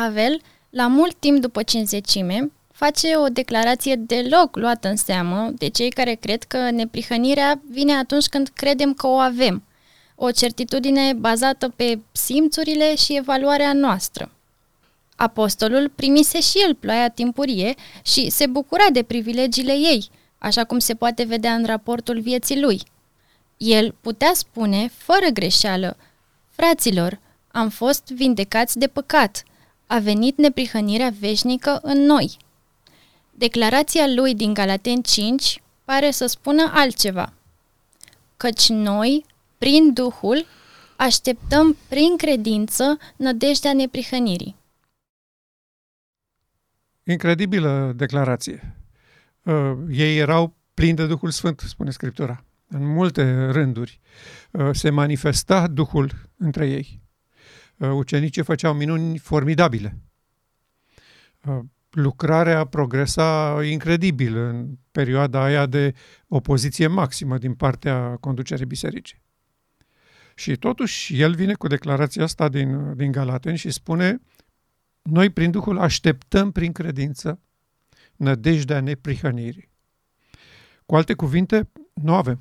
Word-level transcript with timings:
Pavel, 0.00 0.40
la 0.70 0.86
mult 0.86 1.14
timp 1.18 1.40
după 1.40 1.62
cinzecime, 1.62 2.52
face 2.72 3.16
o 3.16 3.28
declarație 3.28 3.94
deloc 3.96 4.56
luată 4.56 4.88
în 4.88 4.96
seamă 4.96 5.50
de 5.58 5.68
cei 5.68 5.90
care 5.90 6.14
cred 6.14 6.42
că 6.42 6.70
neprihănirea 6.70 7.60
vine 7.70 7.92
atunci 7.96 8.26
când 8.26 8.48
credem 8.54 8.94
că 8.94 9.06
o 9.06 9.16
avem, 9.16 9.62
o 10.14 10.30
certitudine 10.30 11.12
bazată 11.12 11.68
pe 11.68 11.98
simțurile 12.12 12.94
și 12.94 13.16
evaluarea 13.16 13.72
noastră. 13.72 14.30
Apostolul 15.16 15.88
primise 15.88 16.40
și 16.40 16.58
el 16.66 16.74
ploaia 16.74 17.08
timpurie 17.08 17.74
și 18.02 18.30
se 18.30 18.46
bucura 18.46 18.86
de 18.92 19.02
privilegiile 19.02 19.72
ei, 19.72 20.08
așa 20.38 20.64
cum 20.64 20.78
se 20.78 20.94
poate 20.94 21.22
vedea 21.22 21.54
în 21.54 21.64
raportul 21.64 22.20
vieții 22.20 22.60
lui. 22.60 22.82
El 23.56 23.94
putea 24.00 24.30
spune, 24.34 24.90
fără 24.96 25.26
greșeală, 25.32 25.96
Fraților, 26.50 27.18
am 27.52 27.68
fost 27.68 28.06
vindecați 28.06 28.78
de 28.78 28.86
păcat, 28.86 29.42
a 29.90 29.98
venit 29.98 30.36
neprihănirea 30.36 31.12
veșnică 31.18 31.78
în 31.82 31.98
noi. 31.98 32.36
Declarația 33.30 34.04
lui 34.14 34.34
din 34.34 34.54
Galaten 34.54 35.00
5 35.02 35.62
pare 35.84 36.10
să 36.10 36.26
spună 36.26 36.70
altceva. 36.74 37.32
Căci 38.36 38.68
noi, 38.68 39.24
prin 39.58 39.92
Duhul, 39.92 40.46
așteptăm 40.96 41.76
prin 41.88 42.16
credință 42.16 42.98
nădejdea 43.16 43.72
neprihănirii. 43.72 44.56
Incredibilă 47.02 47.92
declarație. 47.96 48.76
Uh, 49.42 49.72
ei 49.90 50.18
erau 50.18 50.54
plini 50.74 50.96
de 50.96 51.06
Duhul 51.06 51.30
Sfânt, 51.30 51.60
spune 51.60 51.90
Scriptura. 51.90 52.44
În 52.68 52.86
multe 52.86 53.46
rânduri 53.50 54.00
uh, 54.50 54.68
se 54.72 54.90
manifesta 54.90 55.66
Duhul 55.66 56.12
între 56.36 56.68
ei. 56.68 56.99
Uh, 57.80 57.90
ucenicii 57.92 58.42
făceau 58.42 58.74
minuni 58.74 59.18
formidabile. 59.18 59.98
Uh, 61.46 61.58
lucrarea 61.90 62.64
progresa 62.64 63.58
incredibil 63.64 64.36
în 64.36 64.78
perioada 64.90 65.42
aia 65.42 65.66
de 65.66 65.94
opoziție 66.28 66.86
maximă 66.86 67.38
din 67.38 67.54
partea 67.54 68.16
conducerii 68.16 68.66
bisericii. 68.66 69.22
Și 70.34 70.56
totuși 70.56 71.20
el 71.20 71.34
vine 71.34 71.54
cu 71.54 71.66
declarația 71.66 72.22
asta 72.22 72.48
din, 72.48 72.96
din 72.96 73.12
Galaten 73.12 73.54
și 73.54 73.70
spune 73.70 74.20
noi 75.02 75.30
prin 75.30 75.50
Duhul 75.50 75.78
așteptăm 75.78 76.50
prin 76.50 76.72
credință 76.72 77.40
nădejdea 78.16 78.80
neprihănirii. 78.80 79.70
Cu 80.86 80.96
alte 80.96 81.14
cuvinte, 81.14 81.70
nu 81.94 82.14
avem. 82.14 82.38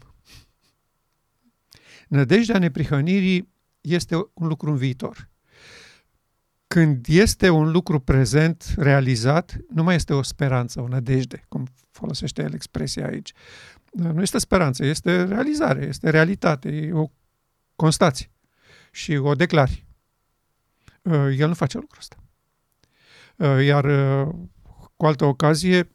Nădejdea 2.08 2.60
neprihănirii 2.60 3.50
este 3.82 4.16
un 4.34 4.48
lucru 4.48 4.72
în 4.72 4.78
viitor. 4.78 5.30
Când 6.68 7.06
este 7.08 7.50
un 7.50 7.72
lucru 7.72 8.00
prezent, 8.00 8.74
realizat, 8.78 9.58
nu 9.74 9.84
mai 9.84 9.96
este 9.96 10.14
o 10.14 10.22
speranță, 10.22 10.82
o 10.82 10.88
nădejde, 10.88 11.46
cum 11.48 11.68
folosește 11.92 12.42
el 12.42 12.54
expresia 12.54 13.08
aici. 13.08 13.34
Nu 13.92 14.22
este 14.22 14.38
speranță, 14.38 14.86
este 14.86 15.24
realizare, 15.24 15.86
este 15.86 16.10
realitate, 16.10 16.70
e 16.70 16.94
o 16.94 17.08
constație 17.76 18.32
și 18.92 19.16
o 19.16 19.36
declari. 19.36 19.86
El 21.38 21.48
nu 21.48 21.54
face 21.54 21.78
lucrul 21.78 22.00
ăsta. 22.00 22.18
Iar 23.62 23.86
cu 24.96 25.06
altă 25.06 25.26
ocazie, 25.26 25.92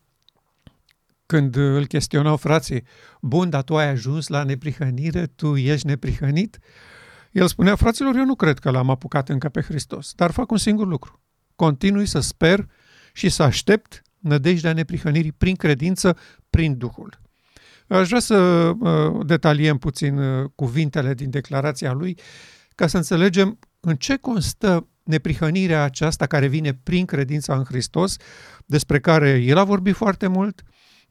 când 1.26 1.56
îl 1.56 1.86
chestionau 1.86 2.36
frații, 2.36 2.84
bun, 3.20 3.50
dar 3.50 3.62
tu 3.62 3.76
ai 3.76 3.88
ajuns 3.88 4.28
la 4.28 4.42
neprihănire, 4.42 5.26
tu 5.26 5.56
ești 5.56 5.86
neprihănit? 5.86 6.58
El 7.34 7.46
spunea, 7.46 7.76
fraților, 7.76 8.16
eu 8.16 8.24
nu 8.24 8.34
cred 8.34 8.58
că 8.58 8.70
l-am 8.70 8.90
apucat 8.90 9.28
încă 9.28 9.48
pe 9.48 9.60
Hristos, 9.60 10.12
dar 10.14 10.30
fac 10.30 10.50
un 10.50 10.56
singur 10.56 10.86
lucru. 10.86 11.22
Continui 11.56 12.06
să 12.06 12.20
sper 12.20 12.68
și 13.12 13.28
să 13.28 13.42
aștept 13.42 14.02
nădejdea 14.18 14.72
neprihănirii 14.72 15.32
prin 15.32 15.54
credință, 15.54 16.16
prin 16.50 16.76
Duhul. 16.76 17.20
Aș 17.88 18.06
vrea 18.08 18.20
să 18.20 18.36
uh, 18.36 19.26
detaliem 19.26 19.78
puțin 19.78 20.18
uh, 20.18 20.50
cuvintele 20.54 21.14
din 21.14 21.30
declarația 21.30 21.92
lui 21.92 22.18
ca 22.74 22.86
să 22.86 22.96
înțelegem 22.96 23.58
în 23.80 23.96
ce 23.96 24.16
constă 24.16 24.88
neprihănirea 25.02 25.82
aceasta 25.82 26.26
care 26.26 26.46
vine 26.46 26.74
prin 26.74 27.04
credința 27.04 27.56
în 27.56 27.64
Hristos, 27.64 28.16
despre 28.66 29.00
care 29.00 29.30
el 29.30 29.56
a 29.56 29.64
vorbit 29.64 29.94
foarte 29.94 30.26
mult, 30.26 30.62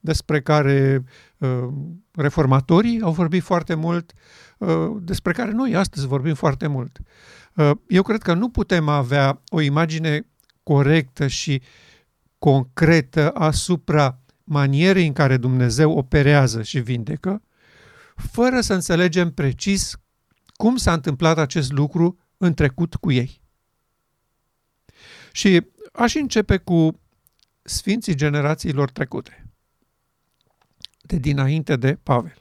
despre 0.04 0.42
care 0.42 1.04
uh, 1.38 1.68
reformatorii 2.12 3.02
au 3.02 3.12
vorbit 3.12 3.44
foarte 3.44 3.74
mult, 3.74 4.14
uh, 4.58 4.92
despre 5.00 5.32
care 5.32 5.52
noi 5.52 5.76
astăzi 5.76 6.08
vorbim 6.08 6.34
foarte 6.34 6.68
mult. 6.68 7.00
Uh, 7.56 7.72
eu 7.88 8.02
cred 8.02 8.22
că 8.22 8.34
nu 8.34 8.50
putem 8.50 8.88
avea 8.88 9.42
o 9.50 9.62
imagine 9.62 10.28
corectă 10.64 11.28
și 11.28 11.62
concretă 12.40 13.32
asupra 13.32 14.20
manierei 14.44 15.08
în 15.08 15.14
care 15.14 15.38
Dumnezeu 15.38 15.98
operează 15.98 16.64
și 16.64 16.80
vindecă, 16.80 17.42
fără 18.16 18.62
să 18.62 18.74
înțelegem 18.74 19.32
precis 19.32 19.98
cum 20.54 20.76
s-a 20.76 20.94
întâmplat 20.94 21.38
acest 21.38 21.72
lucru 21.72 22.18
în 22.38 22.54
trecut 22.54 22.96
cu 22.96 23.12
ei. 23.12 23.42
Și 25.32 25.66
aș 25.94 26.16
începe 26.16 26.58
cu 26.58 27.00
sfinții 27.62 28.16
generațiilor 28.16 28.92
trecute 28.92 29.43
de 31.06 31.18
dinainte 31.18 31.76
de 31.76 31.96
Pavel. 32.04 32.38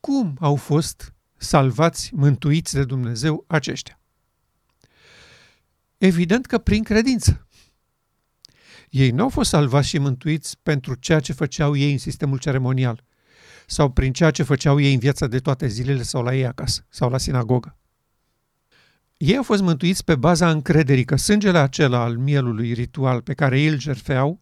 Cum 0.00 0.36
au 0.40 0.56
fost 0.56 1.14
salvați, 1.36 2.14
mântuiți 2.14 2.74
de 2.74 2.84
Dumnezeu 2.84 3.44
aceștia? 3.46 4.00
Evident 5.98 6.46
că 6.46 6.58
prin 6.58 6.82
credință. 6.82 7.46
Ei 8.90 9.10
nu 9.10 9.22
au 9.22 9.28
fost 9.28 9.48
salvați 9.48 9.88
și 9.88 9.98
mântuiți 9.98 10.58
pentru 10.62 10.94
ceea 10.94 11.20
ce 11.20 11.32
făceau 11.32 11.76
ei 11.76 11.92
în 11.92 11.98
sistemul 11.98 12.38
ceremonial 12.38 13.04
sau 13.66 13.90
prin 13.90 14.12
ceea 14.12 14.30
ce 14.30 14.42
făceau 14.42 14.80
ei 14.80 14.92
în 14.92 14.98
viața 14.98 15.26
de 15.26 15.38
toate 15.38 15.66
zilele 15.66 16.02
sau 16.02 16.22
la 16.22 16.34
ei 16.34 16.46
acasă 16.46 16.86
sau 16.88 17.10
la 17.10 17.18
sinagogă. 17.18 17.76
Ei 19.16 19.36
au 19.36 19.42
fost 19.42 19.62
mântuiți 19.62 20.04
pe 20.04 20.16
baza 20.16 20.50
încrederii 20.50 21.04
că 21.04 21.16
sângele 21.16 21.58
acela 21.58 21.98
al 22.02 22.16
mielului 22.16 22.72
ritual 22.72 23.22
pe 23.22 23.34
care 23.34 23.60
ei 23.60 23.66
îl 23.66 23.78
jerfeau 23.78 24.40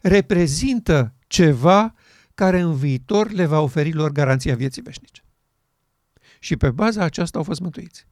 reprezintă 0.00 1.14
ceva 1.32 1.94
care 2.34 2.60
în 2.60 2.74
viitor 2.74 3.30
le 3.30 3.46
va 3.46 3.60
oferi 3.60 3.92
lor 3.92 4.10
garanția 4.10 4.54
vieții 4.54 4.82
veșnice. 4.82 5.24
Și 6.38 6.56
pe 6.56 6.70
baza 6.70 7.04
aceasta 7.04 7.38
au 7.38 7.44
fost 7.44 7.60
mântuiți. 7.60 8.06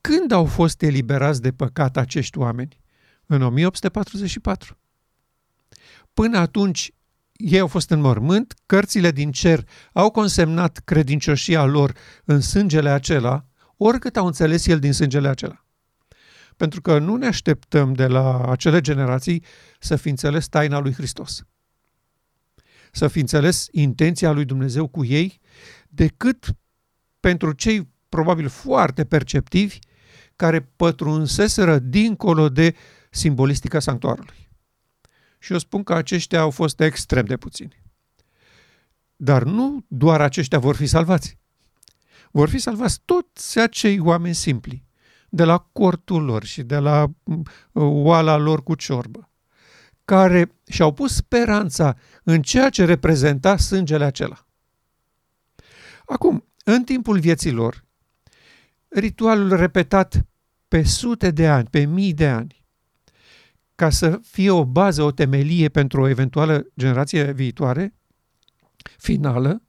Când 0.00 0.30
au 0.30 0.44
fost 0.44 0.82
eliberați 0.82 1.40
de 1.40 1.52
păcat 1.52 1.96
acești 1.96 2.38
oameni? 2.38 2.80
În 3.26 3.42
1844. 3.42 4.78
Până 6.14 6.38
atunci, 6.38 6.94
ei 7.32 7.58
au 7.58 7.66
fost 7.66 7.90
în 7.90 8.00
mormânt, 8.00 8.54
cărțile 8.66 9.10
din 9.10 9.32
cer 9.32 9.68
au 9.92 10.10
consemnat 10.10 10.80
credincioșia 10.84 11.64
lor 11.64 11.92
în 12.24 12.40
sângele 12.40 12.90
acela, 12.90 13.46
oricât 13.76 14.16
au 14.16 14.26
înțeles 14.26 14.66
el 14.66 14.78
din 14.78 14.92
sângele 14.92 15.28
acela. 15.28 15.64
Pentru 16.56 16.80
că 16.80 16.98
nu 16.98 17.16
ne 17.16 17.26
așteptăm 17.26 17.92
de 17.92 18.06
la 18.06 18.50
acele 18.50 18.80
generații 18.80 19.44
să 19.78 19.96
fi 19.96 20.08
înțeles 20.08 20.48
taina 20.48 20.78
lui 20.78 20.92
Hristos 20.92 21.44
să 22.94 23.08
fi 23.08 23.20
înțeles 23.20 23.68
intenția 23.70 24.30
lui 24.30 24.44
Dumnezeu 24.44 24.86
cu 24.86 25.04
ei, 25.04 25.40
decât 25.88 26.56
pentru 27.20 27.52
cei 27.52 27.88
probabil 28.08 28.48
foarte 28.48 29.04
perceptivi 29.04 29.78
care 30.36 30.60
pătrunseseră 30.60 31.78
dincolo 31.78 32.48
de 32.48 32.74
simbolistica 33.10 33.78
sanctuarului. 33.78 34.48
Și 35.38 35.52
eu 35.52 35.58
spun 35.58 35.82
că 35.82 35.94
aceștia 35.94 36.40
au 36.40 36.50
fost 36.50 36.80
extrem 36.80 37.24
de 37.24 37.36
puțini. 37.36 37.82
Dar 39.16 39.42
nu 39.42 39.84
doar 39.88 40.20
aceștia 40.20 40.58
vor 40.58 40.76
fi 40.76 40.86
salvați. 40.86 41.38
Vor 42.30 42.48
fi 42.48 42.58
salvați 42.58 43.00
toți 43.04 43.58
acei 43.58 43.98
oameni 43.98 44.34
simpli, 44.34 44.84
de 45.28 45.44
la 45.44 45.58
cortul 45.58 46.24
lor 46.24 46.44
și 46.44 46.62
de 46.62 46.78
la 46.78 47.02
uh, 47.24 47.42
oala 47.72 48.36
lor 48.36 48.62
cu 48.62 48.74
ciorbă, 48.74 49.30
care 50.04 50.54
și-au 50.66 50.92
pus 50.92 51.14
speranța 51.14 51.96
în 52.22 52.42
ceea 52.42 52.70
ce 52.70 52.84
reprezenta 52.84 53.56
sângele 53.56 54.04
acela. 54.04 54.46
Acum, 56.06 56.44
în 56.64 56.84
timpul 56.84 57.18
vieții 57.18 57.50
lor, 57.50 57.84
ritualul 58.88 59.56
repetat 59.56 60.26
pe 60.68 60.82
sute 60.82 61.30
de 61.30 61.48
ani, 61.48 61.68
pe 61.70 61.84
mii 61.84 62.14
de 62.14 62.28
ani, 62.28 62.64
ca 63.74 63.90
să 63.90 64.20
fie 64.22 64.50
o 64.50 64.64
bază, 64.64 65.02
o 65.02 65.10
temelie 65.10 65.68
pentru 65.68 66.00
o 66.00 66.08
eventuală 66.08 66.66
generație 66.78 67.32
viitoare, 67.32 67.94
finală, 68.98 69.62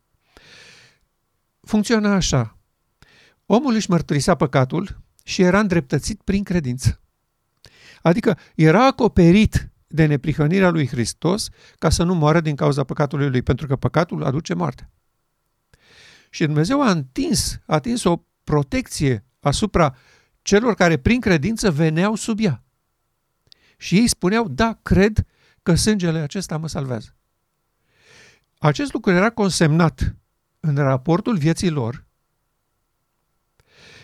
funcționa 1.61 2.13
așa. 2.13 2.57
Omul 3.45 3.73
își 3.73 3.89
mărturisea 3.89 4.35
păcatul 4.35 5.01
și 5.23 5.41
era 5.41 5.59
îndreptățit 5.59 6.21
prin 6.21 6.43
credință. 6.43 6.99
Adică 8.01 8.37
era 8.55 8.85
acoperit 8.85 9.69
de 9.87 10.05
neprihănirea 10.05 10.69
lui 10.69 10.87
Hristos 10.87 11.49
ca 11.77 11.89
să 11.89 12.03
nu 12.03 12.13
moară 12.13 12.39
din 12.39 12.55
cauza 12.55 12.83
păcatului 12.83 13.29
lui, 13.29 13.41
pentru 13.41 13.67
că 13.67 13.75
păcatul 13.75 14.23
aduce 14.23 14.53
moarte. 14.53 14.89
Și 16.29 16.45
Dumnezeu 16.45 16.81
a 16.81 16.89
întins, 16.89 17.59
a 17.65 17.73
atins 17.73 18.03
o 18.03 18.21
protecție 18.43 19.25
asupra 19.39 19.95
celor 20.41 20.73
care 20.73 20.97
prin 20.97 21.19
credință 21.19 21.71
veneau 21.71 22.15
sub 22.15 22.39
ea. 22.39 22.63
Și 23.77 23.97
ei 23.97 24.07
spuneau, 24.07 24.47
da, 24.47 24.79
cred 24.81 25.25
că 25.63 25.75
sângele 25.75 26.19
acesta 26.19 26.57
mă 26.57 26.67
salvează. 26.67 27.15
Acest 28.57 28.93
lucru 28.93 29.11
era 29.11 29.29
consemnat 29.29 30.15
în 30.59 30.75
raportul 30.75 31.37
vieții 31.37 31.69
lor 31.69 32.05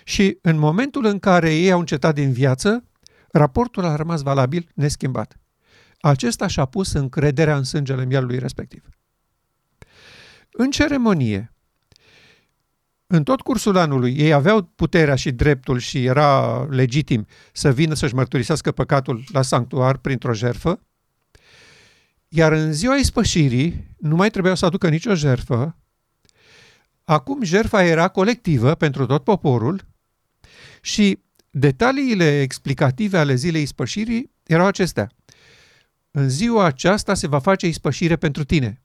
și 0.03 0.37
în 0.41 0.57
momentul 0.57 1.05
în 1.05 1.19
care 1.19 1.55
ei 1.55 1.71
au 1.71 1.79
încetat 1.79 2.13
din 2.13 2.31
viață, 2.31 2.83
raportul 3.31 3.85
a 3.85 3.95
rămas 3.95 4.21
valabil, 4.21 4.69
neschimbat. 4.73 5.40
Acesta 6.01 6.47
și-a 6.47 6.65
pus 6.65 6.93
încrederea 6.93 7.57
în 7.57 7.63
sângele 7.63 8.05
mielului 8.05 8.39
respectiv. 8.39 8.83
În 10.51 10.71
ceremonie, 10.71 11.53
în 13.07 13.23
tot 13.23 13.41
cursul 13.41 13.77
anului, 13.77 14.17
ei 14.17 14.33
aveau 14.33 14.61
puterea 14.61 15.15
și 15.15 15.31
dreptul 15.31 15.79
și 15.79 16.05
era 16.05 16.63
legitim 16.69 17.27
să 17.53 17.71
vină 17.71 17.93
să-și 17.93 18.13
mărturisească 18.13 18.71
păcatul 18.71 19.23
la 19.31 19.41
sanctuar 19.41 19.97
printr-o 19.97 20.33
jerfă, 20.33 20.79
iar 22.27 22.51
în 22.51 22.73
ziua 22.73 22.95
ispășirii 22.95 23.95
nu 23.97 24.15
mai 24.15 24.29
trebuiau 24.29 24.55
să 24.55 24.65
aducă 24.65 24.89
nicio 24.89 25.15
jerfă. 25.15 25.77
Acum 27.03 27.43
jerfa 27.43 27.83
era 27.83 28.07
colectivă 28.07 28.75
pentru 28.75 29.05
tot 29.05 29.23
poporul 29.23 29.87
și 30.81 31.19
detaliile 31.49 32.41
explicative 32.41 33.17
ale 33.17 33.35
zilei 33.35 33.61
ispășirii 33.61 34.31
erau 34.43 34.65
acestea. 34.65 35.11
În 36.11 36.29
ziua 36.29 36.65
aceasta 36.65 37.13
se 37.13 37.27
va 37.27 37.39
face 37.39 37.67
ispășire 37.67 38.15
pentru 38.15 38.43
tine. 38.43 38.81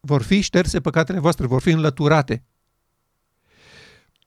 Vor 0.00 0.22
fi 0.22 0.40
șterse 0.40 0.80
păcatele 0.80 1.18
voastre, 1.18 1.46
vor 1.46 1.60
fi 1.60 1.70
înlăturate. 1.70 2.44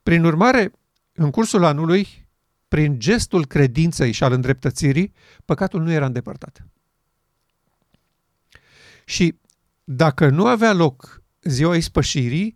Prin 0.04 0.24
urmare, 0.24 0.72
în 1.14 1.32
cursul 1.32 1.64
anului, 1.64 2.28
prin 2.68 3.00
gestul 3.00 3.46
credinței 3.46 4.12
și 4.12 4.24
al 4.24 4.32
îndreptățirii, 4.32 5.14
păcatul 5.46 5.82
nu 5.82 5.92
era 5.92 6.06
îndepărtat. 6.06 6.68
Și 9.06 9.40
dacă 9.84 10.30
nu 10.30 10.48
avea 10.48 10.74
loc 10.74 11.24
ziua 11.42 11.76
ispășirii, 11.76 12.56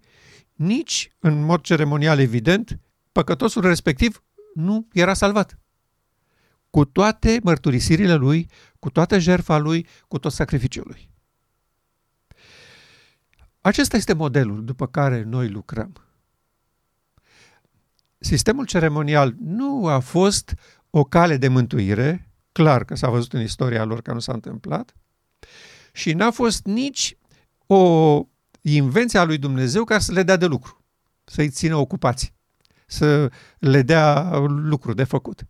nici, 0.54 1.12
în 1.20 1.44
mod 1.44 1.62
ceremonial 1.62 2.20
evident, 2.20 2.80
păcătosul 3.12 3.62
respectiv 3.62 4.24
nu 4.54 4.88
era 4.94 5.14
salvat. 5.14 5.60
Cu 6.78 6.86
toate 6.86 7.40
mărturisirile 7.44 8.14
lui, 8.14 8.50
cu 8.80 8.90
toată 8.90 9.20
jertfa 9.20 9.58
lui, 9.58 9.88
cu 10.08 10.20
tot 10.20 10.32
sacrificiul 10.32 10.84
lui. 10.88 11.10
Acesta 13.62 13.98
este 13.98 14.14
modelul 14.14 14.66
după 14.66 14.88
care 14.88 15.24
noi 15.24 15.50
lucrăm. 15.50 15.94
Sistemul 18.18 18.66
ceremonial 18.66 19.36
nu 19.40 19.88
a 19.88 20.00
fost 20.00 20.54
o 20.90 21.04
cale 21.04 21.38
de 21.38 21.48
mântuire, 21.48 22.32
clar 22.52 22.86
că 22.86 22.96
s-a 22.96 23.10
văzut 23.10 23.34
în 23.34 23.42
istoria 23.42 23.84
lor 23.84 24.02
că 24.02 24.14
nu 24.14 24.20
s-a 24.20 24.34
întâmplat, 24.34 24.96
și 25.94 26.14
n-a 26.14 26.32
fost 26.32 26.66
nici 26.66 27.18
o 27.68 28.22
invenție 28.62 29.20
a 29.20 29.24
lui 29.24 29.38
Dumnezeu 29.38 29.84
ca 29.84 30.00
să 30.00 30.12
le 30.12 30.24
dea 30.24 30.36
de 30.36 30.46
lucru, 30.46 30.86
să-i 31.24 31.50
țină 31.50 31.76
ocupați, 31.76 32.34
să 32.88 33.32
le 33.60 33.82
dea 33.82 34.38
lucru 34.48 34.94
de 34.94 35.04
făcut. 35.04 35.48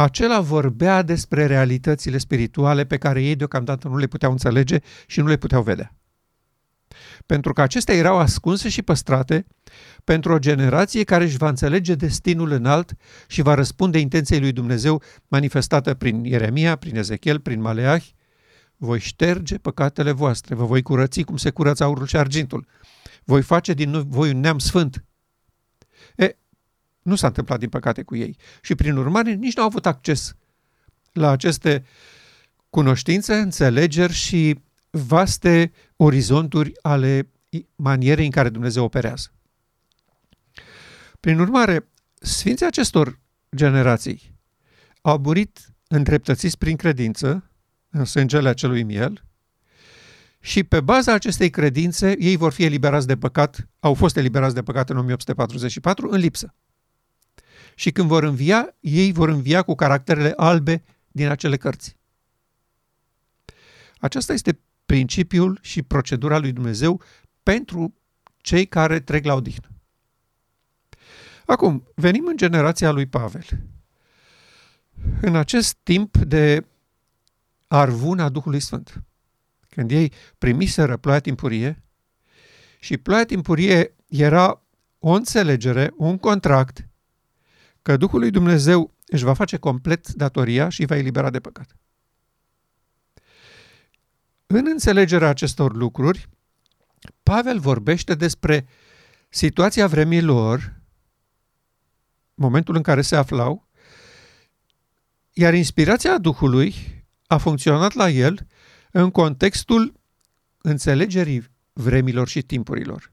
Acela 0.00 0.40
vorbea 0.40 1.02
despre 1.02 1.46
realitățile 1.46 2.18
spirituale 2.18 2.84
pe 2.84 2.96
care 2.96 3.22
ei 3.22 3.36
deocamdată 3.36 3.88
nu 3.88 3.96
le 3.96 4.06
puteau 4.06 4.30
înțelege 4.30 4.78
și 5.06 5.20
nu 5.20 5.26
le 5.26 5.36
puteau 5.36 5.62
vedea. 5.62 5.94
Pentru 7.26 7.52
că 7.52 7.60
acestea 7.60 7.94
erau 7.94 8.18
ascunse 8.18 8.68
și 8.68 8.82
păstrate 8.82 9.46
pentru 10.04 10.32
o 10.32 10.38
generație 10.38 11.04
care 11.04 11.24
își 11.24 11.36
va 11.36 11.48
înțelege 11.48 11.94
destinul 11.94 12.50
înalt 12.50 12.92
și 13.26 13.42
va 13.42 13.54
răspunde 13.54 13.98
intenției 13.98 14.40
lui 14.40 14.52
Dumnezeu 14.52 15.02
manifestată 15.28 15.94
prin 15.94 16.24
Ieremia, 16.24 16.76
prin 16.76 16.96
Ezechiel, 16.96 17.40
prin 17.40 17.60
Maleah, 17.60 18.02
voi 18.76 18.98
șterge 18.98 19.58
păcatele 19.58 20.10
voastre, 20.10 20.54
vă 20.54 20.64
voi 20.64 20.82
curăți 20.82 21.22
cum 21.22 21.36
se 21.36 21.50
curăță 21.50 21.84
aurul 21.84 22.06
și 22.06 22.16
argintul, 22.16 22.66
voi 23.24 23.42
face 23.42 23.72
din 23.72 24.04
voi 24.08 24.30
un 24.30 24.40
neam 24.40 24.58
sfânt. 24.58 25.04
E, 27.00 27.08
nu 27.08 27.14
s-a 27.14 27.26
întâmplat 27.26 27.58
din 27.58 27.68
păcate 27.68 28.02
cu 28.02 28.16
ei 28.16 28.36
și 28.62 28.74
prin 28.74 28.96
urmare 28.96 29.32
nici 29.32 29.56
nu 29.56 29.62
au 29.62 29.68
avut 29.68 29.86
acces 29.86 30.34
la 31.12 31.30
aceste 31.30 31.84
cunoștințe, 32.70 33.34
înțelegeri 33.34 34.12
și 34.12 34.58
vaste 34.90 35.72
orizonturi 35.96 36.72
ale 36.82 37.30
manierei 37.76 38.24
în 38.24 38.30
care 38.30 38.48
Dumnezeu 38.48 38.84
operează. 38.84 39.32
Prin 41.20 41.38
urmare, 41.38 41.88
sfinții 42.20 42.66
acestor 42.66 43.20
generații 43.56 44.38
au 45.00 45.18
murit 45.18 45.74
îndreptățiți 45.88 46.58
prin 46.58 46.76
credință 46.76 47.50
în 47.90 48.04
sângele 48.04 48.48
acelui 48.48 48.82
miel 48.82 49.24
și 50.40 50.64
pe 50.64 50.80
baza 50.80 51.12
acestei 51.12 51.50
credințe 51.50 52.14
ei 52.18 52.36
vor 52.36 52.52
fi 52.52 52.64
eliberați 52.64 53.06
de 53.06 53.16
păcat, 53.16 53.68
au 53.80 53.94
fost 53.94 54.16
eliberați 54.16 54.54
de 54.54 54.62
păcat 54.62 54.90
în 54.90 54.96
1844 54.96 56.08
în 56.10 56.18
lipsă. 56.18 56.54
Și 57.80 57.90
când 57.90 58.08
vor 58.08 58.22
învia, 58.22 58.74
ei 58.80 59.12
vor 59.12 59.28
învia 59.28 59.62
cu 59.62 59.74
caracterele 59.74 60.32
albe 60.36 60.82
din 61.08 61.28
acele 61.28 61.56
cărți. 61.56 61.96
Aceasta 63.98 64.32
este 64.32 64.58
principiul 64.86 65.58
și 65.62 65.82
procedura 65.82 66.38
lui 66.38 66.52
Dumnezeu 66.52 67.02
pentru 67.42 67.94
cei 68.36 68.66
care 68.66 69.00
trec 69.00 69.24
la 69.24 69.34
odihnă. 69.34 69.68
Acum, 71.46 71.86
venim 71.94 72.26
în 72.26 72.36
generația 72.36 72.90
lui 72.90 73.06
Pavel. 73.06 73.44
În 75.20 75.36
acest 75.36 75.74
timp 75.82 76.16
de 76.16 76.66
arvuna 77.66 78.28
Duhului 78.28 78.60
Sfânt, 78.60 79.02
când 79.68 79.90
ei 79.90 80.12
primiseră 80.38 80.96
ploaia 80.96 81.20
timpurie 81.20 81.82
și 82.80 82.96
ploaia 82.96 83.24
timpurie 83.24 83.94
era 84.08 84.62
o 84.98 85.10
înțelegere, 85.10 85.92
un 85.96 86.18
contract 86.18 86.84
că 87.82 87.96
Duhul 87.96 88.18
lui 88.18 88.30
Dumnezeu 88.30 88.94
își 89.06 89.24
va 89.24 89.34
face 89.34 89.56
complet 89.56 90.08
datoria 90.08 90.68
și 90.68 90.84
va 90.84 90.96
elibera 90.96 91.30
de 91.30 91.40
păcat. 91.40 91.76
În 94.46 94.66
înțelegerea 94.66 95.28
acestor 95.28 95.74
lucruri, 95.74 96.28
Pavel 97.22 97.58
vorbește 97.58 98.14
despre 98.14 98.66
situația 99.28 99.86
vremilor 99.86 100.80
momentul 102.34 102.76
în 102.76 102.82
care 102.82 103.02
se 103.02 103.16
aflau, 103.16 103.68
iar 105.32 105.54
inspirația 105.54 106.18
Duhului 106.18 106.74
a 107.26 107.36
funcționat 107.36 107.92
la 107.92 108.10
el 108.10 108.46
în 108.90 109.10
contextul 109.10 110.00
înțelegerii 110.58 111.44
vremilor 111.72 112.28
și 112.28 112.42
timpurilor. 112.42 113.12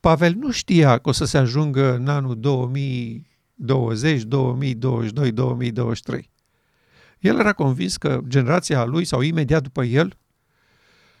Pavel 0.00 0.34
nu 0.34 0.50
știa 0.50 0.98
că 0.98 1.08
o 1.08 1.12
să 1.12 1.24
se 1.24 1.38
ajungă 1.38 1.94
în 1.94 2.08
anul 2.08 2.40
2020, 2.40 3.37
2022, 3.60 5.32
2023. 5.32 6.30
El 7.18 7.38
era 7.38 7.52
convins 7.52 7.96
că 7.96 8.20
generația 8.26 8.84
lui 8.84 9.04
sau 9.04 9.20
imediat 9.20 9.62
după 9.62 9.84
el 9.84 10.18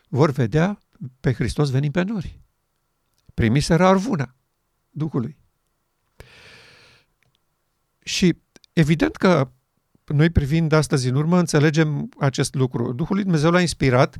vor 0.08 0.30
vedea 0.30 0.78
pe 1.20 1.32
Hristos 1.32 1.70
venind 1.70 1.92
pe 1.92 2.02
nori. 2.02 2.40
Primiseră 3.34 3.84
arvuna 3.84 4.34
Duhului. 4.90 5.36
Și 7.98 8.38
evident 8.72 9.16
că 9.16 9.50
noi 10.04 10.30
privind 10.30 10.72
astăzi 10.72 11.08
în 11.08 11.14
urmă 11.14 11.38
înțelegem 11.38 12.08
acest 12.18 12.54
lucru. 12.54 12.92
Duhul 12.92 13.14
lui 13.14 13.24
Dumnezeu 13.24 13.50
l-a 13.50 13.60
inspirat 13.60 14.18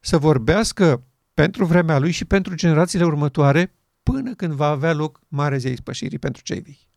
să 0.00 0.18
vorbească 0.18 1.04
pentru 1.34 1.64
vremea 1.64 1.98
lui 1.98 2.10
și 2.10 2.24
pentru 2.24 2.54
generațiile 2.54 3.04
următoare 3.04 3.74
până 4.02 4.34
când 4.34 4.52
va 4.52 4.68
avea 4.68 4.92
loc 4.92 5.20
mare 5.28 5.58
zi 5.58 5.68
ispășirii 5.68 6.18
pentru 6.18 6.42
cei 6.42 6.60
vii. 6.60 6.92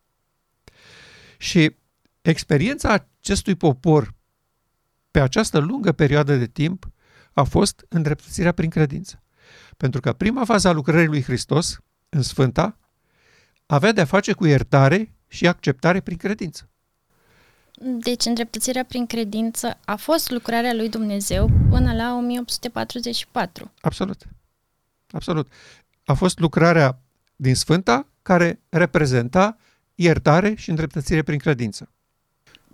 Și 1.38 1.76
experiența 2.22 3.08
acestui 3.20 3.56
popor 3.56 4.14
pe 5.12 5.20
această 5.20 5.58
lungă 5.58 5.92
perioadă 5.92 6.36
de 6.36 6.48
timp 6.48 6.90
a 7.34 7.44
fost 7.44 7.86
îndreptățirea 7.90 8.52
prin 8.52 8.70
credință. 8.70 9.24
Pentru 9.78 10.02
că 10.02 10.14
prima 10.14 10.46
fază 10.46 10.68
a 10.68 10.72
lucrării 10.72 11.08
lui 11.08 11.24
Hristos, 11.24 11.80
în 12.10 12.22
Sfânta, 12.22 12.78
avea 13.66 13.92
de-a 13.92 14.06
face 14.06 14.34
cu 14.34 14.46
iertare 14.46 15.14
și 15.28 15.48
acceptare 15.48 16.00
prin 16.00 16.18
credință. 16.18 16.70
Deci, 17.80 18.26
îndreptățirea 18.26 18.84
prin 18.84 19.06
credință 19.06 19.78
a 19.86 19.96
fost 19.96 20.30
lucrarea 20.30 20.74
lui 20.74 20.90
Dumnezeu 20.90 21.50
până 21.70 21.94
la 21.94 22.16
1844. 22.16 23.72
Absolut. 23.82 24.28
Absolut. 25.12 25.52
A 26.06 26.14
fost 26.14 26.40
lucrarea 26.40 27.00
din 27.36 27.56
Sfânta 27.56 28.08
care 28.22 28.60
reprezenta 28.70 29.58
iertare 30.00 30.54
și 30.56 30.70
îndreptățire 30.70 31.24
prin 31.24 31.38
credință. 31.38 31.90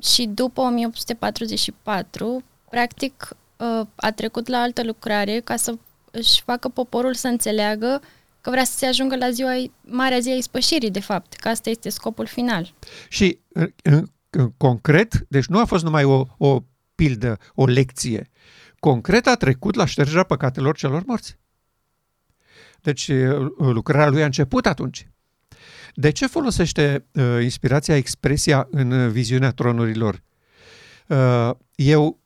Și 0.01 0.25
după 0.25 0.61
1844, 0.61 2.43
practic, 2.69 3.35
ă, 3.59 3.87
a 3.95 4.11
trecut 4.11 4.47
la 4.47 4.57
altă 4.57 4.83
lucrare 4.83 5.39
ca 5.39 5.55
să 5.55 5.77
își 6.11 6.41
facă 6.41 6.69
poporul 6.69 7.13
să 7.13 7.27
înțeleagă 7.27 8.01
că 8.41 8.49
vrea 8.49 8.63
să 8.63 8.77
se 8.77 8.85
ajungă 8.85 9.15
la 9.15 9.29
ziua, 9.29 9.51
marea 9.81 10.19
zi 10.19 10.29
a 10.29 10.35
ispășirii, 10.35 10.91
de 10.91 10.99
fapt, 10.99 11.33
că 11.33 11.47
asta 11.47 11.69
este 11.69 11.89
scopul 11.89 12.25
final. 12.25 12.73
Și 13.09 13.39
în, 13.47 13.73
în, 13.83 14.05
în 14.29 14.51
concret, 14.57 15.25
deci 15.29 15.45
nu 15.45 15.59
a 15.59 15.65
fost 15.65 15.83
numai 15.83 16.03
o, 16.03 16.25
o 16.37 16.63
pildă, 16.95 17.37
o 17.55 17.65
lecție. 17.65 18.29
Concret 18.79 19.27
a 19.27 19.35
trecut 19.35 19.75
la 19.75 19.85
ștergerea 19.85 20.23
păcatelor 20.23 20.75
celor 20.75 21.03
morți. 21.05 21.37
Deci 22.81 23.11
lucrarea 23.57 24.09
lui 24.09 24.21
a 24.21 24.25
început 24.25 24.65
atunci. 24.65 25.07
De 25.93 26.09
ce 26.09 26.27
folosește 26.27 27.05
uh, 27.11 27.23
inspirația 27.41 27.95
expresia 27.95 28.67
în 28.71 28.91
uh, 28.91 29.11
viziunea 29.11 29.51
tronurilor? 29.51 30.23
Uh, 31.07 31.51
eu 31.75 32.19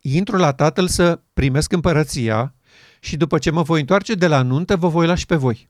intru 0.00 0.36
la 0.36 0.52
tatăl 0.52 0.88
să 0.88 1.20
primesc 1.32 1.72
împărăția 1.72 2.54
și 3.00 3.16
după 3.16 3.38
ce 3.38 3.50
mă 3.50 3.62
voi 3.62 3.80
întoarce 3.80 4.14
de 4.14 4.26
la 4.26 4.42
nuntă, 4.42 4.76
vă 4.76 4.88
voi 4.88 5.06
lua 5.06 5.14
și 5.14 5.26
pe 5.26 5.36
voi. 5.36 5.68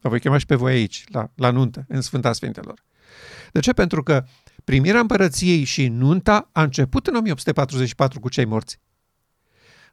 Vă 0.00 0.08
voi 0.08 0.20
chema 0.20 0.38
și 0.38 0.46
pe 0.46 0.54
voi 0.54 0.72
aici, 0.72 1.04
la, 1.08 1.30
la 1.34 1.50
nuntă, 1.50 1.84
în 1.88 2.00
Sfânta 2.00 2.32
Sfintelor. 2.32 2.82
De 3.52 3.60
ce? 3.60 3.72
Pentru 3.72 4.02
că 4.02 4.24
primirea 4.64 5.00
împărăției 5.00 5.64
și 5.64 5.88
nunta 5.88 6.48
a 6.52 6.62
început 6.62 7.06
în 7.06 7.14
1844 7.14 8.20
cu 8.20 8.28
cei 8.28 8.44
morți. 8.44 8.80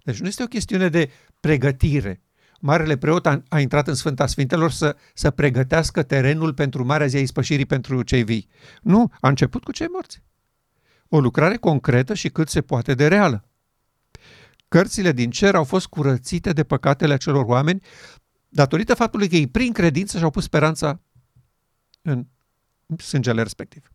Deci 0.03 0.19
nu 0.19 0.27
este 0.27 0.43
o 0.43 0.47
chestiune 0.47 0.89
de 0.89 1.09
pregătire. 1.39 2.21
Marele 2.65 2.97
preot 2.97 3.25
a, 3.25 3.43
a 3.49 3.59
intrat 3.59 3.87
în 3.87 3.93
Sfânta 3.93 4.27
Sfintelor 4.27 4.71
să, 4.71 4.95
să 5.13 5.31
pregătească 5.31 6.03
terenul 6.03 6.53
pentru 6.53 6.85
Marea 6.85 7.07
Zi 7.07 7.15
a 7.15 7.19
Ispășirii 7.19 7.65
pentru 7.65 8.01
cei 8.01 8.23
vii. 8.23 8.47
Nu, 8.81 9.11
a 9.21 9.27
început 9.27 9.63
cu 9.63 9.71
cei 9.71 9.87
morți. 9.87 10.23
O 11.07 11.19
lucrare 11.19 11.57
concretă 11.57 12.13
și 12.13 12.29
cât 12.29 12.49
se 12.49 12.61
poate 12.61 12.93
de 12.93 13.07
reală. 13.07 13.49
Cărțile 14.67 15.11
din 15.11 15.29
cer 15.29 15.55
au 15.55 15.63
fost 15.63 15.87
curățite 15.87 16.53
de 16.53 16.63
păcatele 16.63 17.13
acelor 17.13 17.45
oameni 17.45 17.81
datorită 18.49 18.93
faptului 18.93 19.29
că 19.29 19.35
ei 19.35 19.47
prin 19.47 19.73
credință 19.73 20.17
și-au 20.17 20.29
pus 20.29 20.43
speranța 20.43 21.01
în 22.01 22.25
sângele 22.97 23.41
respectiv. 23.41 23.91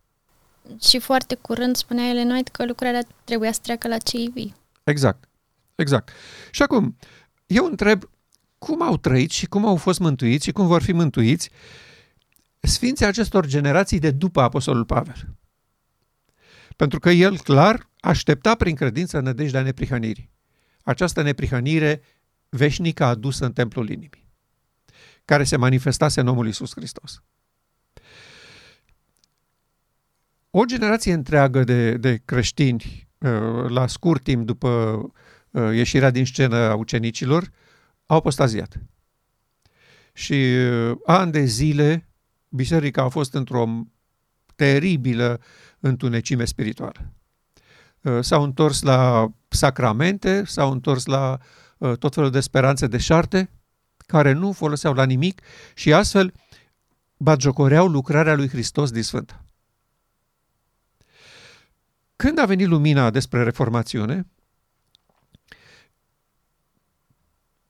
Și 0.81 0.99
foarte 0.99 1.35
curând 1.35 1.75
spunea 1.75 2.09
Elenoit 2.09 2.47
că 2.47 2.65
lucrarea 2.65 3.01
trebuia 3.23 3.51
să 3.51 3.59
treacă 3.63 3.87
la 3.87 3.97
cei 3.97 4.29
vii. 4.33 4.55
Exact. 4.83 5.29
Exact. 5.75 6.11
Și 6.51 6.61
acum, 6.61 6.97
eu 7.45 7.65
întreb 7.65 8.03
cum 8.59 8.81
au 8.81 8.97
trăit 8.97 9.31
și 9.31 9.45
cum 9.45 9.65
au 9.65 9.75
fost 9.75 9.99
mântuiți 9.99 10.45
și 10.45 10.51
cum 10.51 10.67
vor 10.67 10.81
fi 10.81 10.91
mântuiți 10.91 11.49
sfinții 12.59 13.05
acestor 13.05 13.45
generații 13.45 13.99
de 13.99 14.11
după 14.11 14.41
Apostolul 14.41 14.85
Pavel. 14.85 15.37
Pentru 16.75 16.99
că 16.99 17.09
el 17.09 17.37
clar 17.37 17.89
aștepta 17.99 18.55
prin 18.55 18.75
credință 18.75 19.19
nădejdea 19.19 19.61
neprihănirii. 19.61 20.31
Această 20.83 21.21
neprihănire 21.21 22.01
veșnică 22.49 23.03
adusă 23.03 23.45
în 23.45 23.53
templul 23.53 23.89
inimii, 23.89 24.27
care 25.25 25.43
se 25.43 25.55
manifestase 25.55 26.19
în 26.19 26.27
omul 26.27 26.45
Iisus 26.45 26.71
Hristos. 26.75 27.23
O 30.49 30.65
generație 30.65 31.13
întreagă 31.13 31.63
de, 31.63 31.97
de 31.97 32.21
creștini, 32.25 33.07
uh, 33.17 33.69
la 33.69 33.87
scurt 33.87 34.23
timp 34.23 34.45
după 34.45 34.67
uh, 35.51 35.75
ieșirea 35.75 36.09
din 36.09 36.25
scenă 36.25 36.55
a 36.55 36.75
ucenicilor, 36.75 37.51
au 38.09 38.17
apostaziat. 38.17 38.79
Și 40.13 40.33
uh, 40.33 40.97
ani 41.05 41.31
de 41.31 41.43
zile, 41.43 42.09
biserica 42.49 43.03
a 43.03 43.09
fost 43.09 43.33
într-o 43.33 43.85
teribilă 44.55 45.41
întunecime 45.79 46.45
spirituală. 46.45 47.13
S-au 48.19 48.43
întors 48.43 48.81
la 48.81 49.31
sacramente, 49.47 50.43
s-au 50.45 50.71
întors 50.71 51.05
la 51.05 51.37
tot 51.99 52.13
felul 52.13 52.29
de 52.29 52.39
speranțe 52.39 52.87
de 52.87 52.97
șarte, 52.97 53.49
care 53.97 54.31
nu 54.31 54.51
foloseau 54.51 54.93
la 54.93 55.05
nimic 55.05 55.41
și 55.73 55.93
astfel 55.93 56.33
batjocoreau 57.17 57.87
lucrarea 57.87 58.35
lui 58.35 58.47
Hristos 58.47 58.91
din 58.91 59.03
Sfântă. 59.03 59.45
Când 62.15 62.39
a 62.39 62.45
venit 62.45 62.67
lumina 62.67 63.09
despre 63.09 63.43
reformațiune, 63.43 64.27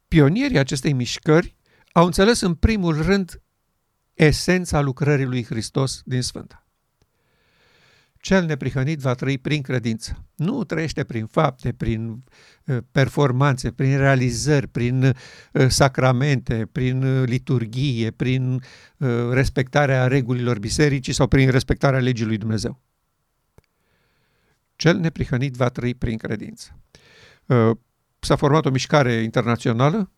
pionierii 0.09 0.57
acestei 0.57 0.93
mișcări 0.93 1.55
au 1.91 2.05
înțeles 2.05 2.41
în 2.41 2.53
primul 2.53 3.01
rând 3.01 3.41
esența 4.13 4.81
lucrării 4.81 5.25
lui 5.25 5.43
Hristos 5.43 6.01
din 6.05 6.21
Sfânta. 6.21 6.63
Cel 8.21 8.45
neprihănit 8.45 8.99
va 8.99 9.13
trăi 9.13 9.37
prin 9.37 9.61
credință. 9.61 10.25
Nu 10.35 10.63
trăiește 10.63 11.03
prin 11.03 11.25
fapte, 11.25 11.73
prin 11.73 12.23
uh, 12.65 12.77
performanțe, 12.91 13.71
prin 13.71 13.97
realizări, 13.97 14.67
prin 14.67 15.03
uh, 15.03 15.13
sacramente, 15.67 16.69
prin 16.71 17.03
uh, 17.03 17.27
liturghie, 17.27 18.11
prin 18.11 18.61
respectarea 19.31 20.07
regulilor 20.07 20.59
bisericii 20.59 21.13
sau 21.13 21.27
prin 21.27 21.49
respectarea 21.49 21.99
legii 21.99 22.25
lui 22.25 22.37
Dumnezeu. 22.37 22.81
Cel 24.75 24.97
neprihănit 24.97 25.55
va 25.55 25.69
trăi 25.69 25.93
prin 25.93 26.17
credință. 26.17 26.79
Uh, 28.19 28.25
s-a 28.25 28.35
format 28.35 28.65
o 28.65 28.69
mișcare 28.69 29.13
internațională 29.13 30.11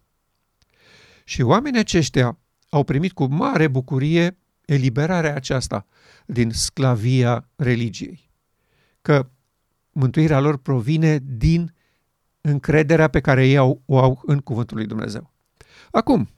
și 1.23 1.41
oamenii 1.41 1.79
aceștia 1.79 2.39
au 2.69 2.83
primit 2.83 3.11
cu 3.11 3.25
mare 3.25 3.67
bucurie 3.67 4.37
eliberarea 4.65 5.35
aceasta 5.35 5.85
din 6.25 6.51
sclavia 6.51 7.49
religiei. 7.55 8.29
Că 9.01 9.29
mântuirea 9.91 10.39
lor 10.39 10.57
provine 10.57 11.19
din 11.23 11.73
încrederea 12.41 13.07
pe 13.07 13.19
care 13.19 13.47
ei 13.47 13.57
au, 13.57 13.81
o 13.85 13.99
au 13.99 14.21
în 14.25 14.39
Cuvântul 14.39 14.77
lui 14.77 14.85
Dumnezeu. 14.85 15.33
Acum, 15.91 16.29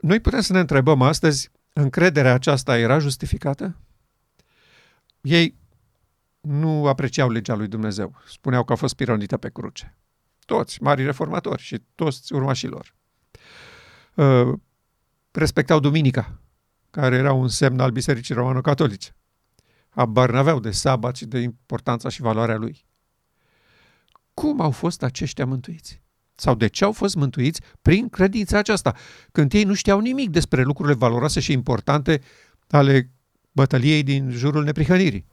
noi 0.00 0.20
putem 0.20 0.40
să 0.40 0.52
ne 0.52 0.58
întrebăm 0.58 1.02
astăzi, 1.02 1.50
încrederea 1.72 2.34
aceasta 2.34 2.78
era 2.78 2.98
justificată? 2.98 3.76
Ei 5.20 5.57
nu 6.40 6.86
apreciau 6.86 7.30
legea 7.30 7.54
lui 7.54 7.68
Dumnezeu. 7.68 8.14
Spuneau 8.26 8.64
că 8.64 8.72
a 8.72 8.76
fost 8.76 8.94
pironită 8.94 9.36
pe 9.36 9.50
cruce. 9.50 9.96
Toți, 10.44 10.82
mari 10.82 11.04
reformatori 11.04 11.62
și 11.62 11.82
toți 11.94 12.32
urmașilor. 12.32 12.94
Uh, 14.14 14.52
respectau 15.30 15.80
duminica, 15.80 16.40
care 16.90 17.16
era 17.16 17.32
un 17.32 17.48
semn 17.48 17.80
al 17.80 17.90
Bisericii 17.90 18.34
Romano-Catolice. 18.34 19.16
Abar 19.90 20.30
n-aveau 20.30 20.60
de 20.60 20.70
sabat 20.70 21.16
și 21.16 21.26
de 21.26 21.38
importanța 21.38 22.08
și 22.08 22.20
valoarea 22.20 22.56
lui. 22.56 22.86
Cum 24.34 24.60
au 24.60 24.70
fost 24.70 25.02
aceștia 25.02 25.46
mântuiți? 25.46 26.02
Sau 26.34 26.54
de 26.54 26.66
ce 26.66 26.84
au 26.84 26.92
fost 26.92 27.14
mântuiți 27.14 27.60
prin 27.82 28.08
credința 28.08 28.58
aceasta, 28.58 28.94
când 29.32 29.52
ei 29.52 29.64
nu 29.64 29.74
știau 29.74 30.00
nimic 30.00 30.30
despre 30.30 30.62
lucrurile 30.62 30.94
valoroase 30.94 31.40
și 31.40 31.52
importante 31.52 32.20
ale 32.68 33.10
bătăliei 33.52 34.02
din 34.02 34.30
jurul 34.30 34.64
neprihănirii? 34.64 35.26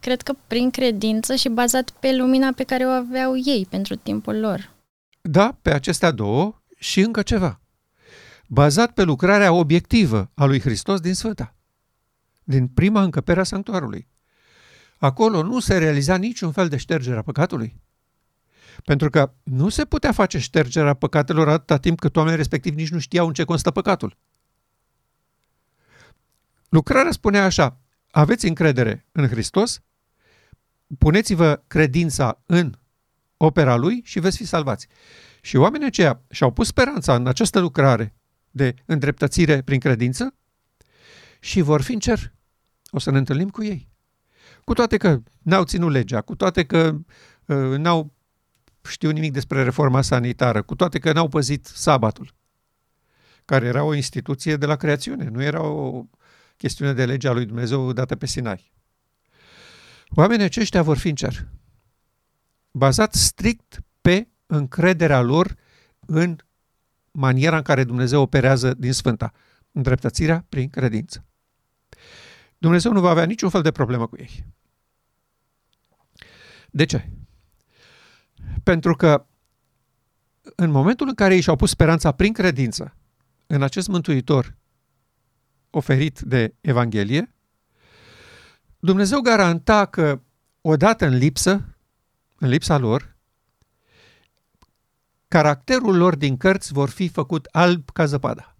Cred 0.00 0.22
că 0.22 0.34
prin 0.46 0.70
credință 0.70 1.34
și 1.34 1.48
bazat 1.48 1.90
pe 1.90 2.16
lumina 2.16 2.52
pe 2.52 2.64
care 2.64 2.84
o 2.84 2.88
aveau 2.88 3.36
ei 3.36 3.66
pentru 3.70 3.94
timpul 3.94 4.40
lor. 4.40 4.74
Da, 5.20 5.58
pe 5.62 5.72
acestea 5.72 6.10
două 6.10 6.62
și 6.78 7.00
încă 7.00 7.22
ceva. 7.22 7.60
Bazat 8.48 8.92
pe 8.92 9.02
lucrarea 9.02 9.52
obiectivă 9.52 10.30
a 10.34 10.44
lui 10.44 10.60
Hristos 10.60 11.00
din 11.00 11.14
Sfânta, 11.14 11.54
din 12.44 12.68
prima 12.68 13.02
încăpere 13.02 13.40
a 13.40 13.44
sanctuarului. 13.44 14.08
Acolo 14.98 15.42
nu 15.42 15.60
se 15.60 15.78
realiza 15.78 16.16
niciun 16.16 16.52
fel 16.52 16.68
de 16.68 16.76
ștergere 16.76 17.18
a 17.18 17.22
păcatului. 17.22 17.76
Pentru 18.84 19.10
că 19.10 19.32
nu 19.42 19.68
se 19.68 19.84
putea 19.84 20.12
face 20.12 20.38
ștergerea 20.38 20.94
păcatelor 20.94 21.48
atâta 21.48 21.76
timp 21.76 21.98
cât 21.98 22.16
oamenii 22.16 22.36
respectiv 22.36 22.74
nici 22.74 22.90
nu 22.90 22.98
știau 22.98 23.26
în 23.26 23.32
ce 23.32 23.44
constă 23.44 23.70
păcatul. 23.70 24.16
Lucrarea 26.68 27.12
spunea 27.12 27.44
așa, 27.44 27.80
aveți 28.16 28.46
încredere 28.46 29.06
în 29.12 29.28
Hristos, 29.28 29.80
puneți-vă 30.98 31.62
credința 31.66 32.42
în 32.46 32.74
opera 33.36 33.76
lui 33.76 34.00
și 34.04 34.20
veți 34.20 34.36
fi 34.36 34.46
salvați. 34.46 34.86
Și 35.40 35.56
oamenii 35.56 35.86
aceia 35.86 36.22
și-au 36.30 36.52
pus 36.52 36.66
speranța 36.66 37.14
în 37.14 37.26
această 37.26 37.60
lucrare 37.60 38.14
de 38.50 38.74
îndreptățire 38.84 39.62
prin 39.62 39.80
credință 39.80 40.34
și 41.40 41.60
vor 41.60 41.82
fi 41.82 41.92
în 41.92 41.98
cer. 41.98 42.32
O 42.90 42.98
să 42.98 43.10
ne 43.10 43.18
întâlnim 43.18 43.48
cu 43.48 43.62
ei. 43.62 43.88
Cu 44.64 44.72
toate 44.72 44.96
că 44.96 45.22
n-au 45.42 45.64
ținut 45.64 45.90
legea, 45.90 46.20
cu 46.20 46.34
toate 46.34 46.64
că 46.64 46.98
uh, 47.46 47.78
n-au 47.78 48.14
știu 48.88 49.10
nimic 49.10 49.32
despre 49.32 49.62
reforma 49.62 50.02
sanitară, 50.02 50.62
cu 50.62 50.74
toate 50.74 50.98
că 50.98 51.12
n-au 51.12 51.28
păzit 51.28 51.66
sabatul, 51.66 52.34
care 53.44 53.66
era 53.66 53.82
o 53.82 53.94
instituție 53.94 54.56
de 54.56 54.66
la 54.66 54.76
creațiune, 54.76 55.28
nu 55.28 55.42
era 55.42 55.62
o 55.62 56.04
chestiune 56.56 56.92
de 56.92 57.04
legea 57.04 57.32
lui 57.32 57.46
Dumnezeu 57.46 57.92
dată 57.92 58.16
pe 58.16 58.26
Sinai. 58.26 58.72
Oamenii 60.08 60.44
aceștia 60.44 60.82
vor 60.82 60.98
fi 60.98 61.08
în 61.08 61.14
cer, 61.14 61.48
bazat 62.70 63.14
strict 63.14 63.80
pe 64.00 64.28
încrederea 64.46 65.20
lor 65.20 65.56
în 66.00 66.36
maniera 67.10 67.56
în 67.56 67.62
care 67.62 67.84
Dumnezeu 67.84 68.20
operează 68.20 68.74
din 68.74 68.92
Sfânta, 68.92 69.32
îndreptățirea 69.72 70.46
prin 70.48 70.68
credință. 70.68 71.24
Dumnezeu 72.58 72.92
nu 72.92 73.00
va 73.00 73.10
avea 73.10 73.24
niciun 73.24 73.48
fel 73.48 73.62
de 73.62 73.70
problemă 73.70 74.06
cu 74.06 74.16
ei. 74.16 74.44
De 76.70 76.84
ce? 76.84 77.10
Pentru 78.62 78.94
că 78.94 79.26
în 80.54 80.70
momentul 80.70 81.08
în 81.08 81.14
care 81.14 81.34
ei 81.34 81.40
și-au 81.40 81.56
pus 81.56 81.70
speranța 81.70 82.12
prin 82.12 82.32
credință 82.32 82.96
în 83.46 83.62
acest 83.62 83.88
mântuitor 83.88 84.56
oferit 85.76 86.20
de 86.20 86.54
Evanghelie, 86.60 87.34
Dumnezeu 88.78 89.20
garanta 89.20 89.84
că 89.84 90.20
odată 90.60 91.06
în 91.06 91.16
lipsă, 91.16 91.76
în 92.38 92.48
lipsa 92.48 92.78
lor, 92.78 93.16
caracterul 95.28 95.96
lor 95.96 96.16
din 96.16 96.36
cărți 96.36 96.72
vor 96.72 96.88
fi 96.88 97.08
făcut 97.08 97.48
alb 97.50 97.90
ca 97.90 98.04
zăpada. 98.04 98.56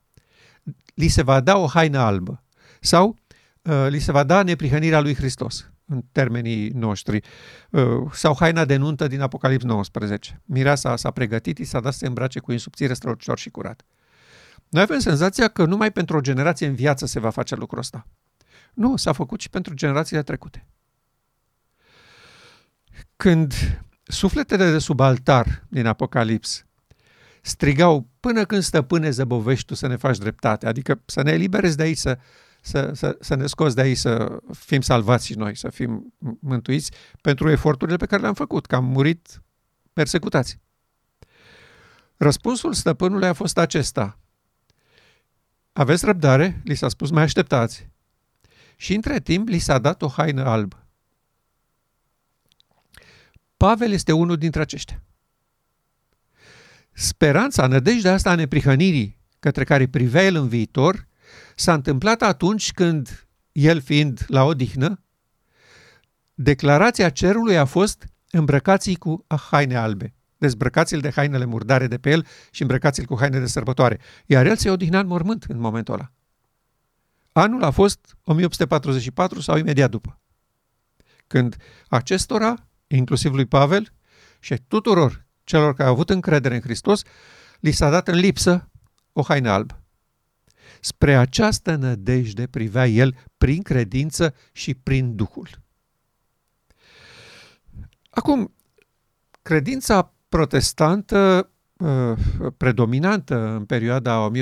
Li 0.94 1.08
se 1.08 1.22
va 1.22 1.40
da 1.40 1.56
o 1.56 1.66
haină 1.66 1.98
albă 1.98 2.42
sau 2.80 3.18
uh, 3.62 3.86
li 3.88 3.98
se 3.98 4.12
va 4.12 4.24
da 4.24 4.42
neprihănirea 4.42 5.00
lui 5.00 5.14
Hristos 5.14 5.70
în 5.84 6.02
termenii 6.12 6.68
noștri, 6.68 7.20
uh, 7.70 7.82
sau 8.12 8.36
haina 8.38 8.64
de 8.64 8.76
nuntă 8.76 9.06
din 9.06 9.20
Apocalips 9.20 9.64
19. 9.64 10.42
Mireasa 10.44 10.96
s-a 10.96 11.10
pregătit, 11.10 11.58
i 11.58 11.64
s-a 11.64 11.80
dat 11.80 11.92
să 11.92 11.98
se 11.98 12.06
îmbrace 12.06 12.38
cu 12.38 12.52
insubțire 12.52 12.94
strălucitor 12.94 13.38
și 13.38 13.50
curat. 13.50 13.84
Noi 14.68 14.82
avem 14.82 14.98
senzația 14.98 15.48
că 15.48 15.64
numai 15.64 15.92
pentru 15.92 16.16
o 16.16 16.20
generație 16.20 16.66
în 16.66 16.74
viață 16.74 17.06
se 17.06 17.20
va 17.20 17.30
face 17.30 17.54
lucrul 17.54 17.78
ăsta. 17.78 18.06
Nu, 18.74 18.96
s-a 18.96 19.12
făcut 19.12 19.40
și 19.40 19.50
pentru 19.50 19.74
generațiile 19.74 20.22
trecute. 20.22 20.66
Când 23.16 23.54
sufletele 24.02 24.70
de 24.70 24.78
sub 24.78 25.00
altar 25.00 25.64
din 25.68 25.86
Apocalips 25.86 26.66
strigau 27.46 28.08
până 28.20 28.44
când 28.44 28.62
stăpâne 28.62 29.10
zăbovești 29.10 29.66
tu 29.66 29.74
să 29.74 29.86
ne 29.86 29.96
faci 29.96 30.18
dreptate, 30.18 30.66
adică 30.66 31.02
să 31.04 31.22
ne 31.22 31.30
eliberezi 31.30 31.76
de 31.76 31.82
aici, 31.82 31.98
să, 31.98 32.18
să, 32.60 32.90
să, 32.94 33.16
să 33.20 33.34
ne 33.34 33.46
scoți 33.46 33.74
de 33.74 33.80
aici, 33.80 33.96
să 33.96 34.38
fim 34.52 34.80
salvați 34.80 35.26
și 35.26 35.34
noi, 35.34 35.56
să 35.56 35.68
fim 35.68 36.14
mântuiți 36.40 36.90
pentru 37.20 37.50
eforturile 37.50 37.96
pe 37.96 38.06
care 38.06 38.22
le-am 38.22 38.34
făcut, 38.34 38.66
că 38.66 38.74
am 38.74 38.84
murit 38.84 39.42
persecutați. 39.92 40.58
Răspunsul 42.16 42.72
stăpânului 42.72 43.28
a 43.28 43.32
fost 43.32 43.58
acesta. 43.58 44.18
Aveți 45.76 46.04
răbdare, 46.04 46.60
li 46.64 46.74
s-a 46.74 46.88
spus, 46.88 47.10
mai 47.10 47.22
așteptați. 47.22 47.88
Și 48.76 48.94
între 48.94 49.20
timp 49.20 49.48
li 49.48 49.58
s-a 49.58 49.78
dat 49.78 50.02
o 50.02 50.08
haină 50.08 50.44
albă. 50.44 50.86
Pavel 53.56 53.90
este 53.90 54.12
unul 54.12 54.36
dintre 54.36 54.60
aceștia. 54.60 55.02
Speranța, 56.92 57.66
nădejdea 57.66 58.12
asta 58.12 58.30
a 58.30 58.34
neprihănirii 58.34 59.18
către 59.38 59.64
care 59.64 59.88
privea 59.88 60.24
el 60.24 60.34
în 60.34 60.48
viitor, 60.48 61.06
s-a 61.54 61.74
întâmplat 61.74 62.22
atunci 62.22 62.72
când, 62.72 63.26
el 63.52 63.80
fiind 63.80 64.24
la 64.28 64.44
odihnă, 64.44 65.02
declarația 66.34 67.10
cerului 67.10 67.58
a 67.58 67.64
fost 67.64 68.06
îmbrăcați 68.30 68.94
cu 68.94 69.24
haine 69.50 69.76
albe. 69.76 70.15
Dezbrăcați-l 70.38 71.00
de 71.00 71.10
hainele 71.10 71.44
murdare 71.44 71.86
de 71.86 71.98
pe 71.98 72.10
el 72.10 72.26
și 72.50 72.62
îmbrăcați-l 72.62 73.04
cu 73.04 73.18
haine 73.18 73.38
de 73.38 73.46
sărbătoare. 73.46 74.00
Iar 74.26 74.46
el 74.46 74.56
se 74.56 74.70
odihnea 74.70 75.00
în 75.00 75.06
mormânt 75.06 75.44
în 75.44 75.58
momentul 75.58 75.94
ăla. 75.94 76.12
Anul 77.32 77.62
a 77.62 77.70
fost 77.70 78.16
1844 78.24 79.40
sau 79.40 79.56
imediat 79.56 79.90
după. 79.90 80.20
Când 81.26 81.56
acestora, 81.88 82.54
inclusiv 82.86 83.34
lui 83.34 83.46
Pavel 83.46 83.92
și 84.40 84.62
tuturor 84.68 85.26
celor 85.44 85.74
care 85.74 85.88
au 85.88 85.94
avut 85.94 86.10
încredere 86.10 86.54
în 86.54 86.60
Hristos, 86.60 87.02
li 87.60 87.70
s-a 87.70 87.90
dat 87.90 88.08
în 88.08 88.14
lipsă 88.14 88.70
o 89.12 89.22
haină 89.22 89.50
albă. 89.50 89.82
Spre 90.80 91.16
această 91.16 91.74
nădejde 91.74 92.46
privea 92.46 92.86
el 92.86 93.16
prin 93.38 93.62
credință 93.62 94.34
și 94.52 94.74
prin 94.74 95.16
Duhul. 95.16 95.48
Acum, 98.10 98.54
credința 99.42 100.14
protestantă 100.36 101.50
uh, 101.76 102.12
predominantă 102.56 103.48
în 103.48 103.64
perioada 103.64 104.30
1844-45, 104.30 104.34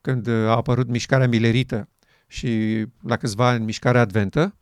când 0.00 0.28
a 0.28 0.56
apărut 0.56 0.88
mișcarea 0.88 1.28
milerită 1.28 1.88
și 2.26 2.84
la 3.02 3.16
câțiva 3.16 3.48
ani 3.48 3.64
mișcarea 3.64 4.00
adventă, 4.00 4.56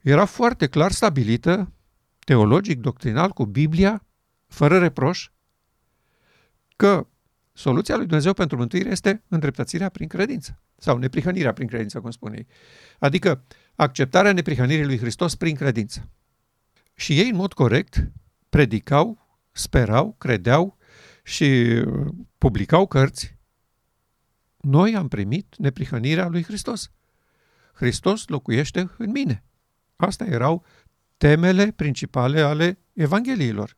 era 0.00 0.24
foarte 0.24 0.66
clar 0.66 0.90
stabilită, 0.92 1.72
teologic, 2.18 2.80
doctrinal, 2.80 3.30
cu 3.30 3.44
Biblia, 3.44 4.06
fără 4.46 4.78
reproș, 4.78 5.30
că 6.76 7.06
soluția 7.52 7.96
lui 7.96 8.06
Dumnezeu 8.06 8.32
pentru 8.32 8.56
mântuire 8.56 8.90
este 8.90 9.22
îndreptățirea 9.28 9.88
prin 9.88 10.08
credință 10.08 10.62
sau 10.76 10.98
neprihănirea 10.98 11.52
prin 11.52 11.66
credință, 11.66 12.00
cum 12.00 12.10
spune 12.10 12.36
ei. 12.36 12.46
Adică 12.98 13.44
acceptarea 13.74 14.32
neprihănirii 14.32 14.84
lui 14.84 14.98
Hristos 14.98 15.34
prin 15.34 15.54
credință. 15.54 16.08
Și 17.00 17.18
ei, 17.18 17.28
în 17.28 17.36
mod 17.36 17.52
corect, 17.52 18.10
predicau, 18.48 19.38
sperau, 19.52 20.14
credeau 20.18 20.76
și 21.22 21.44
uh, 21.44 22.12
publicau 22.38 22.86
cărți. 22.86 23.36
Noi 24.60 24.96
am 24.96 25.08
primit 25.08 25.54
neprihănirea 25.58 26.28
lui 26.28 26.42
Hristos. 26.42 26.90
Hristos 27.72 28.26
locuiește 28.26 28.90
în 28.98 29.10
mine. 29.10 29.44
Astea 29.96 30.26
erau 30.26 30.64
temele 31.16 31.70
principale 31.70 32.40
ale 32.40 32.78
Evangheliilor. 32.92 33.76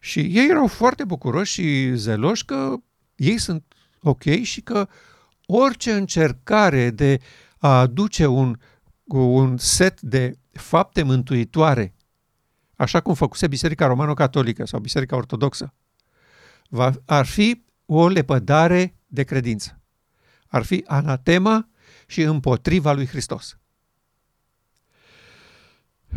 Și 0.00 0.20
ei 0.20 0.48
erau 0.48 0.66
foarte 0.66 1.04
bucuroși 1.04 1.52
și 1.52 1.94
zeloși 1.94 2.44
că 2.44 2.76
ei 3.16 3.38
sunt 3.38 3.74
ok 4.00 4.24
și 4.42 4.60
că 4.60 4.88
orice 5.46 5.92
încercare 5.92 6.90
de 6.90 7.20
a 7.58 7.80
aduce 7.80 8.26
un, 8.26 8.58
un 9.04 9.56
set 9.56 10.00
de 10.00 10.38
fapte 10.56 11.02
mântuitoare, 11.02 11.94
așa 12.74 13.00
cum 13.00 13.14
făcuse 13.14 13.46
Biserica 13.46 13.86
Romano-Catolică 13.86 14.66
sau 14.66 14.80
Biserica 14.80 15.16
Ortodoxă, 15.16 15.74
va, 16.68 16.92
ar 17.04 17.26
fi 17.26 17.64
o 17.86 18.08
lepădare 18.08 18.96
de 19.06 19.22
credință. 19.22 19.80
Ar 20.46 20.62
fi 20.62 20.84
anatema 20.86 21.68
și 22.06 22.22
împotriva 22.22 22.92
lui 22.92 23.06
Hristos. 23.06 23.58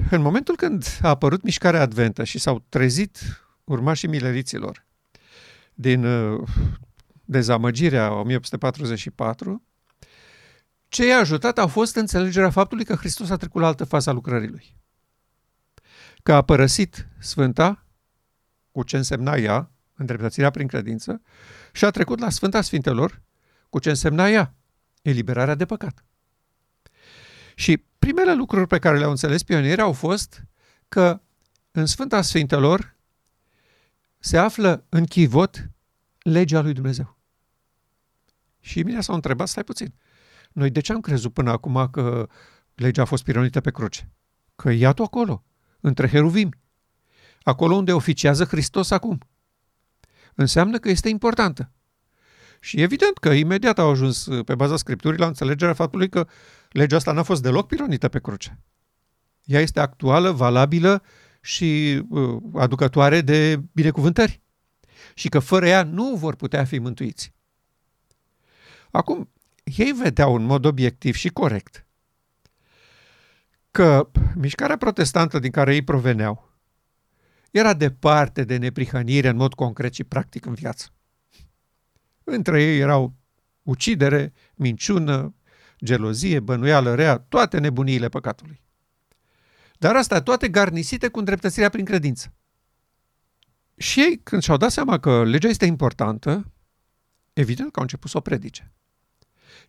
În 0.10 0.21
momentul 0.21 0.56
când 0.56 0.86
a 1.02 1.08
apărut 1.08 1.43
mișcarea 1.43 1.82
adventă 1.82 2.23
și 2.23 2.39
s-au 2.39 2.65
trezit 2.69 3.19
urmașii 3.63 4.08
mileriților 4.08 4.86
din 5.73 6.06
uh, 6.06 6.47
dezamăgirea 7.25 8.12
1844, 8.12 9.63
ce 10.89 11.06
i-a 11.06 11.17
ajutat 11.17 11.58
a 11.58 11.67
fost 11.67 11.95
înțelegerea 11.95 12.49
faptului 12.49 12.86
că 12.86 12.95
Hristos 12.95 13.30
a 13.30 13.38
trecut 13.38 13.62
la 13.62 13.67
altă 13.67 13.84
fază 13.84 14.10
a 14.10 14.13
lucrării 14.13 14.49
lui. 14.49 14.75
Că 16.23 16.34
a 16.34 16.41
părăsit 16.41 17.08
Sfânta, 17.19 17.86
cu 18.71 18.84
ce 18.84 18.97
însemna 18.97 19.36
ea, 19.36 19.71
îndreptățirea 19.93 20.49
prin 20.49 20.67
credință, 20.67 21.21
și 21.71 21.86
a 21.86 21.89
trecut 21.89 22.19
la 22.19 22.30
Sfânta 22.30 22.62
Sfintelor, 22.62 23.21
cu 23.69 23.80
ce 23.80 23.89
însemna 23.89 24.30
ea, 24.30 24.54
eliberarea 25.02 25.56
de 25.56 25.65
păcat. 25.65 26.06
Și 27.56 27.78
primele 27.99 28.34
lucruri 28.34 28.67
pe 28.67 28.80
care 28.80 28.97
le-au 28.97 29.10
înțeles 29.10 29.43
pionierii 29.43 29.84
au 29.84 29.93
fost 29.93 30.43
că 30.88 31.21
în 31.71 31.86
Sfânta 31.86 32.21
Sfintelor 32.21 32.95
se 34.19 34.38
află 34.38 34.86
în 34.89 35.06
chivot 35.06 35.69
legea 36.19 36.62
lui 36.62 36.73
Dumnezeu. 36.73 37.17
Și 38.60 38.84
mine 38.84 39.02
s-au 39.02 39.15
întrebat, 39.15 39.47
stai 39.47 39.63
puțin, 39.63 39.93
noi 40.53 40.69
de 40.69 40.79
ce 40.79 40.93
am 40.93 41.01
crezut 41.01 41.33
până 41.33 41.51
acum 41.51 41.88
că 41.91 42.27
legea 42.75 43.01
a 43.01 43.05
fost 43.05 43.23
pironită 43.23 43.62
pe 43.62 43.71
cruce? 43.71 44.12
Că 44.55 44.71
iată 44.71 45.01
acolo, 45.01 45.43
între 45.79 46.07
heruvimi, 46.07 46.57
acolo 47.41 47.75
unde 47.75 47.93
oficiază 47.93 48.43
Hristos 48.43 48.91
acum. 48.91 49.17
Înseamnă 50.35 50.77
că 50.77 50.89
este 50.89 51.09
importantă. 51.09 51.71
Și 52.59 52.81
evident 52.81 53.17
că 53.17 53.29
imediat 53.29 53.79
au 53.79 53.89
ajuns 53.89 54.27
pe 54.45 54.55
baza 54.55 54.77
Scripturii 54.77 55.19
la 55.19 55.27
înțelegerea 55.27 55.73
faptului 55.73 56.09
că 56.09 56.27
legea 56.69 56.95
asta 56.95 57.12
n-a 57.12 57.23
fost 57.23 57.41
deloc 57.41 57.67
pironită 57.67 58.07
pe 58.07 58.19
cruce. 58.19 58.59
Ea 59.43 59.59
este 59.59 59.79
actuală, 59.79 60.31
valabilă 60.31 61.03
și 61.41 62.01
uh, 62.09 62.41
aducătoare 62.53 63.21
de 63.21 63.62
binecuvântări. 63.71 64.41
Și 65.13 65.29
că 65.29 65.39
fără 65.39 65.67
ea 65.67 65.83
nu 65.83 66.15
vor 66.15 66.35
putea 66.35 66.65
fi 66.65 66.79
mântuiți. 66.79 67.33
Acum, 68.91 69.29
ei 69.77 69.91
vedeau 69.91 70.36
în 70.36 70.43
mod 70.43 70.65
obiectiv 70.65 71.15
și 71.15 71.29
corect 71.29 71.84
că 73.71 74.10
mișcarea 74.36 74.77
protestantă 74.77 75.39
din 75.39 75.51
care 75.51 75.73
ei 75.73 75.84
proveneau 75.84 76.49
era 77.51 77.73
departe 77.73 78.43
de 78.43 78.58
neprihănire 78.58 79.27
în 79.27 79.36
mod 79.36 79.53
concret 79.53 79.93
și 79.93 80.03
practic 80.03 80.45
în 80.45 80.53
viață. 80.53 80.88
Între 82.23 82.63
ei 82.63 82.79
erau 82.79 83.15
ucidere, 83.63 84.34
minciună, 84.55 85.36
gelozie, 85.84 86.39
bănuială 86.39 86.95
rea, 86.95 87.17
toate 87.17 87.60
nebuniile 87.60 88.10
păcatului. 88.10 88.62
Dar 89.77 89.95
asta 89.95 90.21
toate 90.21 90.49
garnisite 90.49 91.08
cu 91.08 91.19
îndreptățirea 91.19 91.69
prin 91.69 91.86
credință. 91.86 92.34
Și 93.77 93.99
ei, 93.99 94.19
când 94.23 94.41
și-au 94.41 94.58
dat 94.58 94.71
seama 94.71 94.99
că 94.99 95.23
legea 95.23 95.47
este 95.47 95.65
importantă, 95.65 96.51
evident 97.34 97.71
că 97.71 97.75
au 97.75 97.82
început 97.82 98.10
să 98.10 98.17
o 98.17 98.21
predice. 98.21 98.71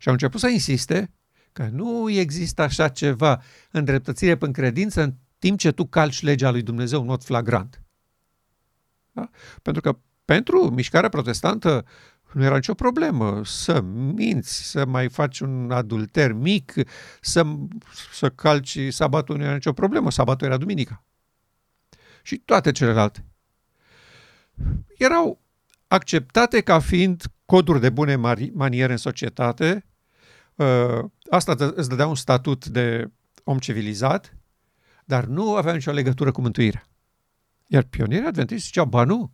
Și 0.01 0.07
au 0.07 0.13
început 0.13 0.39
să 0.39 0.47
insiste 0.47 1.11
că 1.51 1.67
nu 1.71 2.09
există 2.09 2.61
așa 2.61 2.87
ceva 2.87 3.41
îndreptățire 3.71 4.35
prin 4.35 4.51
credință 4.51 5.01
în 5.01 5.13
timp 5.39 5.59
ce 5.59 5.71
tu 5.71 5.85
calci 5.85 6.21
legea 6.21 6.51
lui 6.51 6.61
Dumnezeu 6.61 6.99
în 6.99 7.05
mod 7.05 7.23
flagrant. 7.23 7.81
Da? 9.11 9.29
Pentru 9.61 9.81
că 9.81 9.99
pentru 10.25 10.69
mișcarea 10.69 11.09
protestantă 11.09 11.85
nu 12.33 12.43
era 12.43 12.55
nicio 12.55 12.73
problemă 12.73 13.41
să 13.45 13.81
minți, 14.15 14.63
să 14.63 14.85
mai 14.85 15.09
faci 15.09 15.39
un 15.39 15.71
adulter 15.71 16.31
mic, 16.31 16.73
să, 17.21 17.45
să 18.13 18.29
calci 18.29 18.79
sabatul 18.89 19.37
nu 19.37 19.43
era 19.43 19.53
nicio 19.53 19.73
problemă, 19.73 20.11
sabatul 20.11 20.47
era 20.47 20.57
duminica. 20.57 21.03
Și 22.23 22.37
toate 22.37 22.71
celelalte. 22.71 23.25
Erau 24.97 25.41
acceptate 25.87 26.61
ca 26.61 26.79
fiind 26.79 27.23
coduri 27.45 27.79
de 27.79 27.89
bune 27.89 28.15
maniere 28.53 28.91
în 28.91 28.97
societate, 28.97 29.85
uh, 29.85 29.89
asta 31.29 31.55
îți 31.75 31.89
dădea 31.89 32.07
un 32.07 32.15
statut 32.15 32.67
de 32.67 33.11
om 33.43 33.59
civilizat, 33.59 34.37
dar 35.05 35.25
nu 35.25 35.55
avea 35.55 35.73
nicio 35.73 35.91
legătură 35.91 36.31
cu 36.31 36.41
mântuirea. 36.41 36.83
Iar 37.67 37.83
pionierii 37.83 38.27
adventiști 38.27 38.65
ziceau, 38.65 38.85
ba 38.85 39.03
nu, 39.03 39.31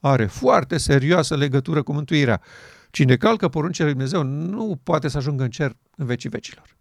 are 0.00 0.26
foarte 0.26 0.76
serioasă 0.76 1.36
legătură 1.36 1.82
cu 1.82 1.92
mântuirea. 1.92 2.42
Cine 2.90 3.16
calcă 3.16 3.48
poruncile 3.48 3.84
lui 3.84 3.94
Dumnezeu 3.94 4.22
nu 4.22 4.80
poate 4.82 5.08
să 5.08 5.16
ajungă 5.16 5.42
în 5.42 5.50
cer 5.50 5.76
în 5.96 6.06
vecii 6.06 6.28
vecilor. 6.28 6.76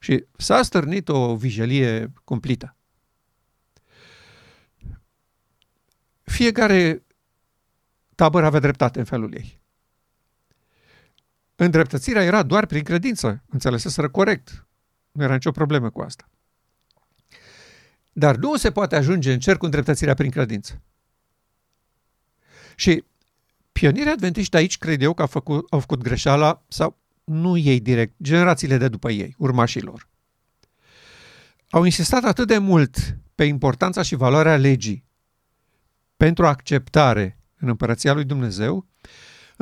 Și 0.00 0.24
s-a 0.36 0.62
stârnit 0.62 1.08
o 1.08 1.36
vijelie 1.36 2.12
cumplită. 2.24 2.76
Fiecare 6.22 7.04
tabără 8.14 8.46
avea 8.46 8.60
dreptate 8.60 8.98
în 8.98 9.04
felul 9.04 9.34
ei. 9.34 9.59
Îndreptățirea 11.62 12.22
era 12.22 12.42
doar 12.42 12.66
prin 12.66 12.82
credință, 12.82 13.42
înțeleseseră 13.48 14.08
corect. 14.08 14.66
Nu 15.12 15.22
era 15.22 15.32
nicio 15.32 15.50
problemă 15.50 15.90
cu 15.90 16.00
asta. 16.00 16.28
Dar 18.12 18.36
nu 18.36 18.56
se 18.56 18.70
poate 18.70 18.96
ajunge 18.96 19.32
în 19.32 19.38
cer 19.38 19.56
cu 19.56 19.64
îndreptățirea 19.64 20.14
prin 20.14 20.30
credință. 20.30 20.82
Și 22.76 23.04
pionierii 23.72 24.12
adventiști 24.12 24.56
aici 24.56 24.78
cred 24.78 25.02
eu 25.02 25.14
că 25.14 25.22
au 25.22 25.28
făcut, 25.28 25.72
au 25.72 25.80
făcut 25.80 26.02
greșeala, 26.02 26.62
sau 26.68 26.98
nu 27.24 27.56
ei 27.56 27.80
direct, 27.80 28.14
generațiile 28.22 28.76
de 28.76 28.88
după 28.88 29.10
ei, 29.10 29.34
urmașilor. 29.38 30.08
Au 31.70 31.84
insistat 31.84 32.24
atât 32.24 32.46
de 32.46 32.58
mult 32.58 33.16
pe 33.34 33.44
importanța 33.44 34.02
și 34.02 34.14
valoarea 34.14 34.56
legii 34.56 35.04
pentru 36.16 36.46
acceptare 36.46 37.38
în 37.58 37.68
împărăția 37.68 38.12
lui 38.12 38.24
Dumnezeu, 38.24 38.89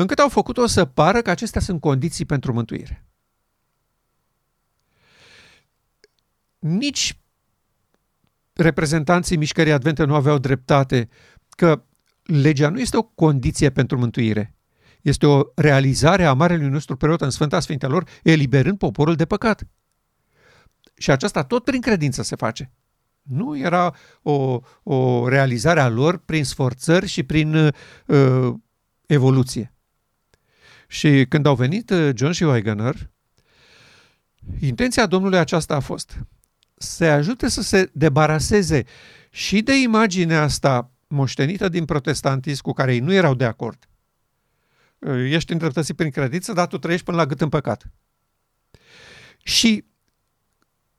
încât 0.01 0.19
au 0.19 0.29
făcut-o 0.29 0.67
să 0.67 0.85
pară 0.85 1.23
că 1.23 1.31
acestea 1.31 1.61
sunt 1.61 1.81
condiții 1.81 2.25
pentru 2.25 2.53
mântuire. 2.53 3.07
Nici 6.59 7.21
reprezentanții 8.53 9.37
mișcării 9.37 9.73
advente 9.73 10.05
nu 10.05 10.15
aveau 10.15 10.39
dreptate 10.39 11.09
că 11.49 11.85
legea 12.23 12.69
nu 12.69 12.81
este 12.81 12.97
o 12.97 13.03
condiție 13.03 13.71
pentru 13.71 13.99
mântuire. 13.99 14.57
Este 15.01 15.27
o 15.27 15.43
realizare 15.55 16.25
a 16.25 16.33
Marelui 16.33 16.69
nostru 16.69 16.97
preot 16.97 17.21
în 17.21 17.31
Sfânta 17.31 17.61
Sfintelor, 17.61 18.09
eliberând 18.23 18.79
poporul 18.79 19.15
de 19.15 19.25
păcat. 19.25 19.69
Și 20.95 21.11
aceasta 21.11 21.45
tot 21.45 21.65
prin 21.65 21.81
credință 21.81 22.23
se 22.23 22.37
face. 22.37 22.73
Nu 23.23 23.59
era 23.59 23.95
o, 24.23 24.61
o 24.83 25.29
realizare 25.29 25.81
a 25.81 25.89
lor 25.89 26.19
prin 26.19 26.45
sforțări 26.45 27.07
și 27.07 27.23
prin 27.23 27.55
uh, 27.55 28.55
evoluție. 29.07 29.73
Și 30.91 31.27
când 31.29 31.47
au 31.47 31.55
venit 31.55 31.91
uh, 31.91 32.11
John 32.15 32.33
și 32.33 32.45
Wegener, 32.45 33.11
intenția 34.61 35.07
Domnului 35.07 35.39
aceasta 35.39 35.75
a 35.75 35.81
fost 35.81 36.19
să 36.77 37.05
ajute 37.05 37.49
să 37.49 37.63
se 37.63 37.91
debaraseze 37.93 38.85
și 39.31 39.63
de 39.63 39.81
imaginea 39.81 40.43
asta 40.43 40.91
moștenită 41.07 41.69
din 41.69 41.85
protestantism 41.85 42.63
cu 42.63 42.73
care 42.73 42.93
ei 42.93 43.01
nu 43.01 43.13
erau 43.13 43.35
de 43.35 43.45
acord. 43.45 43.89
Ești 45.29 45.53
îndreptățit 45.53 45.97
prin 45.97 46.11
credință, 46.11 46.53
dar 46.53 46.67
tu 46.67 46.79
trăiești 46.79 47.05
până 47.05 47.17
la 47.17 47.27
gât 47.27 47.41
în 47.41 47.49
păcat. 47.49 47.91
Și 49.43 49.85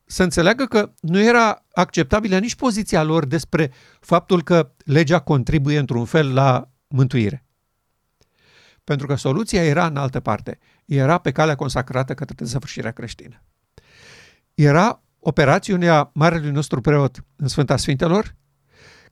să 0.05 0.23
înțeleagă 0.23 0.65
că 0.65 0.93
nu 1.01 1.19
era 1.19 1.65
acceptabilă 1.73 2.37
nici 2.37 2.55
poziția 2.55 3.03
lor 3.03 3.25
despre 3.25 3.71
faptul 3.99 4.43
că 4.43 4.71
legea 4.85 5.19
contribuie 5.19 5.79
într-un 5.79 6.05
fel 6.05 6.33
la 6.33 6.69
mântuire. 6.87 7.43
Pentru 8.89 9.07
că 9.07 9.15
soluția 9.15 9.63
era 9.63 9.85
în 9.85 9.97
altă 9.97 10.19
parte. 10.19 10.59
Era 10.85 11.17
pe 11.17 11.31
calea 11.31 11.55
consacrată 11.55 12.13
către 12.13 12.35
desăvârșirea 12.37 12.91
creștină. 12.91 13.43
Era 14.53 15.03
operațiunea 15.19 16.09
Marelui 16.13 16.51
nostru 16.51 16.81
preot 16.81 17.23
în 17.35 17.47
Sfânta 17.47 17.77
Sfintelor, 17.77 18.35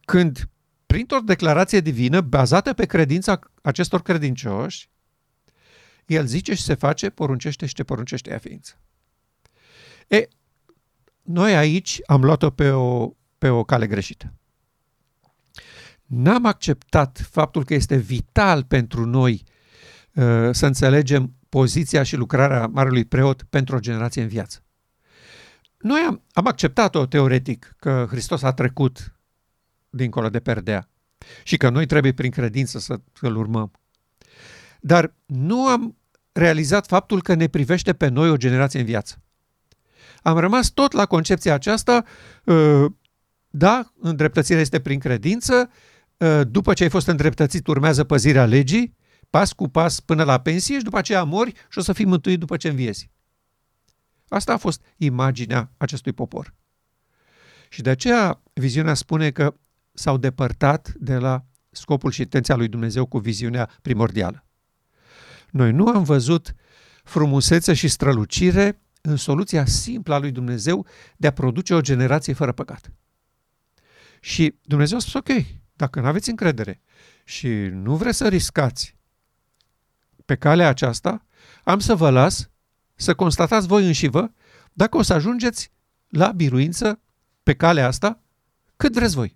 când 0.05 0.49
printr-o 0.85 1.19
declarație 1.19 1.79
divină 1.79 2.21
bazată 2.21 2.73
pe 2.73 2.85
credința 2.85 3.39
acestor 3.61 4.01
credincioși, 4.01 4.89
el 6.05 6.25
zice 6.25 6.53
și 6.53 6.61
se 6.61 6.73
face, 6.73 7.09
poruncește 7.09 7.65
și 7.65 7.73
te 7.73 7.83
poruncește 7.83 8.29
ea 8.29 8.37
ființă. 8.37 8.79
E, 10.07 10.27
noi 11.21 11.55
aici 11.55 11.99
am 12.05 12.23
luat-o 12.23 12.49
pe 12.49 12.69
o, 12.69 13.11
pe 13.37 13.49
o 13.49 13.63
cale 13.63 13.87
greșită. 13.87 14.33
N-am 16.05 16.45
acceptat 16.45 17.27
faptul 17.31 17.65
că 17.65 17.73
este 17.73 17.95
vital 17.95 18.63
pentru 18.63 19.05
noi 19.05 19.43
uh, 19.45 19.55
să 20.51 20.65
înțelegem 20.65 21.33
poziția 21.49 22.03
și 22.03 22.15
lucrarea 22.15 22.67
Marelui 22.67 23.05
Preot 23.05 23.43
pentru 23.49 23.75
o 23.75 23.79
generație 23.79 24.21
în 24.21 24.27
viață. 24.27 24.63
Noi 25.77 25.99
am, 26.07 26.23
am 26.31 26.47
acceptat-o 26.47 27.05
teoretic 27.05 27.75
că 27.79 28.05
Hristos 28.09 28.41
a 28.41 28.53
trecut 28.53 29.15
dincolo 29.89 30.29
de 30.29 30.39
perdea 30.39 30.89
și 31.43 31.57
că 31.57 31.69
noi 31.69 31.85
trebuie 31.85 32.13
prin 32.13 32.31
credință 32.31 32.79
să 32.79 32.99
îl 33.21 33.35
urmăm. 33.35 33.71
Dar 34.79 35.13
nu 35.25 35.67
am 35.67 35.97
realizat 36.31 36.87
faptul 36.87 37.21
că 37.21 37.33
ne 37.33 37.47
privește 37.47 37.93
pe 37.93 38.07
noi 38.07 38.29
o 38.29 38.37
generație 38.37 38.79
în 38.79 38.85
viață. 38.85 39.21
Am 40.21 40.37
rămas 40.37 40.69
tot 40.69 40.91
la 40.91 41.05
concepția 41.05 41.53
aceasta, 41.53 42.03
ă, 42.47 42.87
da, 43.49 43.91
îndreptățirea 43.99 44.61
este 44.61 44.79
prin 44.79 44.99
credință, 44.99 45.69
ă, 46.21 46.43
după 46.43 46.73
ce 46.73 46.83
ai 46.83 46.89
fost 46.89 47.07
îndreptățit 47.07 47.67
urmează 47.67 48.03
păzirea 48.03 48.45
legii, 48.45 48.95
pas 49.29 49.53
cu 49.53 49.67
pas 49.67 49.99
până 49.99 50.23
la 50.23 50.39
pensie 50.39 50.77
și 50.77 50.83
după 50.83 50.97
aceea 50.97 51.23
mori 51.23 51.53
și 51.69 51.77
o 51.77 51.81
să 51.81 51.93
fii 51.93 52.05
mântuit 52.05 52.39
după 52.39 52.57
ce 52.57 52.67
înviezi. 52.67 53.09
Asta 54.27 54.53
a 54.53 54.57
fost 54.57 54.85
imaginea 54.97 55.71
acestui 55.77 56.13
popor. 56.13 56.53
Și 57.69 57.81
de 57.81 57.89
aceea 57.89 58.41
viziunea 58.53 58.93
spune 58.93 59.31
că 59.31 59.55
s-au 59.93 60.17
depărtat 60.17 60.93
de 60.95 61.15
la 61.15 61.45
scopul 61.71 62.11
și 62.11 62.21
intenția 62.21 62.55
lui 62.55 62.67
Dumnezeu 62.67 63.05
cu 63.05 63.17
viziunea 63.17 63.69
primordială. 63.81 64.45
Noi 65.51 65.71
nu 65.71 65.87
am 65.87 66.03
văzut 66.03 66.55
frumusețe 67.03 67.73
și 67.73 67.87
strălucire 67.87 68.81
în 69.01 69.15
soluția 69.15 69.65
simplă 69.65 70.13
a 70.13 70.17
lui 70.17 70.31
Dumnezeu 70.31 70.85
de 71.17 71.27
a 71.27 71.31
produce 71.31 71.73
o 71.73 71.81
generație 71.81 72.33
fără 72.33 72.51
păcat. 72.51 72.91
Și 74.19 74.55
Dumnezeu 74.61 74.97
a 74.97 74.99
spus, 74.99 75.13
ok, 75.13 75.29
dacă 75.73 75.99
nu 75.99 76.07
aveți 76.07 76.29
încredere 76.29 76.81
și 77.23 77.47
nu 77.71 77.95
vreți 77.95 78.17
să 78.17 78.27
riscați 78.27 78.96
pe 80.27 80.35
calea 80.35 80.67
aceasta, 80.67 81.25
am 81.63 81.79
să 81.79 81.95
vă 81.95 82.09
las 82.09 82.49
să 82.95 83.15
constatați 83.15 83.67
voi 83.67 83.85
înși 83.85 84.07
vă 84.07 84.29
dacă 84.73 84.97
o 84.97 85.01
să 85.01 85.13
ajungeți 85.13 85.71
la 86.07 86.31
biruință 86.31 86.99
pe 87.43 87.53
calea 87.53 87.87
asta 87.87 88.19
cât 88.75 88.93
vreți 88.93 89.15
voi. 89.15 89.35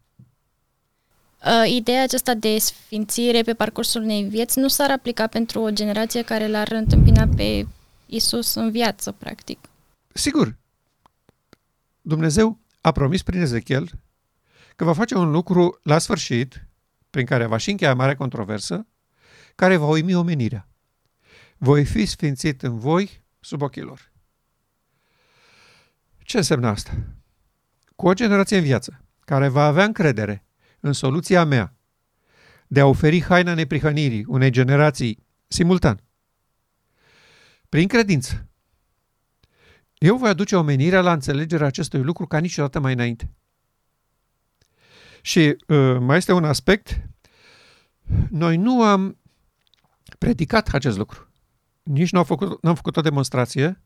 Uh, 1.46 1.72
ideea 1.72 2.04
aceasta 2.04 2.34
de 2.34 2.58
sfințire 2.58 3.42
pe 3.42 3.54
parcursul 3.54 4.02
unei 4.02 4.24
vieți 4.24 4.60
nu 4.60 4.68
s-ar 4.68 4.92
aplica 4.92 5.28
pentru 5.28 5.62
o 5.62 5.70
generație 5.70 6.22
care 6.22 6.48
l-ar 6.48 6.72
întâmpina 6.72 7.28
pe 7.36 7.68
Isus 8.06 8.54
în 8.54 8.72
viață, 8.72 9.12
practic. 9.12 9.60
Sigur. 10.14 10.56
Dumnezeu 12.02 12.60
a 12.82 12.92
promis 12.92 13.22
prin 13.22 13.42
Ezechiel 13.42 13.90
că 14.76 14.84
va 14.84 14.94
face 14.94 15.16
un 15.16 15.32
lucru 15.32 15.80
la 15.84 15.98
sfârșit, 15.98 16.66
prin 17.10 17.26
care 17.26 17.46
va 17.46 17.58
și 17.58 17.70
încheia 17.70 17.96
mare 17.96 18.16
controversă, 18.16 18.88
care 19.56 19.76
va 19.78 19.86
uimi 19.86 20.16
omenirea. 20.16 20.71
Voi 21.64 21.86
fi 21.86 22.06
sfințit 22.06 22.62
în 22.62 22.78
voi 22.78 23.24
sub 23.40 23.62
ochii 23.62 23.82
lor. 23.82 24.12
Ce 26.18 26.38
înseamnă 26.38 26.68
asta? 26.68 26.98
Cu 27.96 28.08
o 28.08 28.14
generație 28.14 28.58
în 28.58 28.64
viață, 28.64 29.04
care 29.20 29.48
va 29.48 29.66
avea 29.66 29.84
încredere 29.84 30.46
în 30.80 30.94
soluția 30.94 31.44
mea 31.44 31.76
de 32.68 32.80
a 32.80 32.86
oferi 32.86 33.22
haina 33.24 33.54
neprihănirii 33.54 34.26
unei 34.28 34.50
generații 34.50 35.26
simultan, 35.48 36.04
prin 37.70 37.88
credință, 37.88 38.50
eu 39.98 40.18
voi 40.18 40.30
aduce 40.30 40.56
omenirea 40.56 41.02
la 41.02 41.12
înțelegerea 41.12 41.68
acestui 41.68 42.02
lucru 42.02 42.26
ca 42.26 42.40
niciodată 42.40 42.80
mai 42.80 42.94
înainte. 42.94 43.32
Și 45.22 45.58
uh, 45.68 45.98
mai 46.00 46.18
este 46.18 46.32
un 46.32 46.44
aspect, 46.44 47.02
noi 48.30 48.58
nu 48.58 48.84
am 48.84 49.18
predicat 50.18 50.68
acest 50.68 50.98
lucru. 50.98 51.31
Nici 51.84 52.12
nu 52.12 52.20
am 52.20 52.26
făcut, 52.26 52.64
n-am 52.64 52.76
făcut 52.76 52.98
o 52.98 53.02
demonstrație, 53.02 53.82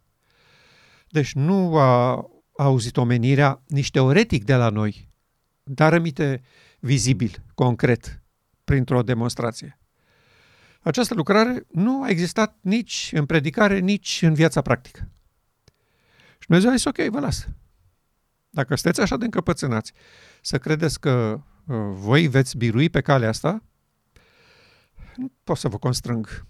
deci 1.07 1.33
nu 1.33 1.77
a 1.77 2.25
auzit 2.57 2.97
omenirea 2.97 3.61
nici 3.67 3.91
teoretic 3.91 4.43
de 4.43 4.55
la 4.55 4.69
noi, 4.69 5.09
dar 5.63 5.91
rămite 5.91 6.41
vizibil, 6.79 7.43
concret, 7.53 8.21
printr-o 8.63 9.03
demonstrație. 9.03 9.79
Această 10.81 11.13
lucrare 11.13 11.65
nu 11.71 12.03
a 12.03 12.09
existat 12.09 12.57
nici 12.61 13.09
în 13.13 13.25
predicare, 13.25 13.79
nici 13.79 14.19
în 14.21 14.33
viața 14.33 14.61
practică. 14.61 15.09
Și 16.39 16.47
Dumnezeu 16.47 16.69
a 16.69 16.75
zis, 16.75 16.85
ok, 16.85 16.97
vă 16.97 17.19
las. 17.19 17.47
Dacă 18.49 18.75
sunteți 18.75 19.01
așa 19.01 19.17
de 19.17 19.25
încăpățânați 19.25 19.93
să 20.41 20.57
credeți 20.57 20.99
că 20.99 21.41
uh, 21.65 21.77
voi 21.91 22.27
veți 22.27 22.57
birui 22.57 22.89
pe 22.89 23.01
calea 23.01 23.29
asta, 23.29 23.63
nu 25.15 25.31
pot 25.43 25.57
să 25.57 25.67
vă 25.67 25.77
constrâng. 25.77 26.45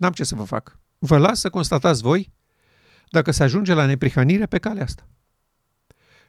N-am 0.00 0.12
ce 0.12 0.24
să 0.24 0.34
vă 0.34 0.44
fac. 0.44 0.78
Vă 0.98 1.18
las 1.18 1.40
să 1.40 1.50
constatați 1.50 2.02
voi 2.02 2.32
dacă 3.08 3.30
se 3.30 3.42
ajunge 3.42 3.72
la 3.72 3.86
neprihănire 3.86 4.46
pe 4.46 4.58
calea 4.58 4.82
asta. 4.82 5.08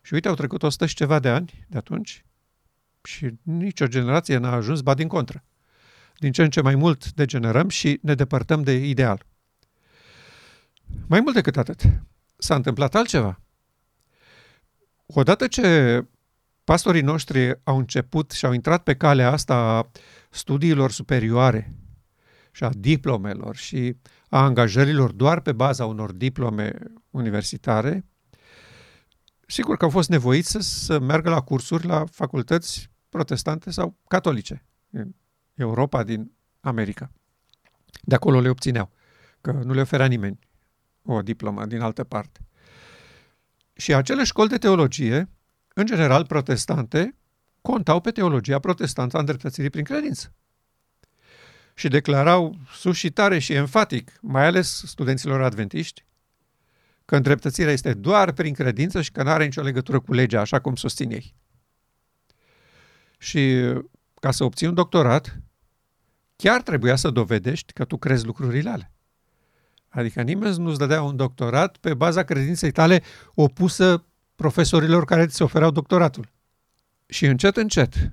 Și 0.02 0.14
uite, 0.14 0.28
au 0.28 0.34
trecut 0.34 0.64
100 0.64 0.86
și 0.86 0.96
ceva 0.96 1.20
de 1.20 1.30
ani 1.30 1.66
de 1.68 1.78
atunci 1.78 2.26
și 3.04 3.30
nicio 3.42 3.88
generație 3.88 4.38
n-a 4.38 4.52
ajuns, 4.52 4.82
ba 4.82 4.94
din 4.94 5.08
contră. 5.08 5.44
Din 6.18 6.32
ce 6.32 6.44
în 6.44 6.50
ce 6.50 6.62
mai 6.62 6.76
mult 6.76 7.12
degenerăm 7.12 7.70
și 7.70 8.00
ne 8.02 8.16
depărtăm 8.16 8.64
de 8.64 8.74
ideal. 8.74 9.26
Mai 11.08 11.20
mult 11.20 11.34
decât 11.34 11.58
atât, 11.58 11.82
s-a 12.38 12.56
întâmplat 12.56 12.96
altceva. 12.96 13.42
Odată 15.06 15.48
ce 15.48 16.06
pastorii 16.64 17.02
noștri 17.02 17.60
au 17.64 17.78
început 17.78 18.32
și 18.32 18.46
au 18.46 18.52
intrat 18.52 18.84
pe 18.84 18.96
calea 18.96 19.32
asta 19.32 19.56
a 19.56 19.92
studiilor 20.30 20.92
superioare 20.92 21.76
și 22.52 22.64
a 22.64 22.70
diplomelor 22.78 23.56
și 23.56 23.96
a 24.30 24.44
angajărilor 24.44 25.12
doar 25.12 25.40
pe 25.40 25.52
baza 25.52 25.86
unor 25.86 26.12
diplome 26.12 26.74
universitare, 27.10 28.06
sigur 29.48 29.78
că 29.78 29.86
au 29.86 29.92
fost 29.92 30.10
nevoiți 30.10 30.50
să, 30.50 30.60
să 30.60 31.00
meargă 31.00 31.30
la 31.30 31.42
cursuri 31.42 31.86
la 31.86 32.06
facultăți 32.06 32.90
protestante 33.10 33.72
sau 33.72 33.98
catolice 34.08 34.66
în 34.90 35.14
Europa, 35.54 36.04
din 36.04 36.32
America. 36.60 37.12
De 38.02 38.16
acolo 38.16 38.40
le 38.40 38.50
obțineau, 38.50 38.92
că 39.42 39.52
nu 39.52 39.74
le 39.74 39.82
oferea 39.82 40.06
nimeni 40.06 40.40
o 41.04 41.22
diplomă 41.22 41.66
din 41.66 41.82
altă 41.82 42.04
parte. 42.04 42.40
Și 43.74 43.94
acele 43.94 44.24
școli 44.24 44.50
de 44.50 44.58
teologie, 44.58 45.30
în 45.74 45.86
general 45.86 46.26
protestante, 46.26 47.16
contau 47.62 48.02
pe 48.02 48.12
teologia 48.12 48.60
protestantă 48.60 49.18
a 49.18 49.20
îndreptățirii 49.20 49.70
prin 49.70 49.84
credință. 49.84 50.34
Și 51.74 51.88
declarau 51.88 52.58
sus 52.74 52.98
și 52.98 53.10
tare 53.10 53.40
și 53.40 53.54
enfatic, 53.54 54.12
mai 54.22 54.46
ales 54.46 54.84
studenților 54.86 55.42
adventiști, 55.42 56.06
că 57.06 57.16
îndreptățirea 57.16 57.72
este 57.72 57.94
doar 57.94 58.32
prin 58.32 58.54
credință 58.54 59.02
și 59.02 59.12
că 59.12 59.24
nu 59.24 59.30
are 59.30 59.44
nicio 59.44 59.62
legătură 59.62 60.00
cu 60.00 60.14
legea, 60.14 60.40
așa 60.40 60.60
cum 60.60 60.76
susțin 60.76 61.12
ei. 61.12 61.36
Și 63.18 63.74
ca 64.20 64.32
să 64.32 64.44
obții 64.44 64.68
un 64.68 64.74
doctorat, 64.74 65.42
chiar 66.36 66.62
trebuia 66.62 66.96
să 66.96 67.10
dovedești 67.10 67.74
că 67.74 67.86
tu 67.86 67.98
crezi 67.98 68.26
lucrurile 68.26 68.70
alea. 68.70 68.92
Adică 69.90 70.22
nimeni 70.22 70.58
nu-ți 70.58 70.78
dădea 70.78 71.02
un 71.02 71.16
doctorat 71.16 71.78
pe 71.78 71.94
baza 71.94 72.24
credinței 72.24 72.72
tale 72.72 73.04
opusă 73.34 74.06
profesorilor 74.36 75.06
care 75.06 75.26
ți 75.28 75.42
oferau 75.42 75.72
doctoratul. 75.72 76.30
Și 77.06 77.26
încet, 77.26 77.58
încet, 77.58 78.12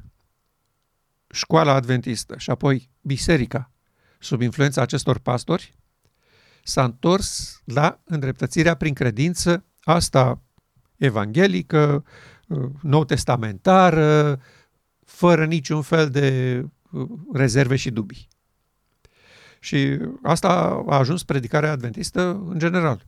școala 1.31 1.73
adventistă 1.73 2.35
și 2.39 2.51
apoi 2.51 2.91
biserica, 3.01 3.71
sub 4.19 4.41
influența 4.41 4.83
acestor 4.83 5.19
pastori, 5.19 5.75
s-a 6.63 6.85
întors 6.85 7.61
la 7.65 8.01
îndreptățirea 8.05 8.75
prin 8.75 8.95
credință, 8.95 9.65
asta 9.83 10.43
evanghelică, 10.97 12.05
nou 12.83 13.05
testamentară, 13.05 14.41
fără 15.05 15.47
niciun 15.47 15.83
fel 15.83 16.11
de 16.11 16.61
uh, 16.91 17.09
rezerve 17.33 17.77
și 17.77 17.91
dubii. 17.91 18.29
Și 19.61 19.99
asta 20.23 20.49
a 20.89 20.97
ajuns 20.97 21.25
predicarea 21.25 21.71
adventistă 21.71 22.43
în 22.49 22.59
general. 22.59 23.07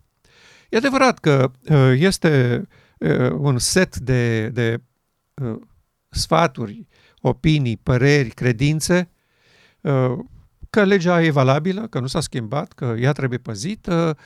E 0.68 0.76
adevărat 0.76 1.18
că 1.18 1.50
uh, 1.70 1.92
este 1.96 2.66
uh, 2.98 3.30
un 3.30 3.59
set 3.59 3.96
de, 3.96 4.48
de 4.48 4.83
sfaturi, 6.09 6.87
opinii, 7.20 7.76
păreri, 7.76 8.28
credințe, 8.28 9.11
că 10.70 10.85
legea 10.85 11.22
e 11.22 11.30
valabilă, 11.30 11.88
că 11.88 12.00
nu 12.00 12.06
s-a 12.06 12.20
schimbat, 12.20 12.72
că 12.72 12.94
ea 12.98 13.12
trebuie 13.12 13.38
păzită, 13.38 14.16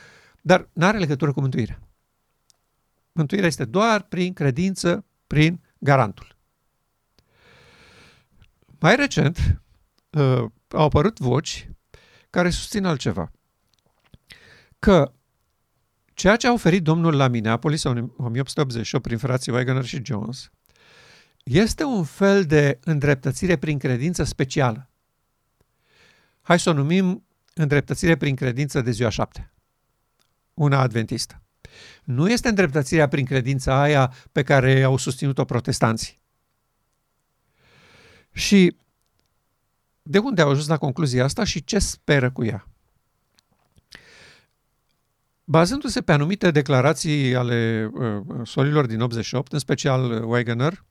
dar 0.41 0.69
nu 0.73 0.85
are 0.85 0.97
legătură 0.97 1.31
cu 1.31 1.41
mântuirea. 1.41 1.79
Mântuirea 3.11 3.47
este 3.47 3.65
doar 3.65 4.01
prin 4.01 4.33
credință, 4.33 5.05
prin 5.27 5.61
garantul. 5.77 6.37
Mai 8.79 8.95
recent 8.95 9.61
au 10.67 10.85
apărut 10.85 11.19
voci 11.19 11.69
care 12.29 12.49
susțin 12.49 12.85
altceva. 12.85 13.31
Că 14.79 15.13
ceea 16.13 16.35
ce 16.35 16.47
a 16.47 16.53
oferit 16.53 16.83
Domnul 16.83 17.15
la 17.15 17.27
Minneapolis 17.27 17.83
în 17.83 18.11
1888 18.17 19.03
prin 19.05 19.17
frații 19.17 19.51
Wagner 19.51 19.85
și 19.85 20.05
Jones 20.05 20.49
este 21.45 21.83
un 21.83 22.03
fel 22.03 22.45
de 22.45 22.79
îndreptățire 22.83 23.55
prin 23.55 23.77
credință 23.77 24.23
specială. 24.23 24.89
Hai 26.41 26.59
să 26.59 26.69
o 26.69 26.73
numim 26.73 27.25
îndreptățire 27.53 28.15
prin 28.15 28.35
credință 28.35 28.81
de 28.81 28.91
ziua 28.91 29.09
șapte. 29.09 29.51
Una 30.53 30.79
adventistă. 30.79 31.41
Nu 32.03 32.29
este 32.29 32.47
îndreptățirea 32.47 33.07
prin 33.07 33.25
credința 33.25 33.81
aia 33.81 34.13
pe 34.31 34.43
care 34.43 34.83
au 34.83 34.97
susținut-o 34.97 35.45
protestanții. 35.45 36.19
Și 38.31 38.75
de 40.01 40.17
unde 40.17 40.41
au 40.41 40.49
ajuns 40.49 40.67
la 40.67 40.77
concluzia 40.77 41.23
asta 41.23 41.43
și 41.43 41.63
ce 41.63 41.79
speră 41.79 42.31
cu 42.31 42.43
ea? 42.43 42.67
Bazându-se 45.43 46.01
pe 46.01 46.11
anumite 46.11 46.51
declarații 46.51 47.35
ale 47.35 47.89
uh, 47.93 48.21
solilor 48.43 48.85
din 48.85 49.01
88, 49.01 49.51
în 49.51 49.59
special 49.59 50.23
Wegener, 50.29 50.83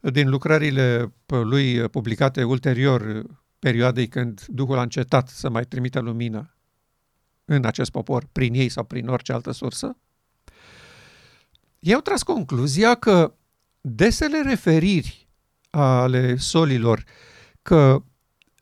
din 0.00 0.28
lucrările 0.28 1.12
lui 1.26 1.88
publicate 1.88 2.44
ulterior 2.44 3.24
perioadei 3.58 4.08
când 4.08 4.44
Duhul 4.46 4.78
a 4.78 4.82
încetat 4.82 5.28
să 5.28 5.48
mai 5.48 5.64
trimită 5.64 6.00
lumină 6.00 6.54
în 7.44 7.64
acest 7.64 7.90
popor, 7.90 8.28
prin 8.32 8.54
ei 8.54 8.68
sau 8.68 8.84
prin 8.84 9.08
orice 9.08 9.32
altă 9.32 9.50
sursă, 9.50 9.96
ei 11.78 11.94
au 11.94 12.00
tras 12.00 12.22
concluzia 12.22 12.94
că 12.94 13.34
desele 13.80 14.42
referiri 14.42 15.28
ale 15.70 16.36
solilor 16.36 17.04
că 17.62 18.02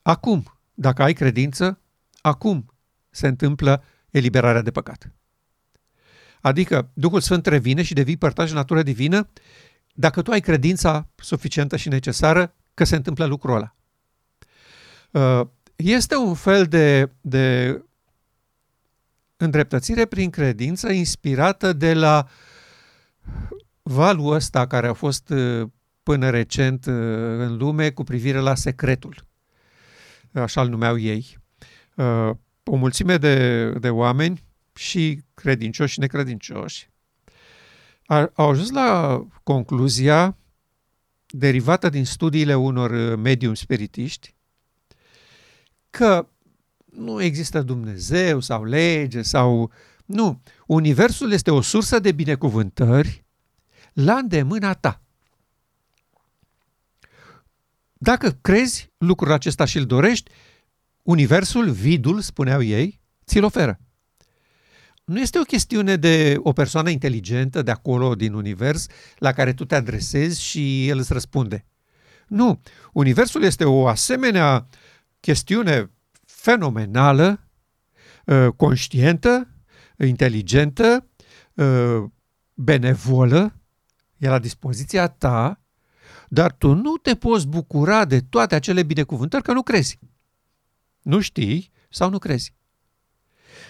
Acum, 0.09 0.59
dacă 0.73 1.03
ai 1.03 1.13
credință, 1.13 1.79
acum 2.21 2.73
se 3.09 3.27
întâmplă 3.27 3.83
eliberarea 4.09 4.61
de 4.61 4.71
păcat. 4.71 5.11
Adică 6.41 6.89
Duhul 6.93 7.21
Sfânt 7.21 7.45
revine 7.45 7.83
și 7.83 7.93
devii 7.93 8.17
părtaș 8.17 8.51
natură 8.51 8.83
divină 8.83 9.29
dacă 9.99 10.21
tu 10.21 10.31
ai 10.31 10.39
credința 10.39 11.07
suficientă 11.15 11.77
și 11.77 11.89
necesară 11.89 12.55
că 12.73 12.83
se 12.83 12.95
întâmplă 12.95 13.25
lucrul 13.25 13.55
ăla. 13.55 13.75
Uh, 15.11 15.47
este 15.75 16.15
un 16.15 16.33
fel 16.33 16.65
de, 16.65 17.11
de 17.21 17.81
îndreptățire 19.37 20.05
prin 20.05 20.29
credință 20.29 20.91
inspirată 20.91 21.73
de 21.73 21.93
la 21.93 22.27
valul 23.81 24.33
ăsta 24.33 24.67
care 24.67 24.87
a 24.87 24.93
fost 24.93 25.29
uh, 25.29 25.69
până 26.03 26.29
recent 26.29 26.85
uh, 26.85 26.93
în 27.37 27.57
lume 27.57 27.91
cu 27.91 28.03
privire 28.03 28.39
la 28.39 28.55
secretul 28.55 29.27
așa 30.31 30.61
îl 30.61 30.69
numeau 30.69 30.97
ei, 30.97 31.37
uh, 31.95 32.29
o 32.63 32.75
mulțime 32.75 33.17
de, 33.17 33.69
de 33.71 33.89
oameni 33.89 34.43
și 34.75 35.23
credincioși 35.33 35.93
și 35.93 35.99
necredincioși 35.99 36.89
au 38.33 38.49
ajuns 38.49 38.69
la 38.69 39.21
concluzia 39.43 40.37
derivată 41.27 41.89
din 41.89 42.05
studiile 42.05 42.55
unor 42.55 42.91
uh, 42.91 43.17
medium 43.17 43.53
spiritiști 43.53 44.35
că 45.89 46.27
nu 46.85 47.21
există 47.21 47.61
Dumnezeu 47.61 48.39
sau 48.39 48.63
lege 48.63 49.21
sau... 49.21 49.71
Nu, 50.05 50.41
Universul 50.65 51.31
este 51.31 51.51
o 51.51 51.61
sursă 51.61 51.99
de 51.99 52.11
binecuvântări 52.11 53.25
la 53.93 54.15
îndemâna 54.15 54.73
ta. 54.73 55.01
Dacă 57.93 58.31
crezi 58.31 58.91
lucrul 58.97 59.31
acesta 59.31 59.65
și 59.65 59.77
îl 59.77 59.85
dorești, 59.85 60.31
universul, 61.01 61.69
vidul, 61.69 62.21
spuneau 62.21 62.61
ei, 62.61 63.01
ți-l 63.25 63.43
oferă. 63.43 63.79
Nu 65.09 65.19
este 65.19 65.39
o 65.39 65.43
chestiune 65.43 65.95
de 65.95 66.35
o 66.37 66.51
persoană 66.51 66.89
inteligentă 66.89 67.61
de 67.61 67.71
acolo, 67.71 68.15
din 68.15 68.33
univers, 68.33 68.87
la 69.17 69.31
care 69.31 69.53
tu 69.53 69.65
te 69.65 69.75
adresezi 69.75 70.41
și 70.41 70.87
el 70.87 70.97
îți 70.97 71.13
răspunde. 71.13 71.65
Nu, 72.27 72.61
universul 72.93 73.43
este 73.43 73.65
o 73.65 73.87
asemenea 73.87 74.67
chestiune 75.19 75.91
fenomenală, 76.25 77.49
ă, 78.27 78.51
conștientă, 78.51 79.47
inteligentă, 79.97 81.07
ă, 81.57 82.11
benevolă, 82.53 83.55
e 84.17 84.27
la 84.27 84.39
dispoziția 84.39 85.07
ta 85.07 85.63
dar 86.27 86.51
tu 86.51 86.73
nu 86.73 86.97
te 86.97 87.15
poți 87.15 87.47
bucura 87.47 88.05
de 88.05 88.19
toate 88.19 88.55
acele 88.55 88.83
binecuvântări 88.83 89.43
că 89.43 89.53
nu 89.53 89.63
crezi. 89.63 89.99
Nu 91.01 91.19
știi 91.19 91.71
sau 91.89 92.09
nu 92.09 92.17
crezi. 92.17 92.53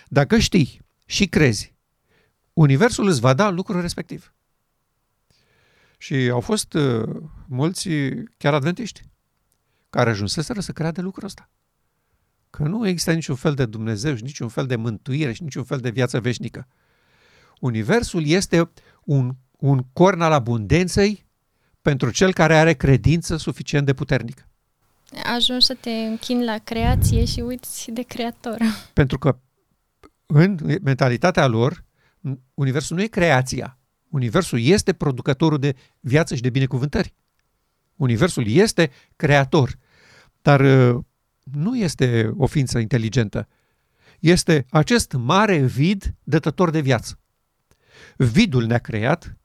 Dacă 0.08 0.38
știi 0.38 0.88
și 1.10 1.28
crezi, 1.28 1.76
Universul 2.54 3.08
îți 3.08 3.20
va 3.20 3.34
da 3.34 3.50
lucrul 3.50 3.82
respectiv. 3.82 4.34
Și 5.98 6.16
au 6.16 6.40
fost 6.40 6.74
uh, 6.74 7.10
mulți, 7.48 7.90
chiar 8.38 8.54
adventiști, 8.54 9.02
care 9.90 10.10
ajunseseră 10.10 10.60
să 10.60 10.72
creadă 10.72 11.02
lucrul 11.02 11.26
ăsta. 11.26 11.50
Că 12.50 12.64
nu 12.64 12.88
există 12.88 13.14
niciun 13.14 13.36
fel 13.36 13.54
de 13.54 13.66
Dumnezeu 13.66 14.16
și 14.16 14.24
niciun 14.24 14.48
fel 14.48 14.66
de 14.66 14.76
mântuire 14.76 15.34
și 15.34 15.44
niciun 15.44 15.64
fel 15.64 15.80
de 15.80 15.90
viață 15.90 16.20
veșnică. 16.20 16.68
Universul 17.60 18.26
este 18.26 18.72
un, 19.04 19.36
un 19.52 19.86
corn 19.94 20.22
al 20.22 20.32
abundenței 20.32 21.26
pentru 21.82 22.12
cel 22.12 22.34
care 22.34 22.56
are 22.56 22.74
credință 22.74 23.38
suficient 23.38 23.86
de 23.86 23.94
puternică. 23.94 24.48
Ajungi 25.36 25.66
să 25.66 25.74
te 25.80 25.90
închini 25.90 26.44
la 26.44 26.58
creație 26.58 27.26
și 27.26 27.40
uiți 27.40 27.92
de 27.92 28.02
creator. 28.02 28.58
Pentru 28.94 29.18
că 29.18 29.40
în 30.34 30.80
mentalitatea 30.82 31.48
lor, 31.48 31.84
Universul 32.54 32.96
nu 32.96 33.02
e 33.02 33.08
creația. 33.08 33.80
Universul 34.10 34.60
este 34.60 34.94
producătorul 34.94 35.60
de 35.60 35.76
viață 36.00 36.36
și 36.36 36.42
de 36.42 36.50
binecuvântări. 36.50 37.14
Universul 37.96 38.48
este 38.48 38.92
creator, 39.16 39.76
dar 40.42 40.60
uh, 40.60 41.04
nu 41.44 41.78
este 41.78 42.32
o 42.38 42.46
ființă 42.46 42.80
inteligentă. 42.80 43.48
Este 44.20 44.66
acest 44.70 45.14
mare 45.14 45.58
vid 45.58 46.16
dătător 46.24 46.70
de 46.70 46.80
viață. 46.80 47.20
Vidul 48.18 48.66
ne-a 48.66 48.78
creat, 48.78 49.38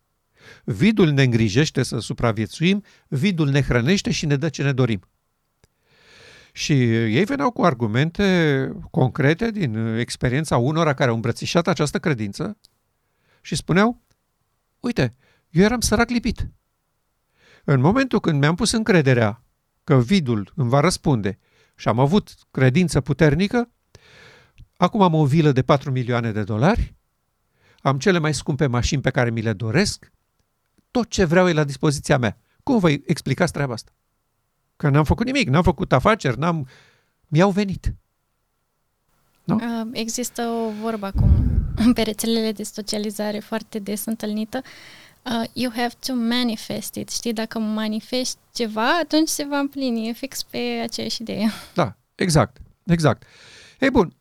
vidul 0.64 1.10
ne 1.10 1.22
îngrijește 1.22 1.82
să 1.82 1.98
supraviețuim, 1.98 2.84
vidul 3.08 3.48
ne 3.48 3.62
hrănește 3.62 4.10
și 4.10 4.26
ne 4.26 4.36
dă 4.36 4.48
ce 4.48 4.62
ne 4.62 4.72
dorim. 4.72 5.00
Și 6.56 6.72
ei 6.92 7.24
veneau 7.24 7.50
cu 7.50 7.64
argumente 7.64 8.72
concrete 8.90 9.50
din 9.50 9.76
experiența 9.76 10.56
unora 10.56 10.94
care 10.94 11.08
au 11.08 11.14
îmbrățișat 11.14 11.66
această 11.66 11.98
credință 11.98 12.58
și 13.40 13.54
spuneau, 13.54 14.02
uite, 14.80 15.14
eu 15.50 15.64
eram 15.64 15.80
sărac 15.80 16.08
lipit. 16.08 16.50
În 17.64 17.80
momentul 17.80 18.20
când 18.20 18.40
mi-am 18.40 18.54
pus 18.54 18.70
încrederea 18.72 19.42
că 19.84 20.00
vidul 20.00 20.52
îmi 20.54 20.68
va 20.68 20.80
răspunde 20.80 21.38
și 21.76 21.88
am 21.88 21.98
avut 21.98 22.34
credință 22.50 23.00
puternică, 23.00 23.70
acum 24.76 25.02
am 25.02 25.14
o 25.14 25.26
vilă 25.26 25.52
de 25.52 25.62
4 25.62 25.90
milioane 25.90 26.32
de 26.32 26.42
dolari, 26.42 26.94
am 27.78 27.98
cele 27.98 28.18
mai 28.18 28.34
scumpe 28.34 28.66
mașini 28.66 29.02
pe 29.02 29.10
care 29.10 29.30
mi 29.30 29.42
le 29.42 29.52
doresc, 29.52 30.12
tot 30.90 31.08
ce 31.08 31.24
vreau 31.24 31.48
e 31.48 31.52
la 31.52 31.64
dispoziția 31.64 32.18
mea. 32.18 32.38
Cum 32.62 32.78
vă 32.78 32.90
explicați 32.90 33.52
treaba 33.52 33.72
asta? 33.72 33.92
Că 34.76 34.88
n-am 34.88 35.04
făcut 35.04 35.26
nimic, 35.26 35.48
n-am 35.48 35.62
făcut 35.62 35.92
afaceri, 35.92 36.38
n-am... 36.38 36.68
mi-au 37.28 37.50
venit. 37.50 37.94
Nu? 39.44 39.54
Uh, 39.54 39.88
există 39.92 40.42
o 40.42 40.70
vorbă 40.82 41.06
acum 41.06 41.30
pe 41.94 42.02
rețelele 42.02 42.52
de 42.52 42.62
socializare 42.62 43.38
foarte 43.38 43.78
des 43.78 44.04
întâlnită. 44.04 44.62
Uh, 45.22 45.50
you 45.52 45.72
have 45.72 45.94
to 46.06 46.14
manifest 46.14 46.94
it. 46.94 47.10
Știi, 47.10 47.32
dacă 47.32 47.58
manifesti 47.58 48.38
ceva, 48.52 48.98
atunci 48.98 49.28
se 49.28 49.44
va 49.44 49.58
împlini. 49.58 50.08
E 50.08 50.12
fix 50.12 50.42
pe 50.42 50.58
aceeași 50.82 51.20
idee. 51.20 51.50
Da, 51.74 51.96
exact. 52.14 52.56
Exact. 52.86 53.22
Ei 53.80 53.90
bun, 53.90 54.16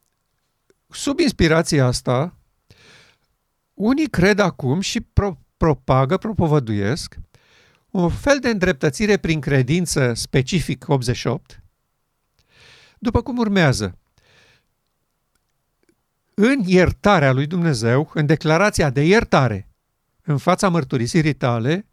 sub 0.90 1.20
inspirația 1.20 1.86
asta, 1.86 2.34
unii 3.74 4.10
cred 4.10 4.40
acum 4.40 4.80
și 4.80 5.02
pro- 5.02 5.40
propagă, 5.58 6.18
propovăduiesc, 6.18 7.16
un 7.94 8.10
fel 8.10 8.40
de 8.40 8.50
îndreptățire 8.50 9.18
prin 9.18 9.40
credință 9.40 10.14
specific 10.14 10.86
88, 10.88 11.64
după 13.00 13.22
cum 13.22 13.38
urmează. 13.38 13.98
În 16.34 16.60
iertarea 16.66 17.32
lui 17.32 17.48
Dumnezeu, 17.48 18.12
în 18.14 18.26
declarația 18.26 18.90
de 18.90 19.06
iertare 19.06 19.70
în 20.22 20.38
fața 20.38 20.70
mărturisirii 20.70 21.34
tale, 21.34 21.88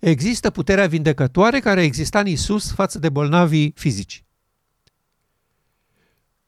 există 0.00 0.50
puterea 0.50 0.86
vindecătoare 0.86 1.60
care 1.60 1.82
exista 1.82 2.18
în 2.18 2.26
Isus 2.26 2.72
față 2.72 2.98
de 2.98 3.08
bolnavii 3.08 3.72
fizici. 3.76 4.24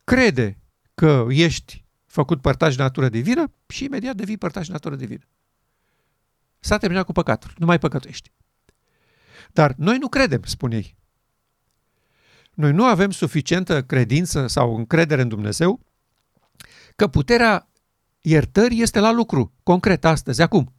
Crede 0.05 0.59
că 0.95 1.27
ești 1.29 1.85
făcut 2.07 2.41
părtaș 2.41 2.77
de 2.77 2.83
natură 2.83 3.09
divină 3.09 3.53
și 3.67 3.85
imediat 3.85 4.17
devii 4.17 4.39
părtaș 4.39 4.67
de 4.67 4.73
natură 4.73 4.97
divină. 4.97 5.25
S-a 6.59 6.79
terminat 6.79 7.05
cu 7.05 7.13
păcatul, 7.13 7.55
nu 7.57 7.67
mai 7.67 7.79
păcătuiești. 7.79 8.33
Dar 9.59 9.75
noi 9.77 9.99
nu 9.99 10.09
credem, 10.09 10.43
spune 10.45 10.77
ei. 10.77 10.97
Noi 12.55 12.73
nu 12.73 12.85
avem 12.85 13.11
suficientă 13.11 13.83
credință 13.83 14.47
sau 14.47 14.77
încredere 14.77 15.23
în 15.23 15.29
Dumnezeu 15.29 15.81
că 16.97 17.07
puterea 17.09 17.69
iertării 18.21 18.83
este 18.83 18.99
la 18.99 19.13
lucru, 19.13 19.53
concret, 19.63 20.05
astăzi, 20.05 20.43
acum. 20.43 20.75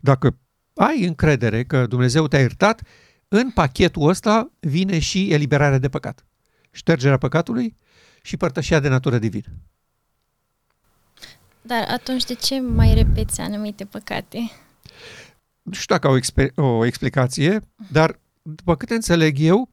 Dacă 0.00 0.38
ai 0.74 1.04
încredere 1.04 1.64
că 1.64 1.86
Dumnezeu 1.86 2.28
te-a 2.28 2.38
iertat, 2.38 2.82
în 3.28 3.50
pachetul 3.50 4.08
ăsta 4.08 4.50
vine 4.60 4.98
și 4.98 5.32
eliberarea 5.32 5.78
de 5.78 5.88
păcat. 5.88 6.26
Ștergerea 6.70 7.18
păcatului 7.18 7.76
și 8.22 8.36
părtășia 8.36 8.80
de 8.80 8.88
natură 8.88 9.18
divină. 9.18 9.48
Dar 11.62 11.88
atunci 11.88 12.24
de 12.24 12.34
ce 12.34 12.60
mai 12.60 12.94
repeți 12.94 13.40
anumite 13.40 13.84
păcate? 13.84 14.50
Nu 15.66 15.72
știu 15.72 15.94
dacă 15.94 16.06
au 16.06 16.18
exp- 16.18 16.54
o 16.54 16.84
explicație, 16.84 17.60
dar 17.90 18.18
după 18.42 18.76
câte 18.76 18.94
înțeleg 18.94 19.38
eu, 19.38 19.70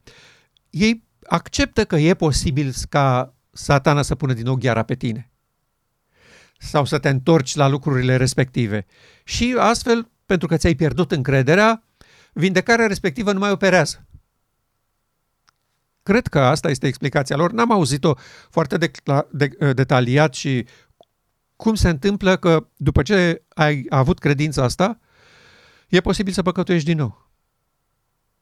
ei 0.69 1.03
acceptă 1.23 1.85
că 1.85 1.95
e 1.95 2.13
posibil 2.13 2.73
ca 2.89 3.33
satana 3.51 4.01
să 4.01 4.15
pună 4.15 4.33
din 4.33 4.43
nou 4.43 4.55
gheara 4.55 4.83
pe 4.83 4.95
tine 4.95 5.31
sau 6.57 6.85
să 6.85 6.97
te 6.97 7.09
întorci 7.09 7.55
la 7.55 7.67
lucrurile 7.67 8.15
respective. 8.15 8.85
Și 9.23 9.55
astfel, 9.59 10.11
pentru 10.25 10.47
că 10.47 10.57
ți-ai 10.57 10.75
pierdut 10.75 11.11
încrederea, 11.11 11.83
vindecarea 12.33 12.87
respectivă 12.87 13.31
nu 13.31 13.39
mai 13.39 13.51
operează. 13.51 14.05
Cred 16.03 16.27
că 16.27 16.39
asta 16.39 16.69
este 16.69 16.87
explicația 16.87 17.35
lor. 17.35 17.51
N-am 17.51 17.71
auzit-o 17.71 18.13
foarte 18.49 18.77
de, 18.77 18.91
de, 19.31 19.73
detaliat 19.73 20.33
și 20.33 20.65
cum 21.55 21.75
se 21.75 21.89
întâmplă 21.89 22.35
că 22.35 22.67
după 22.75 23.01
ce 23.01 23.43
ai 23.49 23.85
avut 23.89 24.19
credința 24.19 24.63
asta, 24.63 24.99
e 25.95 26.01
posibil 26.01 26.33
să 26.33 26.41
păcătuiești 26.41 26.87
din 26.87 26.97
nou. 26.97 27.31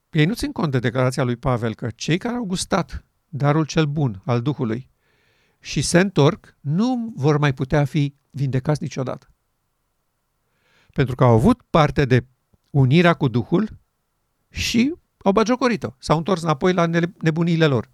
Ei 0.10 0.26
nu 0.26 0.34
țin 0.34 0.52
cont 0.52 0.72
de 0.72 0.80
declarația 0.80 1.24
lui 1.24 1.36
Pavel 1.36 1.76
că 1.76 1.90
cei 1.90 2.18
care 2.18 2.36
au 2.36 2.44
gustat 2.44 3.06
darul 3.30 3.66
cel 3.66 3.86
bun 3.86 4.22
al 4.26 4.42
Duhului 4.42 4.90
și 5.60 5.82
se 5.82 6.00
întorc, 6.00 6.56
nu 6.60 7.14
vor 7.16 7.38
mai 7.38 7.54
putea 7.54 7.86
fi 7.86 8.16
vindecați 8.30 8.82
niciodată. 8.82 9.32
Pentru 10.94 11.16
că 11.16 11.24
au 11.24 11.34
avut 11.34 11.62
parte 11.70 12.06
de 12.06 12.26
unirea 12.70 13.14
cu 13.14 13.28
Duhul 13.28 13.80
și 14.50 14.94
au 15.18 15.32
bagiocorit-o. 15.32 15.90
S-au 15.98 16.18
întors 16.18 16.42
înapoi 16.42 16.74
la 16.74 16.86
nebuniile 17.18 17.66
lor. 17.66 17.90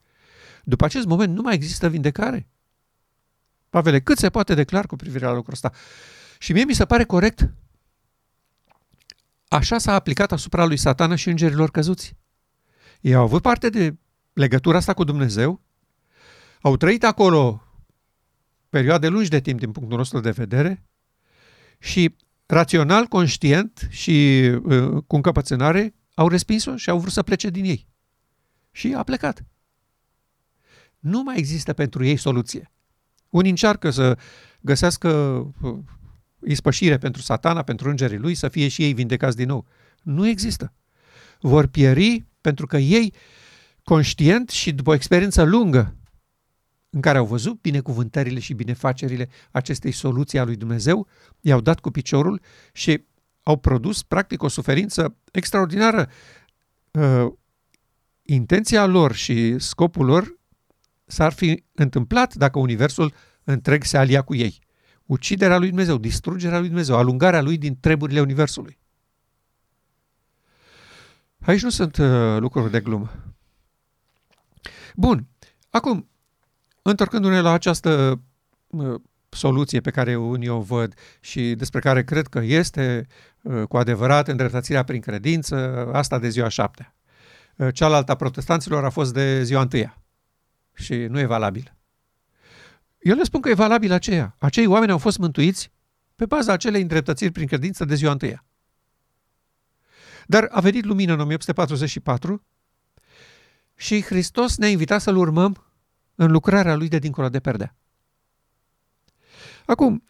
După 0.63 0.85
acest 0.85 1.05
moment 1.05 1.35
nu 1.35 1.41
mai 1.41 1.53
există 1.53 1.89
vindecare. 1.89 2.47
Pavele, 3.69 3.99
cât 3.99 4.17
se 4.17 4.29
poate 4.29 4.53
declar 4.53 4.85
cu 4.85 4.95
privire 4.95 5.25
la 5.25 5.33
lucrul 5.33 5.53
ăsta? 5.53 5.71
Și 6.39 6.53
mie 6.53 6.63
mi 6.63 6.73
se 6.73 6.85
pare 6.85 7.03
corect. 7.03 7.53
Așa 9.47 9.77
s-a 9.77 9.93
aplicat 9.93 10.31
asupra 10.31 10.65
lui 10.65 10.77
satana 10.77 11.15
și 11.15 11.29
îngerilor 11.29 11.71
căzuți. 11.71 12.15
Ei 13.01 13.13
au 13.13 13.23
avut 13.23 13.41
parte 13.41 13.69
de 13.69 13.95
legătura 14.33 14.77
asta 14.77 14.93
cu 14.93 15.03
Dumnezeu, 15.03 15.61
au 16.61 16.77
trăit 16.77 17.03
acolo 17.03 17.61
perioade 18.69 19.07
lungi 19.07 19.29
de 19.29 19.39
timp 19.39 19.59
din 19.59 19.71
punctul 19.71 19.97
nostru 19.97 20.19
de 20.19 20.31
vedere 20.31 20.83
și 21.79 22.15
rațional, 22.45 23.05
conștient 23.05 23.87
și 23.89 24.47
uh, 24.63 25.03
cu 25.07 25.15
încăpățânare 25.15 25.95
au 26.13 26.27
respins-o 26.27 26.75
și 26.75 26.89
au 26.89 26.99
vrut 26.99 27.11
să 27.11 27.23
plece 27.23 27.49
din 27.49 27.65
ei. 27.65 27.87
Și 28.71 28.93
a 28.93 29.03
plecat. 29.03 29.45
Nu 30.99 31.23
mai 31.23 31.37
există 31.37 31.73
pentru 31.73 32.05
ei 32.05 32.17
soluție. 32.17 32.71
Unii 33.29 33.49
încearcă 33.49 33.89
să 33.89 34.17
găsească 34.61 35.09
uh, 35.61 35.77
ispășire 36.45 36.97
pentru 36.97 37.21
satana, 37.21 37.63
pentru 37.63 37.89
îngerii 37.89 38.17
lui, 38.17 38.35
să 38.35 38.47
fie 38.49 38.67
și 38.67 38.83
ei 38.83 38.93
vindecați 38.93 39.35
din 39.35 39.47
nou. 39.47 39.65
Nu 40.03 40.27
există. 40.27 40.73
Vor 41.39 41.67
pieri 41.67 42.25
pentru 42.41 42.65
că 42.65 42.77
ei, 42.77 43.13
conștient 43.83 44.49
și 44.49 44.71
după 44.71 44.89
o 44.89 44.93
experiență 44.93 45.43
lungă 45.43 45.95
în 46.89 47.01
care 47.01 47.17
au 47.17 47.25
văzut 47.25 47.61
binecuvântările 47.61 48.39
și 48.39 48.53
binefacerile 48.53 49.29
acestei 49.51 49.91
soluții 49.91 50.39
a 50.39 50.43
lui 50.43 50.55
Dumnezeu, 50.55 51.07
i-au 51.41 51.61
dat 51.61 51.79
cu 51.79 51.91
piciorul 51.91 52.41
și 52.73 53.05
au 53.43 53.57
produs 53.57 54.03
practic 54.03 54.43
o 54.43 54.47
suferință 54.47 55.15
extraordinară. 55.31 56.09
Uh, 56.91 57.33
intenția 58.21 58.85
lor 58.85 59.13
și 59.13 59.59
scopul 59.59 60.05
lor 60.05 60.39
s-ar 61.05 61.33
fi 61.33 61.63
întâmplat 61.73 62.35
dacă 62.35 62.59
Universul 62.59 63.13
întreg 63.43 63.83
se 63.83 63.97
alia 63.97 64.21
cu 64.21 64.35
ei. 64.35 64.59
Uciderea 65.07 65.57
lui 65.57 65.67
Dumnezeu, 65.67 65.97
distrugerea 65.97 66.59
lui 66.59 66.67
Dumnezeu, 66.67 66.95
alungarea 66.95 67.41
lui 67.41 67.57
din 67.57 67.79
treburile 67.79 68.21
Universului. 68.21 68.79
Aici 71.39 71.61
nu 71.63 71.69
sunt 71.69 71.97
uh, 71.97 72.37
lucruri 72.39 72.71
de 72.71 72.79
glumă. 72.79 73.11
Bun. 74.95 75.27
Acum, 75.69 76.09
întorcându-ne 76.81 77.41
la 77.41 77.51
această 77.51 78.21
uh, 78.67 79.01
soluție 79.29 79.81
pe 79.81 79.91
care 79.91 80.15
unii 80.15 80.47
o 80.47 80.59
văd 80.59 80.93
și 81.19 81.55
despre 81.55 81.79
care 81.79 82.03
cred 82.03 82.27
că 82.27 82.39
este 82.39 83.07
uh, 83.41 83.63
cu 83.63 83.77
adevărat 83.77 84.27
îndreptățirea 84.27 84.83
prin 84.83 85.01
credință, 85.01 85.89
asta 85.93 86.19
de 86.19 86.29
ziua 86.29 86.47
șaptea. 86.47 86.95
Uh, 87.55 87.73
cealaltă 87.73 88.11
a 88.11 88.15
protestanților 88.15 88.85
a 88.85 88.89
fost 88.89 89.13
de 89.13 89.43
ziua 89.43 89.61
întâia 89.61 90.01
și 90.73 90.95
nu 90.95 91.19
e 91.19 91.25
valabil. 91.25 91.76
Eu 93.07 93.15
le 93.15 93.23
spun 93.23 93.41
că 93.41 93.49
e 93.49 93.53
valabil 93.53 93.91
aceea. 93.91 94.35
Acei 94.37 94.65
oameni 94.65 94.91
au 94.91 94.97
fost 94.97 95.17
mântuiți 95.17 95.71
pe 96.15 96.25
baza 96.25 96.53
acelei 96.53 96.81
îndreptățiri 96.81 97.31
prin 97.31 97.47
credință 97.47 97.85
de 97.85 97.95
ziua 97.95 98.11
întâia. 98.11 98.45
Dar 100.25 100.47
a 100.51 100.59
venit 100.59 100.85
lumină 100.85 101.13
în 101.13 101.19
1844 101.19 102.43
și 103.75 104.01
Hristos 104.01 104.57
ne-a 104.57 104.69
invitat 104.69 105.01
să-L 105.01 105.17
urmăm 105.17 105.65
în 106.15 106.31
lucrarea 106.31 106.75
Lui 106.75 106.87
de 106.87 106.99
dincolo 106.99 107.29
de 107.29 107.39
perdea. 107.39 107.75
Acum, 109.65 110.03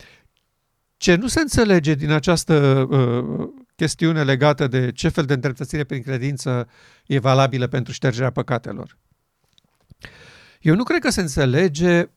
ce 0.97 1.15
nu 1.15 1.27
se 1.27 1.39
înțelege 1.39 1.93
din 1.93 2.11
această 2.11 2.87
uh, 2.89 3.49
chestiune 3.75 4.23
legată 4.23 4.67
de 4.67 4.91
ce 4.91 5.09
fel 5.09 5.25
de 5.25 5.33
îndreptățire 5.33 5.83
prin 5.83 6.01
credință 6.01 6.67
e 7.05 7.19
valabilă 7.19 7.67
pentru 7.67 7.93
ștergerea 7.93 8.31
păcatelor. 8.31 8.97
Eu 10.61 10.75
nu 10.75 10.83
cred 10.83 11.01
că 11.01 11.09
se 11.09 11.21
înțelege 11.21 12.09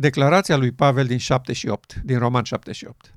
declarația 0.00 0.56
lui 0.56 0.72
Pavel 0.72 1.06
din 1.06 1.18
7 1.18 1.52
și 1.52 1.68
8, 1.68 1.94
din 2.04 2.18
Roman 2.18 2.42
7 2.42 2.72
și 2.72 2.86
8. 2.86 3.14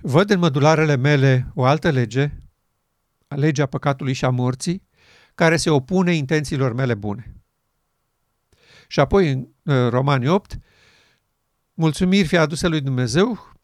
Văd 0.00 0.30
în 0.30 0.38
mădularele 0.38 0.96
mele 0.96 1.52
o 1.54 1.64
altă 1.64 1.90
lege, 1.90 2.30
legea 3.28 3.66
păcatului 3.66 4.12
și 4.12 4.24
a 4.24 4.30
morții, 4.30 4.82
care 5.34 5.56
se 5.56 5.70
opune 5.70 6.14
intențiilor 6.14 6.72
mele 6.72 6.94
bune. 6.94 7.34
Și 8.88 9.00
apoi 9.00 9.30
în 9.30 9.48
uh, 9.74 9.88
Romani 9.88 10.28
8, 10.28 10.58
mulțumiri 11.74 12.26
fie 12.26 12.38
aduse 12.38 12.66
lui 12.66 12.80
Dumnezeu, 12.80 13.54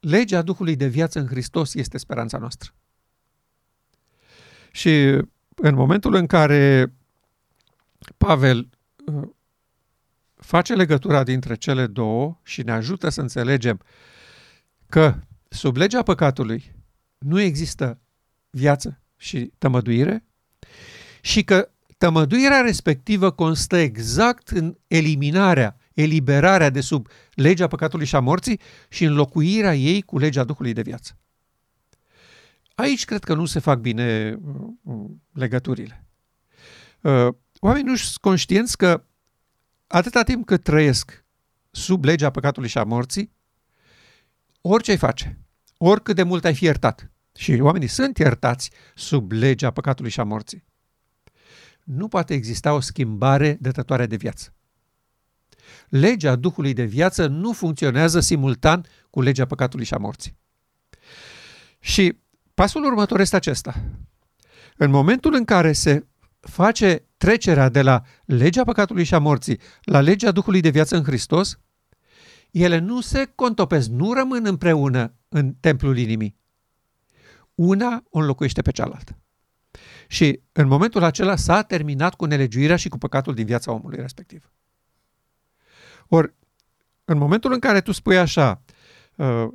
legea 0.00 0.42
Duhului 0.42 0.76
de 0.76 0.86
viață 0.86 1.18
în 1.18 1.26
Hristos 1.26 1.74
este 1.74 1.98
speranța 1.98 2.38
noastră. 2.38 2.74
Și 4.70 5.20
în 5.54 5.74
momentul 5.74 6.14
în 6.14 6.26
care 6.26 6.92
Pavel 8.16 8.68
uh, 9.06 9.28
face 10.44 10.74
legătura 10.74 11.22
dintre 11.22 11.54
cele 11.54 11.86
două 11.86 12.40
și 12.42 12.62
ne 12.62 12.72
ajută 12.72 13.08
să 13.08 13.20
înțelegem 13.20 13.80
că 14.88 15.14
sub 15.48 15.76
legea 15.76 16.02
păcatului 16.02 16.74
nu 17.18 17.40
există 17.40 18.00
viață 18.50 19.00
și 19.16 19.52
tămăduire 19.58 20.24
și 21.20 21.44
că 21.44 21.70
tămăduirea 21.98 22.60
respectivă 22.60 23.30
constă 23.30 23.76
exact 23.76 24.48
în 24.48 24.76
eliminarea, 24.86 25.76
eliberarea 25.94 26.70
de 26.70 26.80
sub 26.80 27.08
legea 27.34 27.66
păcatului 27.66 28.06
și 28.06 28.16
a 28.16 28.20
morții 28.20 28.60
și 28.88 29.04
înlocuirea 29.04 29.74
ei 29.74 30.02
cu 30.02 30.18
legea 30.18 30.44
Duhului 30.44 30.72
de 30.72 30.82
viață. 30.82 31.18
Aici 32.74 33.04
cred 33.04 33.24
că 33.24 33.34
nu 33.34 33.44
se 33.44 33.58
fac 33.58 33.78
bine 33.78 34.38
uh, 34.82 35.10
legăturile. 35.32 36.06
Uh, 37.00 37.28
oamenii 37.60 37.90
nu 37.90 37.96
sunt 37.96 38.16
conștienți 38.16 38.76
că 38.76 39.04
atâta 39.96 40.22
timp 40.22 40.46
cât 40.46 40.62
trăiesc 40.62 41.24
sub 41.70 42.04
legea 42.04 42.30
păcatului 42.30 42.68
și 42.68 42.78
a 42.78 42.84
morții, 42.84 43.32
orice 44.60 44.90
ai 44.90 44.96
face, 44.96 45.38
oricât 45.76 46.16
de 46.16 46.22
mult 46.22 46.44
ai 46.44 46.54
fi 46.54 46.64
iertat, 46.64 47.10
și 47.36 47.58
oamenii 47.60 47.88
sunt 47.88 48.18
iertați 48.18 48.70
sub 48.94 49.32
legea 49.32 49.70
păcatului 49.70 50.10
și 50.10 50.20
a 50.20 50.24
morții, 50.24 50.64
nu 51.84 52.08
poate 52.08 52.34
exista 52.34 52.74
o 52.74 52.80
schimbare 52.80 53.56
dătătoare 53.60 54.06
de 54.06 54.16
viață. 54.16 54.54
Legea 55.88 56.36
Duhului 56.36 56.72
de 56.72 56.84
viață 56.84 57.26
nu 57.26 57.52
funcționează 57.52 58.20
simultan 58.20 58.86
cu 59.10 59.20
legea 59.20 59.46
păcatului 59.46 59.84
și 59.84 59.94
a 59.94 59.98
morții. 59.98 60.36
Și 61.78 62.18
pasul 62.54 62.84
următor 62.84 63.20
este 63.20 63.36
acesta. 63.36 63.84
În 64.76 64.90
momentul 64.90 65.34
în 65.34 65.44
care 65.44 65.72
se 65.72 66.06
face 66.40 67.04
trecerea 67.24 67.68
de 67.68 67.82
la 67.82 68.02
legea 68.24 68.64
păcatului 68.64 69.04
și 69.04 69.14
a 69.14 69.18
morții 69.18 69.60
la 69.82 70.00
legea 70.00 70.30
Duhului 70.30 70.60
de 70.60 70.68
viață 70.68 70.96
în 70.96 71.04
Hristos, 71.04 71.58
ele 72.50 72.78
nu 72.78 73.00
se 73.00 73.32
contopesc, 73.34 73.88
nu 73.88 74.12
rămân 74.12 74.46
împreună 74.46 75.14
în 75.28 75.54
templul 75.60 75.98
inimii. 75.98 76.36
Una 77.54 78.04
o 78.10 78.18
înlocuiește 78.18 78.62
pe 78.62 78.70
cealaltă. 78.70 79.18
Și 80.08 80.40
în 80.52 80.66
momentul 80.66 81.02
acela 81.02 81.36
s-a 81.36 81.62
terminat 81.62 82.14
cu 82.14 82.24
nelegiuirea 82.24 82.76
și 82.76 82.88
cu 82.88 82.98
păcatul 82.98 83.34
din 83.34 83.46
viața 83.46 83.72
omului 83.72 84.00
respectiv. 84.00 84.52
Ori, 86.08 86.34
în 87.04 87.18
momentul 87.18 87.52
în 87.52 87.58
care 87.58 87.80
tu 87.80 87.92
spui 87.92 88.18
așa, 88.18 88.62
uh, 89.16 89.46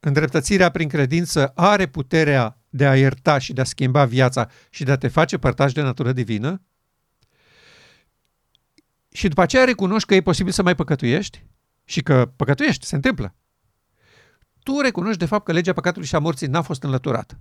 îndreptățirea 0.00 0.70
prin 0.70 0.88
credință 0.88 1.52
are 1.54 1.86
puterea 1.86 2.58
de 2.68 2.86
a 2.86 2.96
ierta 2.96 3.38
și 3.38 3.52
de 3.52 3.60
a 3.60 3.64
schimba 3.64 4.04
viața 4.04 4.48
și 4.70 4.84
de 4.84 4.90
a 4.90 4.96
te 4.96 5.08
face 5.08 5.38
părtaș 5.38 5.72
de 5.72 5.82
natură 5.82 6.12
divină, 6.12 6.62
și 9.12 9.28
după 9.28 9.42
aceea 9.42 9.64
recunoști 9.64 10.08
că 10.08 10.14
e 10.14 10.20
posibil 10.20 10.52
să 10.52 10.62
mai 10.62 10.74
păcătuiești 10.74 11.46
și 11.84 12.02
că 12.02 12.32
păcătuiești, 12.36 12.86
se 12.86 12.94
întâmplă. 12.94 13.34
Tu 14.62 14.80
recunoști 14.80 15.18
de 15.18 15.26
fapt 15.26 15.44
că 15.44 15.52
legea 15.52 15.72
păcatului 15.72 16.08
și 16.08 16.14
a 16.14 16.18
morții 16.18 16.46
n-a 16.46 16.62
fost 16.62 16.82
înlăturată. 16.82 17.40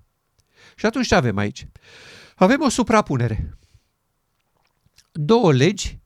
Și 0.76 0.86
atunci 0.86 1.08
ce 1.08 1.16
avem 1.16 1.38
aici? 1.38 1.68
Avem 2.36 2.62
o 2.62 2.70
suprapunere. 2.70 3.58
Două 5.12 5.54
legi 5.54 6.00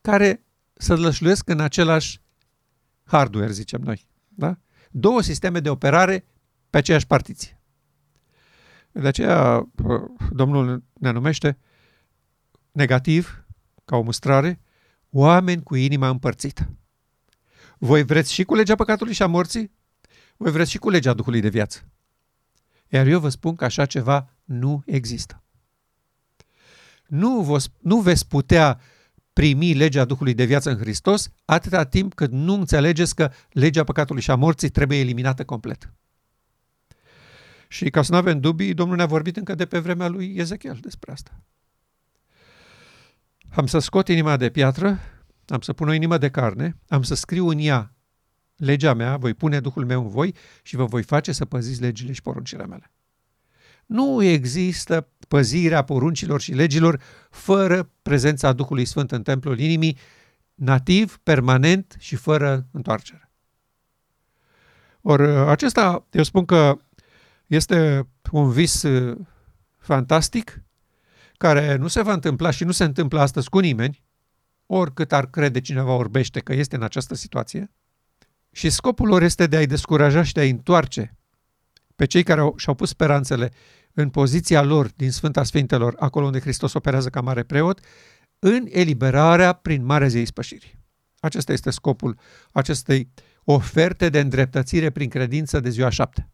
care 0.00 0.44
să 0.72 0.96
lășluiesc 0.96 1.48
în 1.48 1.60
același 1.60 2.20
hardware, 3.04 3.52
zicem 3.52 3.80
noi. 3.80 4.08
Da? 4.28 4.58
Două 4.90 5.22
sisteme 5.22 5.60
de 5.60 5.70
operare 5.70 6.24
pe 6.70 6.78
aceeași 6.78 7.06
partiție. 7.06 7.60
De 8.92 9.06
aceea 9.06 9.68
Domnul 10.30 10.82
ne 10.92 11.10
numește 11.10 11.58
negativ, 12.72 13.44
ca 13.84 13.96
o 13.96 14.02
mustrare, 14.02 14.60
oameni 15.10 15.62
cu 15.62 15.74
inima 15.74 16.08
împărțită. 16.08 16.70
Voi 17.78 18.02
vreți 18.02 18.32
și 18.32 18.44
cu 18.44 18.54
legea 18.54 18.74
păcatului 18.74 19.12
și 19.12 19.22
a 19.22 19.26
morții? 19.26 19.70
Voi 20.36 20.50
vreți 20.50 20.70
și 20.70 20.78
cu 20.78 20.90
legea 20.90 21.12
Duhului 21.12 21.40
de 21.40 21.48
viață. 21.48 21.88
Iar 22.88 23.06
eu 23.06 23.20
vă 23.20 23.28
spun 23.28 23.54
că 23.54 23.64
așa 23.64 23.86
ceva 23.86 24.28
nu 24.44 24.82
există. 24.86 25.42
Nu, 27.06 27.40
vă, 27.40 27.64
nu 27.80 28.00
veți 28.00 28.28
putea 28.28 28.80
primi 29.32 29.74
legea 29.74 30.04
Duhului 30.04 30.34
de 30.34 30.44
viață 30.44 30.70
în 30.70 30.78
Hristos 30.78 31.30
atâta 31.44 31.84
timp 31.84 32.14
cât 32.14 32.30
nu 32.30 32.54
înțelegeți 32.54 33.14
că 33.14 33.30
legea 33.50 33.84
păcatului 33.84 34.22
și 34.22 34.30
a 34.30 34.34
morții 34.34 34.68
trebuie 34.68 34.98
eliminată 34.98 35.44
complet. 35.44 35.92
Și 37.68 37.90
ca 37.90 38.02
să 38.02 38.12
nu 38.12 38.16
avem 38.16 38.40
dubii, 38.40 38.74
Domnul 38.74 38.96
ne-a 38.96 39.06
vorbit 39.06 39.36
încă 39.36 39.54
de 39.54 39.66
pe 39.66 39.78
vremea 39.78 40.08
lui 40.08 40.34
Ezechiel 40.36 40.78
despre 40.80 41.12
asta. 41.12 41.40
Am 43.56 43.66
să 43.66 43.78
scot 43.78 44.08
inima 44.08 44.36
de 44.36 44.50
piatră, 44.50 44.98
am 45.46 45.60
să 45.60 45.72
pun 45.72 45.88
o 45.88 45.92
inimă 45.92 46.18
de 46.18 46.30
carne, 46.30 46.76
am 46.88 47.02
să 47.02 47.14
scriu 47.14 47.48
în 47.48 47.58
ea 47.58 47.94
legea 48.56 48.94
mea, 48.94 49.16
voi 49.16 49.34
pune 49.34 49.60
Duhul 49.60 49.84
meu 49.84 50.02
în 50.02 50.08
voi 50.08 50.34
și 50.62 50.76
vă 50.76 50.84
voi 50.84 51.02
face 51.02 51.32
să 51.32 51.44
păziți 51.44 51.80
legile 51.80 52.12
și 52.12 52.22
poruncile 52.22 52.66
mele. 52.66 52.92
Nu 53.86 54.22
există 54.22 55.08
păzirea 55.28 55.82
poruncilor 55.82 56.40
și 56.40 56.52
legilor 56.52 57.00
fără 57.30 57.90
prezența 58.02 58.52
Duhului 58.52 58.84
Sfânt 58.84 59.12
în 59.12 59.22
templul 59.22 59.58
inimii, 59.58 59.98
nativ, 60.54 61.18
permanent 61.22 61.96
și 61.98 62.16
fără 62.16 62.66
întoarcere. 62.70 63.30
Ori 65.00 65.22
acesta, 65.26 66.06
eu 66.10 66.22
spun 66.22 66.44
că 66.44 66.78
este 67.46 68.08
un 68.30 68.50
vis 68.50 68.82
uh, 68.82 69.18
fantastic 69.78 70.65
care 71.36 71.76
nu 71.76 71.88
se 71.88 72.02
va 72.02 72.12
întâmpla 72.12 72.50
și 72.50 72.64
nu 72.64 72.72
se 72.72 72.84
întâmplă 72.84 73.20
astăzi 73.20 73.48
cu 73.48 73.58
nimeni, 73.58 74.02
oricât 74.66 75.12
ar 75.12 75.30
crede 75.30 75.60
cineva 75.60 75.92
orbește 75.92 76.40
că 76.40 76.52
este 76.52 76.76
în 76.76 76.82
această 76.82 77.14
situație, 77.14 77.70
și 78.52 78.70
scopul 78.70 79.08
lor 79.08 79.22
este 79.22 79.46
de 79.46 79.56
a-i 79.56 79.66
descuraja 79.66 80.22
și 80.22 80.32
de 80.32 80.40
a-i 80.40 80.50
întoarce 80.50 81.16
pe 81.96 82.04
cei 82.06 82.22
care 82.22 82.40
au, 82.40 82.54
și-au 82.56 82.74
pus 82.74 82.88
speranțele 82.88 83.52
în 83.92 84.10
poziția 84.10 84.62
lor 84.62 84.90
din 84.96 85.10
Sfânta 85.10 85.44
Sfintelor, 85.44 85.94
acolo 85.98 86.26
unde 86.26 86.40
Hristos 86.40 86.72
operează 86.72 87.08
ca 87.08 87.20
mare 87.20 87.42
preot, 87.42 87.80
în 88.38 88.66
eliberarea 88.68 89.52
prin 89.52 89.84
Marea 89.84 90.08
Zei 90.08 90.26
Spășirii. 90.26 90.78
Acesta 91.18 91.52
este 91.52 91.70
scopul 91.70 92.18
acestei 92.52 93.12
oferte 93.44 94.08
de 94.08 94.20
îndreptățire 94.20 94.90
prin 94.90 95.08
credință 95.08 95.60
de 95.60 95.68
ziua 95.68 95.88
șapte. 95.88 96.28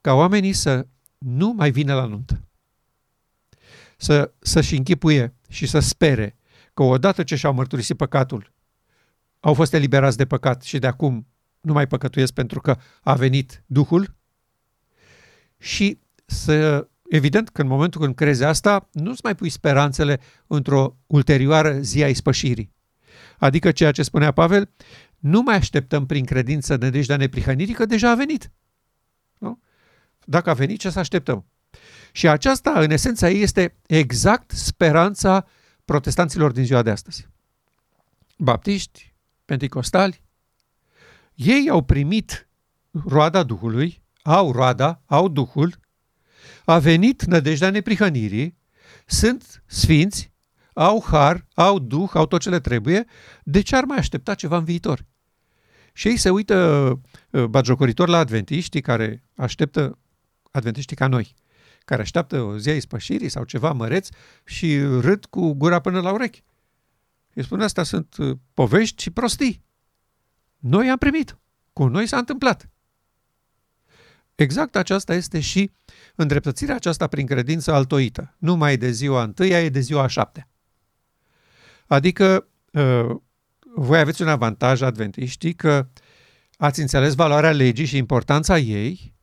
Ca 0.00 0.12
oamenii 0.12 0.52
să 0.52 0.86
nu 1.18 1.52
mai 1.52 1.70
vină 1.70 1.94
la 1.94 2.04
nuntă. 2.04 2.43
Să, 4.04 4.32
să-și 4.38 4.76
închipuie 4.76 5.34
și 5.48 5.66
să 5.66 5.78
spere 5.78 6.36
că 6.74 6.82
odată 6.82 7.22
ce 7.22 7.36
și-au 7.36 7.54
mărturisit 7.54 7.96
păcatul, 7.96 8.52
au 9.40 9.54
fost 9.54 9.72
eliberați 9.74 10.16
de 10.16 10.26
păcat 10.26 10.62
și 10.62 10.78
de 10.78 10.86
acum 10.86 11.26
nu 11.60 11.72
mai 11.72 11.86
păcătuiesc 11.86 12.32
pentru 12.32 12.60
că 12.60 12.76
a 13.02 13.14
venit 13.14 13.62
Duhul 13.66 14.14
și 15.58 15.98
să 16.24 16.88
Evident 17.08 17.48
că 17.48 17.62
în 17.62 17.68
momentul 17.68 18.00
când 18.00 18.14
crezi 18.14 18.44
asta, 18.44 18.88
nu-ți 18.92 19.20
mai 19.22 19.34
pui 19.34 19.48
speranțele 19.48 20.20
într-o 20.46 20.96
ulterioară 21.06 21.78
zi 21.80 22.02
a 22.02 22.08
ispășirii. 22.08 22.72
Adică 23.38 23.72
ceea 23.72 23.92
ce 23.92 24.02
spunea 24.02 24.32
Pavel, 24.32 24.70
nu 25.18 25.42
mai 25.42 25.56
așteptăm 25.56 26.06
prin 26.06 26.24
credință 26.24 26.76
nădejdea 26.76 27.16
neprihănirii, 27.16 27.74
că 27.74 27.84
deja 27.84 28.10
a 28.10 28.14
venit. 28.14 28.50
Nu? 29.38 29.60
Dacă 30.24 30.50
a 30.50 30.54
venit, 30.54 30.78
ce 30.78 30.90
să 30.90 30.98
așteptăm? 30.98 31.46
Și 32.16 32.28
aceasta, 32.28 32.70
în 32.80 32.90
esența 32.90 33.30
ei, 33.30 33.42
este 33.42 33.76
exact 33.86 34.50
speranța 34.50 35.46
protestanților 35.84 36.52
din 36.52 36.64
ziua 36.64 36.82
de 36.82 36.90
astăzi. 36.90 37.28
Baptiști, 38.38 39.14
penticostali, 39.44 40.22
ei 41.34 41.68
au 41.70 41.82
primit 41.82 42.48
roada 43.06 43.42
Duhului, 43.42 44.02
au 44.22 44.52
roada, 44.52 45.02
au 45.06 45.28
Duhul, 45.28 45.80
a 46.64 46.78
venit 46.78 47.24
nădejdea 47.24 47.70
neprihănirii, 47.70 48.56
sunt 49.06 49.62
sfinți, 49.66 50.32
au 50.72 51.04
har, 51.06 51.46
au 51.54 51.78
duh, 51.78 52.10
au 52.12 52.26
tot 52.26 52.40
ce 52.40 52.48
le 52.48 52.60
trebuie, 52.60 53.04
de 53.42 53.60
ce 53.60 53.76
ar 53.76 53.84
mai 53.84 53.98
aștepta 53.98 54.34
ceva 54.34 54.56
în 54.56 54.64
viitor? 54.64 55.04
Și 55.92 56.08
ei 56.08 56.16
se 56.16 56.30
uită 56.30 56.56
uh, 57.30 57.44
bagiocoritor 57.44 58.08
la 58.08 58.18
adventiștii 58.18 58.80
care 58.80 59.22
așteptă, 59.36 59.98
adventiștii 60.50 60.96
ca 60.96 61.06
noi, 61.06 61.34
care 61.84 62.02
așteaptă 62.02 62.40
o 62.40 62.58
zi 62.58 62.68
a 62.68 62.74
ispășirii 62.74 63.28
sau 63.28 63.44
ceva 63.44 63.72
măreț 63.72 64.08
și 64.44 64.80
râd 64.80 65.24
cu 65.24 65.52
gura 65.52 65.80
până 65.80 66.00
la 66.00 66.12
urechi. 66.12 66.42
Îi 67.34 67.44
spun, 67.44 67.60
astea 67.60 67.82
sunt 67.82 68.16
uh, 68.16 68.36
povești 68.54 69.02
și 69.02 69.10
prostii. 69.10 69.64
Noi 70.58 70.90
am 70.90 70.96
primit. 70.96 71.38
Cu 71.72 71.86
noi 71.86 72.06
s-a 72.06 72.16
întâmplat. 72.16 72.68
Exact 74.34 74.76
aceasta 74.76 75.14
este 75.14 75.40
și 75.40 75.70
îndreptățirea 76.14 76.74
aceasta 76.74 77.06
prin 77.06 77.26
credință 77.26 77.72
altoită. 77.72 78.34
Nu 78.38 78.56
mai 78.56 78.72
e 78.72 78.76
de 78.76 78.90
ziua 78.90 79.22
întâia, 79.22 79.62
e 79.62 79.68
de 79.68 79.80
ziua 79.80 80.02
a 80.02 80.06
șaptea. 80.06 80.48
Adică 81.86 82.48
uh, 82.72 83.16
voi 83.74 83.98
aveți 83.98 84.22
un 84.22 84.28
avantaj 84.28 84.82
adventiștii 84.82 85.54
că 85.54 85.88
ați 86.56 86.80
înțeles 86.80 87.14
valoarea 87.14 87.52
legii 87.52 87.84
și 87.84 87.96
importanța 87.96 88.58
ei 88.58 89.13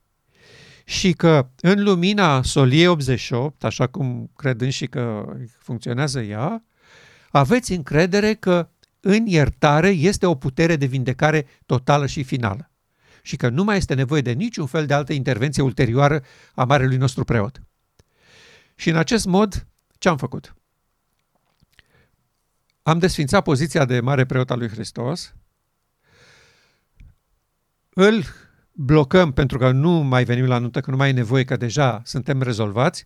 și 0.92 1.14
că 1.14 1.50
în 1.62 1.84
lumina 1.84 2.44
Soliei 2.44 2.88
88, 2.88 3.64
așa 3.64 3.88
cum 3.88 4.32
cred 4.36 4.70
și 4.70 4.88
că 4.88 5.34
funcționează 5.58 6.22
ea, 6.22 6.64
aveți 7.30 7.72
încredere 7.72 8.34
că 8.34 8.70
în 9.00 9.26
iertare 9.26 9.88
este 9.88 10.26
o 10.26 10.36
putere 10.36 10.76
de 10.76 10.86
vindecare 10.86 11.48
totală 11.66 12.06
și 12.06 12.24
finală 12.24 12.72
și 13.22 13.36
că 13.36 13.50
nu 13.50 13.64
mai 13.64 13.78
este 13.78 13.94
nevoie 13.94 14.22
de 14.22 14.32
niciun 14.32 14.66
fel 14.66 14.86
de 14.86 14.94
altă 14.94 15.14
intervenție 15.14 15.64
ulterioară 15.64 16.24
a 16.54 16.64
marelui 16.64 16.98
nostru 16.98 17.24
preot. 17.24 17.62
Și 18.76 18.90
în 18.90 18.96
acest 18.96 19.26
mod, 19.26 19.68
ce 19.98 20.10
am 20.10 20.18
făcut? 20.18 20.56
Am 22.84 23.00
desfințat 23.00 23.44
poziția 23.44 23.86
de 23.86 24.00
mare 24.00 24.26
preot 24.26 24.52
al 24.52 24.58
lui 24.58 24.70
Hristos, 24.70 25.36
îl 27.90 28.24
blocăm 28.72 29.32
pentru 29.32 29.58
că 29.58 29.72
nu 29.72 29.92
mai 29.92 30.24
venim 30.24 30.46
la 30.46 30.58
nuntă, 30.58 30.80
că 30.82 30.92
nu 30.92 30.98
mai 30.98 31.10
e 31.10 31.14
nevoie, 31.14 31.44
că 31.44 31.56
deja 31.56 32.02
suntem 32.06 32.42
rezolvați, 32.42 33.06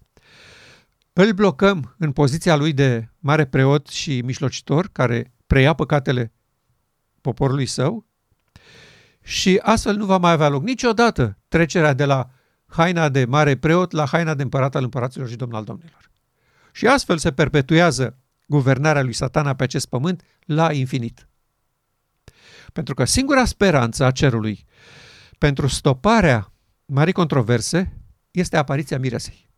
îl 1.14 1.32
blocăm 1.32 1.96
în 1.98 2.12
poziția 2.12 2.56
lui 2.56 2.74
de 2.74 3.10
mare 3.20 3.46
preot 3.46 3.88
și 3.88 4.22
mijlocitor, 4.22 4.90
care 4.92 5.34
preia 5.48 5.74
păcatele 5.74 6.34
poporului 7.22 7.66
său 7.66 8.06
și 9.24 9.60
astfel 9.62 9.96
nu 9.96 10.06
va 10.06 10.18
mai 10.18 10.32
avea 10.32 10.50
loc 10.50 10.64
niciodată 10.64 11.38
trecerea 11.48 11.94
de 11.94 12.06
la 12.06 12.30
haina 12.66 13.10
de 13.10 13.26
mare 13.26 13.56
preot 13.56 13.92
la 13.92 14.06
haina 14.06 14.34
de 14.34 14.44
împărat 14.44 14.76
al 14.76 14.84
împăraților 14.84 15.30
și 15.30 15.36
domn 15.36 15.54
al 15.54 15.64
domnilor. 15.64 16.12
Și 16.72 16.88
astfel 16.88 17.18
se 17.18 17.32
perpetuează 17.32 18.18
guvernarea 18.48 19.02
lui 19.02 19.14
satana 19.14 19.56
pe 19.56 19.64
acest 19.64 19.86
pământ 19.86 20.24
la 20.46 20.72
infinit. 20.72 21.28
Pentru 22.74 22.94
că 22.94 23.06
singura 23.06 23.46
speranță 23.46 24.04
a 24.04 24.12
cerului 24.12 24.66
pentru 25.38 25.68
stoparea 25.68 26.52
marii 26.86 27.14
controverse 27.14 27.98
este 28.32 28.58
apariția 28.58 29.00
miresei. 29.00 29.50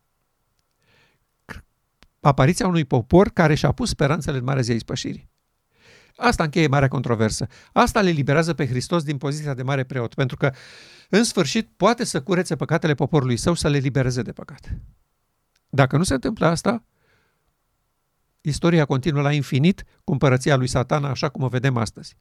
Apariția 2.20 2.68
unui 2.68 2.86
popor 2.86 3.30
care 3.30 3.56
și-a 3.56 3.72
pus 3.72 3.90
speranțele 3.90 4.38
în 4.38 4.44
Marea 4.44 4.62
Zi 4.62 4.72
a 4.72 4.76
Ispășirii. 4.76 5.30
Asta 6.16 6.44
încheie 6.44 6.68
marea 6.68 6.88
controversă. 6.88 7.48
Asta 7.74 8.02
le 8.02 8.10
liberează 8.10 8.54
pe 8.54 8.68
Hristos 8.68 9.04
din 9.04 9.18
poziția 9.18 9.54
de 9.54 9.64
mare 9.64 9.84
preot, 9.84 10.14
pentru 10.14 10.38
că, 10.38 10.54
în 11.10 11.24
sfârșit, 11.24 11.70
poate 11.78 12.04
să 12.04 12.22
curețe 12.22 12.56
păcatele 12.56 12.94
poporului 12.94 13.38
său 13.38 13.54
să 13.54 13.68
le 13.68 13.78
libereze 13.78 14.22
de 14.22 14.32
păcate. 14.32 14.82
Dacă 15.70 15.98
nu 15.98 16.04
se 16.04 16.14
întâmplă 16.14 16.46
asta, 16.46 16.84
istoria 18.42 18.86
continuă 18.86 19.22
la 19.22 19.32
infinit 19.32 19.84
cu 20.04 20.12
împărăția 20.12 20.56
lui 20.56 20.68
satana, 20.68 21.10
așa 21.10 21.30
cum 21.30 21.44
o 21.44 21.48
vedem 21.48 21.78
astăzi. 21.78 22.18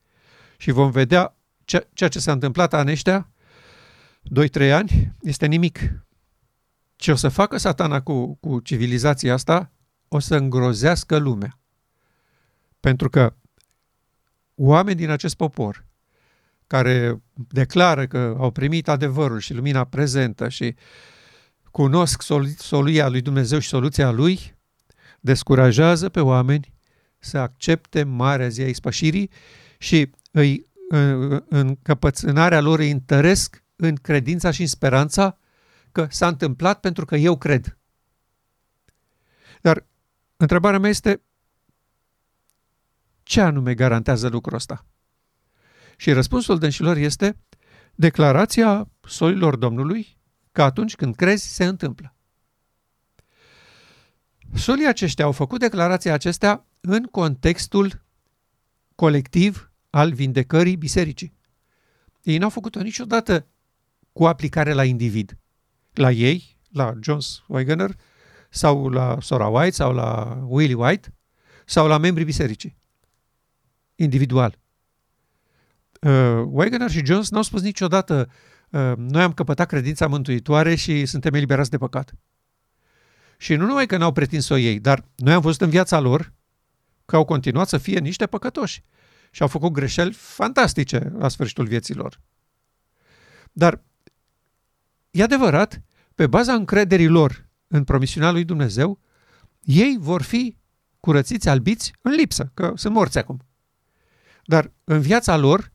Și 0.56 0.70
vom 0.70 0.90
vedea 0.90 1.36
ce, 1.64 1.88
ceea 1.92 2.08
ce 2.08 2.18
s-a 2.18 2.32
întâmplat 2.32 2.72
în 2.72 2.88
ăștia 2.88 3.30
2-3 4.34 4.72
ani, 4.72 5.12
este 5.20 5.46
nimic. 5.46 5.80
Ce 6.96 7.12
o 7.12 7.14
să 7.14 7.28
facă 7.28 7.56
satana 7.56 8.00
cu, 8.00 8.34
cu 8.34 8.60
civilizația 8.60 9.32
asta, 9.32 9.72
o 10.08 10.18
să 10.18 10.36
îngrozească 10.36 11.16
lumea. 11.16 11.58
Pentru 12.80 13.08
că 13.08 13.34
oameni 14.54 14.96
din 14.96 15.10
acest 15.10 15.34
popor 15.34 15.86
care 16.66 17.22
declară 17.32 18.06
că 18.06 18.36
au 18.38 18.50
primit 18.50 18.88
adevărul 18.88 19.38
și 19.38 19.54
lumina 19.54 19.84
prezentă 19.84 20.48
și 20.48 20.74
cunosc 21.70 22.22
soluția 22.58 23.08
lui 23.08 23.20
Dumnezeu 23.20 23.58
și 23.58 23.68
soluția 23.68 24.10
lui, 24.10 24.54
descurajează 25.20 26.08
pe 26.08 26.20
oameni 26.20 26.74
să 27.18 27.38
accepte 27.38 28.02
marea 28.02 28.48
zi 28.48 28.62
a 28.62 28.68
ispășirii 28.68 29.30
și 29.78 30.10
îi, 30.30 30.66
în, 30.88 31.44
în 31.48 31.76
căpățânarea 31.82 32.60
lor 32.60 32.78
îi 32.78 32.90
întăresc 32.90 33.64
în 33.76 33.94
credința 33.94 34.50
și 34.50 34.60
în 34.60 34.66
speranța 34.66 35.38
că 35.92 36.06
s-a 36.10 36.26
întâmplat 36.26 36.80
pentru 36.80 37.04
că 37.04 37.16
eu 37.16 37.38
cred. 37.38 37.78
Dar 39.60 39.86
întrebarea 40.36 40.78
mea 40.78 40.90
este, 40.90 41.22
ce 43.22 43.40
anume 43.40 43.74
garantează 43.74 44.28
lucrul 44.28 44.56
ăsta? 44.56 44.86
Și 45.96 46.12
răspunsul 46.12 46.58
dânșilor 46.58 46.96
este 46.96 47.38
declarația 47.94 48.90
solilor 49.00 49.56
Domnului 49.56 50.18
că 50.52 50.62
atunci 50.62 50.96
când 50.96 51.14
crezi, 51.14 51.54
se 51.54 51.64
întâmplă. 51.64 52.14
Solii 54.54 54.86
aceștia 54.86 55.24
au 55.24 55.32
făcut 55.32 55.60
declarația 55.60 56.12
acestea 56.12 56.66
în 56.80 57.02
contextul 57.04 58.04
colectiv 58.94 59.70
al 59.90 60.12
vindecării 60.12 60.76
bisericii. 60.76 61.34
Ei 62.22 62.38
n-au 62.38 62.50
făcut-o 62.50 62.80
niciodată 62.80 63.46
cu 64.16 64.26
aplicare 64.26 64.72
la 64.72 64.84
individ. 64.84 65.38
La 65.92 66.10
ei, 66.10 66.56
la 66.72 66.94
Jones 67.00 67.42
Wegener, 67.46 67.90
sau 68.50 68.88
la 68.88 69.16
Sora 69.20 69.46
White, 69.46 69.74
sau 69.74 69.92
la 69.92 70.38
Willie 70.46 70.74
White, 70.74 71.14
sau 71.64 71.86
la 71.86 71.98
membrii 71.98 72.24
bisericii 72.24 72.76
individual. 73.94 74.58
Uh, 76.00 76.42
Wegener 76.50 76.90
și 76.90 77.04
Jones 77.04 77.30
n-au 77.30 77.42
spus 77.42 77.62
niciodată 77.62 78.30
uh, 78.70 78.92
noi 78.96 79.22
am 79.22 79.32
căpătat 79.32 79.68
credința 79.68 80.06
mântuitoare 80.06 80.74
și 80.74 81.06
suntem 81.06 81.34
eliberați 81.34 81.70
de 81.70 81.78
păcat. 81.78 82.14
Și 83.38 83.54
nu 83.54 83.66
numai 83.66 83.86
că 83.86 83.96
n-au 83.96 84.12
pretins-o 84.12 84.56
ei, 84.56 84.80
dar 84.80 85.04
noi 85.16 85.34
am 85.34 85.40
văzut 85.40 85.60
în 85.60 85.70
viața 85.70 86.00
lor 86.00 86.32
că 87.04 87.16
au 87.16 87.24
continuat 87.24 87.68
să 87.68 87.78
fie 87.78 87.98
niște 87.98 88.26
păcătoși 88.26 88.84
și 89.30 89.42
au 89.42 89.48
făcut 89.48 89.72
greșeli 89.72 90.12
fantastice 90.12 91.12
la 91.18 91.28
sfârșitul 91.28 91.66
vieții 91.66 91.94
lor. 91.94 92.20
Dar 93.52 93.84
e 95.16 95.22
adevărat, 95.22 95.82
pe 96.14 96.26
baza 96.26 96.54
încrederii 96.54 97.06
lor 97.06 97.48
în 97.66 97.84
promisiunea 97.84 98.30
lui 98.30 98.44
Dumnezeu, 98.44 99.00
ei 99.62 99.96
vor 100.00 100.22
fi 100.22 100.56
curățiți, 101.00 101.48
albiți 101.48 101.92
în 102.02 102.12
lipsă, 102.12 102.50
că 102.54 102.72
sunt 102.74 102.94
morți 102.94 103.18
acum. 103.18 103.44
Dar 104.44 104.72
în 104.84 105.00
viața 105.00 105.36
lor, 105.36 105.72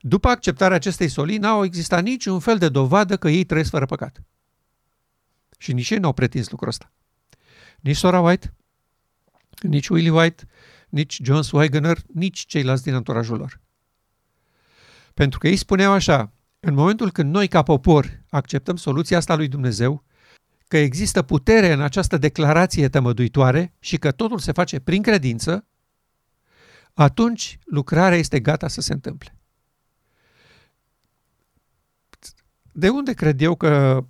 după 0.00 0.28
acceptarea 0.28 0.76
acestei 0.76 1.08
soli, 1.08 1.36
n-au 1.36 1.64
existat 1.64 2.02
niciun 2.02 2.40
fel 2.40 2.58
de 2.58 2.68
dovadă 2.68 3.16
că 3.16 3.28
ei 3.28 3.44
trăiesc 3.44 3.70
fără 3.70 3.86
păcat. 3.86 4.22
Și 5.58 5.72
nici 5.72 5.90
ei 5.90 5.98
n-au 5.98 6.12
pretins 6.12 6.50
lucrul 6.50 6.68
ăsta. 6.68 6.92
Nici 7.80 7.96
Sora 7.96 8.20
White, 8.20 8.54
nici 9.60 9.88
Willie 9.88 10.10
White, 10.10 10.46
nici 10.88 11.20
John 11.22 11.42
Swigener, 11.42 11.98
nici 12.14 12.46
ceilalți 12.46 12.82
din 12.82 12.94
anturajul 12.94 13.38
lor. 13.38 13.60
Pentru 15.14 15.38
că 15.38 15.48
ei 15.48 15.56
spuneau 15.56 15.92
așa, 15.92 16.32
în 16.64 16.74
momentul 16.74 17.10
când 17.10 17.32
noi 17.32 17.48
ca 17.48 17.62
popor 17.62 18.22
acceptăm 18.30 18.76
soluția 18.76 19.16
asta 19.16 19.34
lui 19.34 19.48
Dumnezeu, 19.48 20.04
că 20.68 20.76
există 20.76 21.22
putere 21.22 21.72
în 21.72 21.80
această 21.80 22.16
declarație 22.16 22.88
tămăduitoare 22.88 23.74
și 23.78 23.96
că 23.96 24.10
totul 24.10 24.38
se 24.38 24.52
face 24.52 24.80
prin 24.80 25.02
credință, 25.02 25.66
atunci 26.94 27.58
lucrarea 27.64 28.18
este 28.18 28.40
gata 28.40 28.68
să 28.68 28.80
se 28.80 28.92
întâmple. 28.92 29.36
De 32.72 32.88
unde 32.88 33.12
cred 33.12 33.40
eu 33.40 33.54
că 33.54 34.04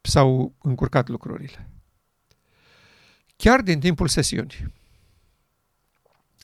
s-au 0.00 0.54
încurcat 0.62 1.08
lucrurile. 1.08 1.70
Chiar 3.36 3.60
din 3.60 3.80
timpul 3.80 4.08
sesiunii. 4.08 4.72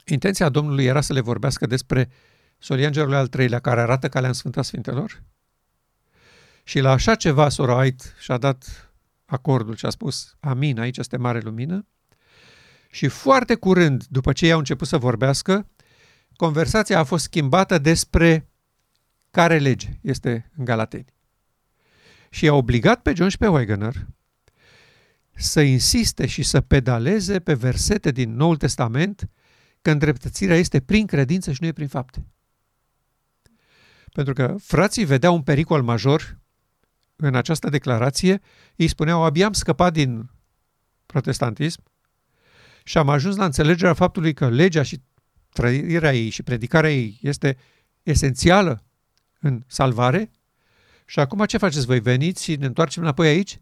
Intenția 0.06 0.48
Domnului 0.48 0.84
era 0.84 1.00
să 1.00 1.12
le 1.12 1.20
vorbească 1.20 1.66
despre 1.66 2.10
soliangerul 2.58 3.14
al 3.14 3.26
treilea 3.26 3.58
care 3.58 3.80
arată 3.80 4.08
calea 4.08 4.28
în 4.28 4.34
Sfânta 4.34 4.62
Sfintelor. 4.62 5.22
Și 6.62 6.78
la 6.78 6.90
așa 6.90 7.14
ceva 7.14 7.48
sora 7.48 7.76
White 7.76 8.04
și-a 8.18 8.38
dat 8.38 8.92
acordul 9.24 9.76
și 9.76 9.86
a 9.86 9.90
spus 9.90 10.36
Amin, 10.40 10.78
aici 10.78 10.96
este 10.96 11.16
mare 11.16 11.40
lumină. 11.40 11.86
Și 12.90 13.08
foarte 13.08 13.54
curând, 13.54 14.04
după 14.04 14.32
ce 14.32 14.44
ei 14.44 14.52
au 14.52 14.58
început 14.58 14.88
să 14.88 14.98
vorbească, 14.98 15.68
conversația 16.36 16.98
a 16.98 17.04
fost 17.04 17.24
schimbată 17.24 17.78
despre 17.78 18.48
care 19.30 19.58
lege 19.58 19.88
este 20.00 20.50
în 20.56 20.64
Galateni. 20.64 21.14
Și 22.30 22.48
a 22.48 22.54
obligat 22.54 23.02
pe 23.02 23.12
John 23.14 23.28
și 23.28 23.38
pe 23.38 23.46
Wegener 23.46 24.06
să 25.34 25.60
insiste 25.60 26.26
și 26.26 26.42
să 26.42 26.60
pedaleze 26.60 27.40
pe 27.40 27.54
versete 27.54 28.10
din 28.10 28.34
Noul 28.34 28.56
Testament 28.56 29.28
că 29.82 29.90
îndreptățirea 29.90 30.56
este 30.56 30.80
prin 30.80 31.06
credință 31.06 31.52
și 31.52 31.58
nu 31.60 31.66
e 31.66 31.72
prin 31.72 31.88
fapte. 31.88 32.26
Pentru 34.12 34.32
că 34.32 34.54
frații 34.58 35.04
vedeau 35.04 35.34
un 35.34 35.42
pericol 35.42 35.82
major 35.82 36.40
în 37.26 37.34
această 37.34 37.68
declarație, 37.68 38.40
ei 38.76 38.88
spuneau, 38.88 39.22
abia 39.22 39.46
am 39.46 39.52
scăpat 39.52 39.92
din 39.92 40.30
protestantism 41.06 41.82
și 42.84 42.98
am 42.98 43.08
ajuns 43.08 43.36
la 43.36 43.44
înțelegerea 43.44 43.94
faptului 43.94 44.34
că 44.34 44.48
legea 44.48 44.82
și 44.82 45.02
trăirea 45.52 46.14
ei 46.14 46.28
și 46.28 46.42
predicarea 46.42 46.92
ei 46.92 47.18
este 47.22 47.56
esențială 48.02 48.84
în 49.40 49.62
salvare 49.66 50.30
și 51.04 51.18
acum 51.18 51.44
ce 51.44 51.58
faceți 51.58 51.86
voi? 51.86 52.00
Veniți 52.00 52.44
și 52.44 52.56
ne 52.56 52.66
întoarcem 52.66 53.02
înapoi 53.02 53.28
aici? 53.28 53.60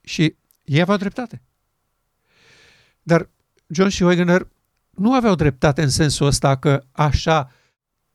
Și 0.00 0.36
ei 0.64 0.80
aveau 0.80 0.98
dreptate. 0.98 1.42
Dar 3.02 3.30
John 3.66 3.88
și 3.88 4.02
Wegener 4.02 4.48
nu 4.90 5.14
aveau 5.14 5.34
dreptate 5.34 5.82
în 5.82 5.88
sensul 5.88 6.26
ăsta 6.26 6.56
că 6.56 6.84
așa 6.92 7.52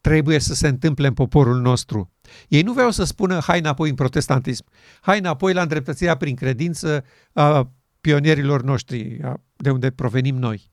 trebuie 0.01 0.39
să 0.39 0.53
se 0.53 0.67
întâmple 0.67 1.07
în 1.07 1.13
poporul 1.13 1.61
nostru. 1.61 2.11
Ei 2.47 2.61
nu 2.61 2.73
vreau 2.73 2.91
să 2.91 3.03
spună 3.03 3.39
hai 3.39 3.59
înapoi 3.59 3.89
în 3.89 3.95
protestantism, 3.95 4.65
hai 5.01 5.17
înapoi 5.17 5.53
la 5.53 5.61
îndreptățirea 5.61 6.17
prin 6.17 6.35
credință 6.35 7.05
a 7.33 7.71
pionierilor 8.01 8.63
noștri, 8.63 9.19
de 9.55 9.69
unde 9.69 9.89
provenim 9.89 10.35
noi. 10.35 10.69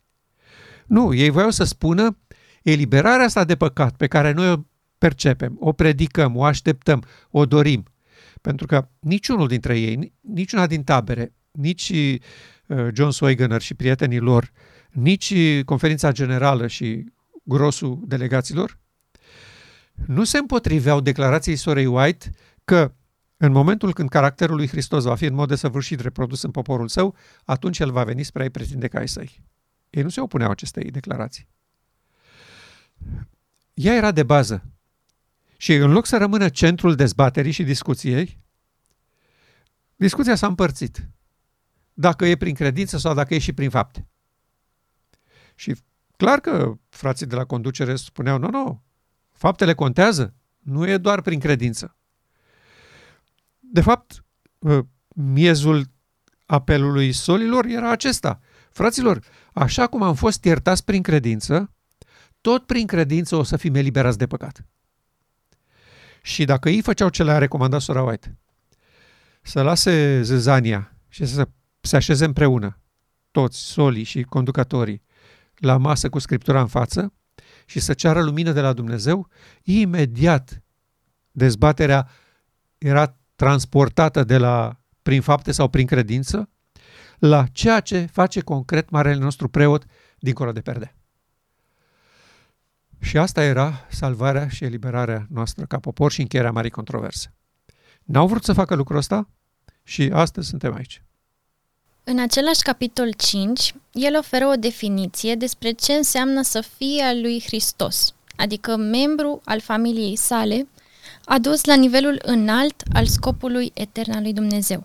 Nu, 0.87 1.15
ei 1.15 1.31
vreau 1.31 1.51
să 1.51 1.65
spună 1.65 2.19
eliberarea 2.63 3.25
asta 3.25 3.45
de 3.45 3.57
păcat 3.57 3.97
pe 3.97 4.07
care 4.07 4.33
noi 4.33 4.51
o 4.51 4.57
percepem, 4.99 5.57
o 5.61 5.73
predicăm, 5.73 6.37
o 6.37 6.45
așteptăm, 6.45 7.05
o 7.31 7.47
dorim. 7.47 7.85
Pentru 8.41 8.67
că 8.67 8.89
niciunul 9.01 9.49
dintre 9.49 9.79
ei, 9.79 10.13
niciuna 10.21 10.67
din 10.67 10.85
tabere, 10.85 11.35
nici 11.51 11.93
uh, 12.67 12.89
John 12.93 13.11
Swigener 13.11 13.61
și 13.61 13.75
prietenii 13.75 14.19
lor, 14.19 14.53
nici 14.91 15.35
conferința 15.65 16.13
generală 16.13 16.67
și 16.67 17.05
grosul 17.43 18.03
delegaților, 18.07 18.79
nu 20.07 20.25
se 20.25 20.39
împotriveau 20.39 21.01
declarației 21.01 21.57
sorei 21.57 21.87
White 21.87 22.31
că 22.65 22.95
în 23.37 23.53
momentul 23.53 23.93
când 23.93 24.09
caracterul 24.09 24.57
lui 24.57 24.69
Hristos 24.69 25.05
va 25.05 25.15
fi 25.15 25.25
în 25.25 25.35
mod 25.35 25.49
desăvârșit 25.49 26.01
reprodus 26.01 26.43
în 26.43 26.51
poporul 26.51 26.89
său, 26.89 27.17
atunci 27.45 27.79
el 27.79 27.91
va 27.91 28.05
veni 28.05 28.23
spre 28.23 28.43
a-i 28.43 28.51
pretinde 28.51 28.89
ca 28.89 28.99
ai 28.99 29.09
săi. 29.09 29.45
Ei 29.91 30.03
nu 30.03 30.09
se 30.09 30.21
opuneau 30.21 30.51
acestei 30.51 30.91
declarații. 30.91 31.49
Ea 33.75 33.95
era 33.95 34.13
de 34.13 34.23
bază. 34.23 34.65
Și 35.57 35.75
în 35.75 35.93
loc 35.93 36.07
să 36.07 36.17
rămână 36.17 36.49
centrul 36.49 36.95
dezbaterii 36.95 37.53
și 37.53 37.65
discuției, 37.65 38.41
discuția 39.97 40.35
s-a 40.35 40.47
împărțit. 40.47 41.09
Dacă 41.93 42.27
e 42.27 42.37
prin 42.37 42.55
credință 42.55 42.99
sau 42.99 43.15
dacă 43.15 43.35
e 43.35 43.39
și 43.39 43.53
prin 43.53 43.71
fapte. 43.71 44.07
Și 45.55 45.77
clar 46.17 46.41
că 46.41 46.79
frații 46.89 47.27
de 47.27 47.35
la 47.35 47.45
conducere 47.45 47.97
spuneau, 47.97 48.39
nu, 48.39 48.49
nu, 48.49 48.83
faptele 49.37 49.75
contează, 49.75 50.35
nu 50.59 50.89
e 50.89 50.97
doar 50.97 51.21
prin 51.21 51.41
credință. 51.41 51.97
De 53.59 53.81
fapt, 53.81 54.25
ă, 54.65 54.87
miezul 55.09 55.85
apelului 56.47 57.13
solilor 57.13 57.65
era 57.65 57.91
acesta. 57.91 58.41
Fraților, 58.71 59.25
așa 59.53 59.87
cum 59.87 60.03
am 60.03 60.15
fost 60.15 60.45
iertați 60.45 60.85
prin 60.85 61.03
credință, 61.03 61.75
tot 62.41 62.67
prin 62.67 62.87
credință 62.87 63.37
o 63.37 63.43
să 63.43 63.57
fim 63.57 63.75
eliberați 63.75 64.19
de 64.19 64.27
păcat. 64.27 64.67
Și 66.23 66.45
dacă 66.45 66.69
ei 66.69 66.83
făceau 66.83 67.09
ce 67.09 67.23
le-a 67.23 67.39
recomandat 67.39 67.81
sora 67.81 68.03
White, 68.03 68.39
să 69.43 69.63
lase 69.63 70.23
zăzania 70.23 70.97
și 71.09 71.27
să 71.27 71.49
se 71.81 71.97
așeze 71.97 72.25
împreună, 72.25 72.81
toți, 73.31 73.59
solii 73.59 74.03
și 74.03 74.23
conducătorii, 74.23 75.03
la 75.55 75.77
masă 75.77 76.09
cu 76.09 76.19
Scriptura 76.19 76.61
în 76.61 76.67
față 76.67 77.13
și 77.67 77.81
să 77.81 77.95
ceară 77.95 78.23
lumină 78.23 78.53
de 78.53 78.61
la 78.61 78.73
Dumnezeu, 78.73 79.29
imediat 79.63 80.63
dezbaterea 81.31 82.09
era 82.79 83.17
transportată 83.35 84.25
de 84.25 84.37
la 84.37 84.81
prin 85.03 85.21
fapte 85.21 85.53
sau 85.53 85.69
prin 85.69 85.87
credință 85.87 86.51
la 87.19 87.47
ceea 87.47 87.81
ce 87.81 88.07
face 88.13 88.41
concret 88.41 88.91
marele 88.91 89.21
nostru 89.21 89.49
preot 89.49 89.85
dincolo 90.19 90.53
de 90.53 90.61
perde. 90.61 90.97
Și 93.01 93.19
asta 93.19 93.45
era 93.45 93.87
salvarea 93.91 94.49
și 94.49 94.65
eliberarea 94.65 95.27
noastră 95.29 95.65
ca 95.65 95.79
popor 95.79 96.13
și 96.13 96.21
încheierea 96.21 96.53
marii 96.53 96.71
controverse. 96.71 97.35
N-au 98.03 98.27
vrut 98.27 98.45
să 98.45 98.53
facă 98.53 98.75
lucrul 98.75 98.97
ăsta 98.97 99.29
și 99.83 100.11
astăzi 100.13 100.49
suntem 100.49 100.75
aici. 100.75 101.03
În 102.09 102.19
același 102.19 102.63
capitol 102.63 103.13
5, 103.13 103.75
el 103.93 104.17
oferă 104.17 104.47
o 104.47 104.55
definiție 104.55 105.35
despre 105.35 105.71
ce 105.71 105.93
înseamnă 105.93 106.43
să 106.43 106.61
fie 106.61 107.03
al 107.03 107.21
lui 107.21 107.43
Hristos, 107.47 108.15
adică 108.37 108.77
membru 108.77 109.41
al 109.45 109.61
familiei 109.61 110.17
sale, 110.17 110.69
adus 111.25 111.65
la 111.65 111.75
nivelul 111.75 112.21
înalt 112.23 112.83
al 112.93 113.07
scopului 113.07 113.71
etern 113.75 114.13
al 114.13 114.23
lui 114.23 114.33
Dumnezeu. 114.33 114.85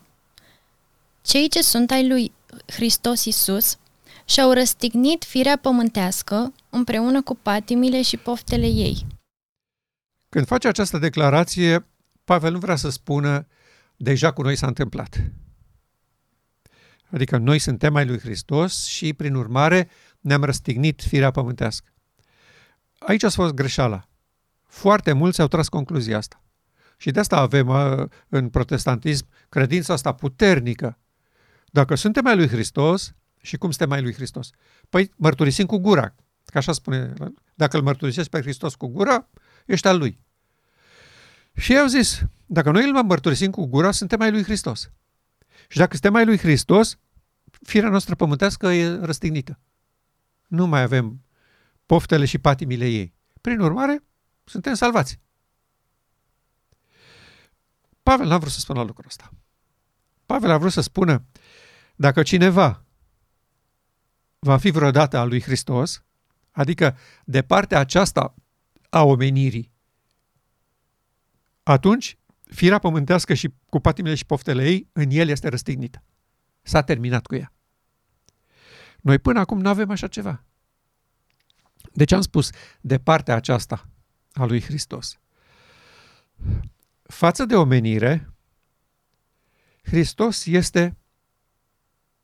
Cei 1.21 1.49
ce 1.49 1.61
sunt 1.61 1.91
ai 1.91 2.07
lui 2.07 2.31
Hristos 2.65 3.25
Isus 3.25 3.77
și-au 4.25 4.51
răstignit 4.51 5.23
firea 5.23 5.57
pământească 5.57 6.53
împreună 6.69 7.21
cu 7.21 7.35
patimile 7.35 8.01
și 8.01 8.17
poftele 8.17 8.67
ei. 8.67 9.05
Când 10.29 10.45
face 10.45 10.67
această 10.67 10.97
declarație, 10.97 11.85
Pavel 12.23 12.51
nu 12.51 12.59
vrea 12.59 12.75
să 12.75 12.89
spună 12.89 13.47
deja 13.97 14.31
cu 14.31 14.41
noi 14.41 14.55
s-a 14.55 14.67
întâmplat. 14.67 15.17
Adică 17.11 17.37
noi 17.37 17.59
suntem 17.59 17.95
ai 17.95 18.05
lui 18.05 18.19
Hristos 18.19 18.85
și, 18.85 19.13
prin 19.13 19.35
urmare, 19.35 19.89
ne-am 20.19 20.43
răstignit 20.43 21.01
firea 21.01 21.31
pământească. 21.31 21.89
Aici 22.99 23.23
a 23.23 23.29
fost 23.29 23.53
greșeala. 23.53 24.07
Foarte 24.67 25.13
mulți 25.13 25.41
au 25.41 25.47
tras 25.47 25.69
concluzia 25.69 26.17
asta. 26.17 26.43
Și 26.97 27.11
de 27.11 27.19
asta 27.19 27.37
avem 27.37 27.69
în 28.29 28.49
protestantism 28.49 29.27
credința 29.49 29.93
asta 29.93 30.13
puternică. 30.13 30.97
Dacă 31.65 31.95
suntem 31.95 32.25
ai 32.25 32.35
lui 32.35 32.47
Hristos, 32.47 33.13
și 33.41 33.57
cum 33.57 33.69
suntem 33.69 33.91
ai 33.91 34.01
lui 34.01 34.13
Hristos? 34.13 34.49
Păi 34.89 35.11
mărturisim 35.15 35.65
cu 35.65 35.77
gura, 35.77 36.15
că 36.45 36.57
așa 36.57 36.71
spune. 36.71 37.13
Dacă 37.55 37.77
îl 37.77 37.83
mărturisești 37.83 38.29
pe 38.29 38.41
Hristos 38.41 38.75
cu 38.75 38.87
gura, 38.87 39.29
ești 39.65 39.87
al 39.87 39.97
lui. 39.97 40.19
Și 41.55 41.71
ei 41.71 41.79
au 41.79 41.87
zis, 41.87 42.21
dacă 42.45 42.71
noi 42.71 42.89
îl 42.89 43.03
mărturisim 43.03 43.51
cu 43.51 43.65
gura, 43.65 43.91
suntem 43.91 44.21
ai 44.21 44.31
lui 44.31 44.43
Hristos. 44.43 44.91
Și 45.71 45.77
dacă 45.77 45.91
suntem 45.91 46.11
mai 46.11 46.25
lui 46.25 46.37
Hristos, 46.37 46.97
firea 47.61 47.89
noastră 47.89 48.15
pământească 48.15 48.67
e 48.67 48.95
răstignită. 48.95 49.59
Nu 50.47 50.67
mai 50.67 50.81
avem 50.81 51.23
poftele 51.85 52.25
și 52.25 52.37
patimile 52.37 52.87
ei. 52.87 53.13
Prin 53.41 53.59
urmare, 53.59 54.03
suntem 54.43 54.73
salvați. 54.73 55.19
Pavel 58.03 58.27
n-a 58.27 58.37
vrut 58.37 58.51
să 58.51 58.59
spună 58.59 58.81
lucrul 58.81 59.05
ăsta. 59.07 59.29
Pavel 60.25 60.49
a 60.49 60.57
vrut 60.57 60.71
să 60.71 60.81
spună, 60.81 61.25
dacă 61.95 62.23
cineva 62.23 62.85
va 64.39 64.57
fi 64.57 64.69
vreodată 64.71 65.17
al 65.17 65.27
lui 65.27 65.41
Hristos, 65.41 66.03
adică 66.51 66.97
de 67.25 67.41
partea 67.41 67.79
aceasta 67.79 68.35
a 68.89 69.03
omenirii, 69.03 69.71
atunci 71.63 72.17
firea 72.55 72.79
pământească 72.79 73.33
și 73.33 73.53
cu 73.69 73.79
patimile 73.79 74.15
și 74.15 74.25
poftele 74.25 74.65
ei, 74.65 74.89
în 74.91 75.09
el 75.09 75.27
este 75.27 75.47
răstignită. 75.47 76.03
S-a 76.61 76.81
terminat 76.81 77.25
cu 77.25 77.35
ea. 77.35 77.53
Noi 79.01 79.19
până 79.19 79.39
acum 79.39 79.59
nu 79.59 79.69
avem 79.69 79.89
așa 79.89 80.07
ceva. 80.07 80.45
Deci 81.93 82.11
am 82.11 82.21
spus, 82.21 82.49
de 82.81 82.99
partea 82.99 83.35
aceasta 83.35 83.89
a 84.33 84.45
lui 84.45 84.61
Hristos. 84.61 85.19
Față 87.03 87.45
de 87.45 87.55
omenire, 87.55 88.33
Hristos 89.83 90.45
este 90.45 90.97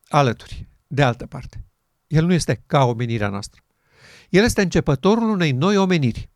alături, 0.07 0.67
de 0.87 1.03
altă 1.03 1.25
parte. 1.25 1.65
El 2.07 2.25
nu 2.25 2.33
este 2.33 2.63
ca 2.65 2.83
omenirea 2.83 3.29
noastră. 3.29 3.61
El 4.29 4.43
este 4.43 4.61
începătorul 4.61 5.29
unei 5.29 5.51
noi 5.51 5.77
omeniri. 5.77 6.29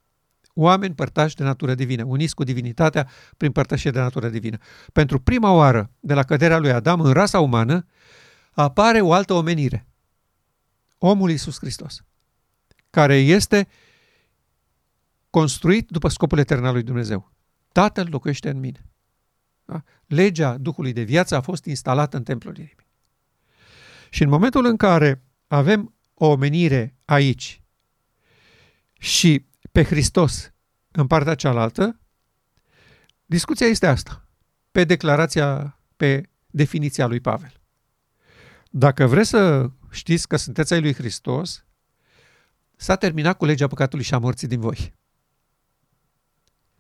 Oameni 0.54 0.96
părtași 0.96 1.36
de 1.36 1.44
natură 1.44 1.76
divină, 1.76 2.04
uniți 2.04 2.36
cu 2.36 2.44
divinitatea 2.44 3.10
prin 3.38 3.52
părtășie 3.52 3.92
de 3.92 4.00
natură 4.00 4.30
divină. 4.30 4.58
Pentru 4.94 5.20
prima 5.20 5.52
oară, 5.52 5.92
de 6.00 6.14
la 6.14 6.24
căderea 6.24 6.58
lui 6.58 6.72
Adam, 6.72 7.02
în 7.02 7.12
rasa 7.12 7.40
umană, 7.40 7.86
apare 8.52 9.02
o 9.02 9.14
altă 9.14 9.34
omenire. 9.34 9.88
Omul 10.98 11.30
Iisus 11.30 11.58
Hristos, 11.60 12.04
care 12.90 13.16
este 13.16 13.68
construit 15.30 15.90
după 15.90 16.08
scopul 16.08 16.38
etern 16.38 16.66
al 16.66 16.74
lui 16.74 16.84
Dumnezeu. 16.84 17.32
Tatăl 17.72 18.08
locuiește 18.10 18.50
în 18.50 18.60
mine. 18.60 18.86
Da? 19.66 19.84
Legea 20.06 20.58
Duhului 20.58 20.94
de 20.94 21.02
viață 21.02 21.36
a 21.36 21.42
fost 21.42 21.66
instalată 21.66 22.18
în 22.18 22.24
templul 22.24 22.56
inimii. 22.56 22.88
Și 24.10 24.24
în 24.24 24.30
momentul 24.30 24.66
în 24.66 24.78
care 24.78 25.24
avem 25.48 25.96
o 26.14 26.26
omenire 26.26 26.96
aici 27.06 27.62
și 29.00 29.46
pe 29.72 29.84
Hristos 29.84 30.54
în 30.92 31.08
partea 31.08 31.36
cealaltă, 31.36 32.00
discuția 33.26 33.68
este 33.68 33.88
asta, 33.88 34.28
pe 34.72 34.84
declarația, 34.84 35.80
pe 35.98 36.30
definiția 36.48 37.06
lui 37.06 37.20
Pavel. 37.20 37.52
Dacă 38.70 39.08
vreți 39.08 39.30
să 39.30 39.70
știți 39.92 40.28
că 40.28 40.36
sunteți 40.36 40.74
ai 40.74 40.82
lui 40.82 40.94
Hristos, 40.94 41.66
s-a 42.76 42.96
terminat 42.96 43.38
cu 43.38 43.46
legea 43.46 43.68
păcatului 43.68 44.06
și 44.06 44.14
a 44.14 44.18
morții 44.18 44.48
din 44.48 44.60
voi. 44.60 44.94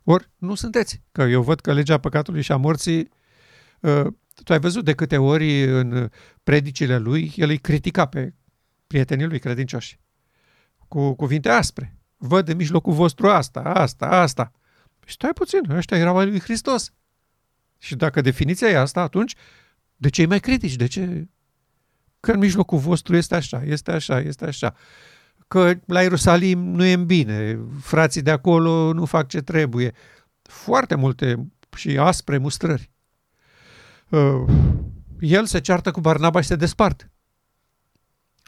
Ori 0.03 0.29
nu 0.37 0.55
sunteți, 0.55 1.01
că 1.11 1.21
eu 1.21 1.41
văd 1.43 1.59
că 1.59 1.73
legea 1.73 1.97
păcatului 1.97 2.41
și 2.41 2.51
a 2.51 2.55
morții, 2.55 3.09
uh, 3.79 4.07
tu 4.43 4.53
ai 4.53 4.59
văzut 4.59 4.85
de 4.85 4.93
câte 4.93 5.17
ori 5.17 5.63
în 5.63 6.09
predicile 6.43 6.97
lui, 6.97 7.33
el 7.35 7.49
îi 7.49 7.57
critica 7.57 8.05
pe 8.05 8.33
prietenii 8.87 9.25
lui 9.25 9.39
credincioși 9.39 9.99
cu 10.87 11.13
cuvinte 11.13 11.49
aspre. 11.49 11.95
Văd 12.23 12.47
în 12.47 12.55
mijlocul 12.55 12.93
vostru 12.93 13.29
asta, 13.29 13.59
asta, 13.59 14.05
asta. 14.05 14.51
Și 15.05 15.13
stai 15.13 15.33
puțin, 15.33 15.71
ăștia 15.71 15.97
erau 15.97 16.17
al 16.17 16.29
lui 16.29 16.39
Hristos. 16.39 16.93
Și 17.77 17.95
dacă 17.95 18.21
definiția 18.21 18.69
e 18.69 18.77
asta, 18.77 19.01
atunci 19.01 19.35
de 19.95 20.09
ce 20.09 20.25
mai 20.25 20.39
critici? 20.39 20.75
De 20.75 20.87
ce? 20.87 21.27
Că 22.19 22.31
în 22.31 22.39
mijlocul 22.39 22.77
vostru 22.77 23.15
este 23.15 23.35
așa, 23.35 23.63
este 23.63 23.91
așa, 23.91 24.19
este 24.19 24.45
așa. 24.45 24.75
Că 25.47 25.73
la 25.85 26.01
Ierusalim 26.01 26.59
nu 26.59 26.83
e 26.83 26.93
în 26.93 27.05
bine, 27.05 27.59
frații 27.81 28.21
de 28.21 28.31
acolo 28.31 28.93
nu 28.93 29.05
fac 29.05 29.27
ce 29.27 29.41
trebuie. 29.41 29.93
Foarte 30.41 30.95
multe 30.95 31.51
și 31.75 31.97
aspre 31.97 32.37
mustrări. 32.37 32.91
Uh, 34.09 34.45
el 35.19 35.45
se 35.45 35.59
ceartă 35.59 35.91
cu 35.91 36.01
Barnaba 36.01 36.41
și 36.41 36.47
se 36.47 36.55
desparte. 36.55 37.11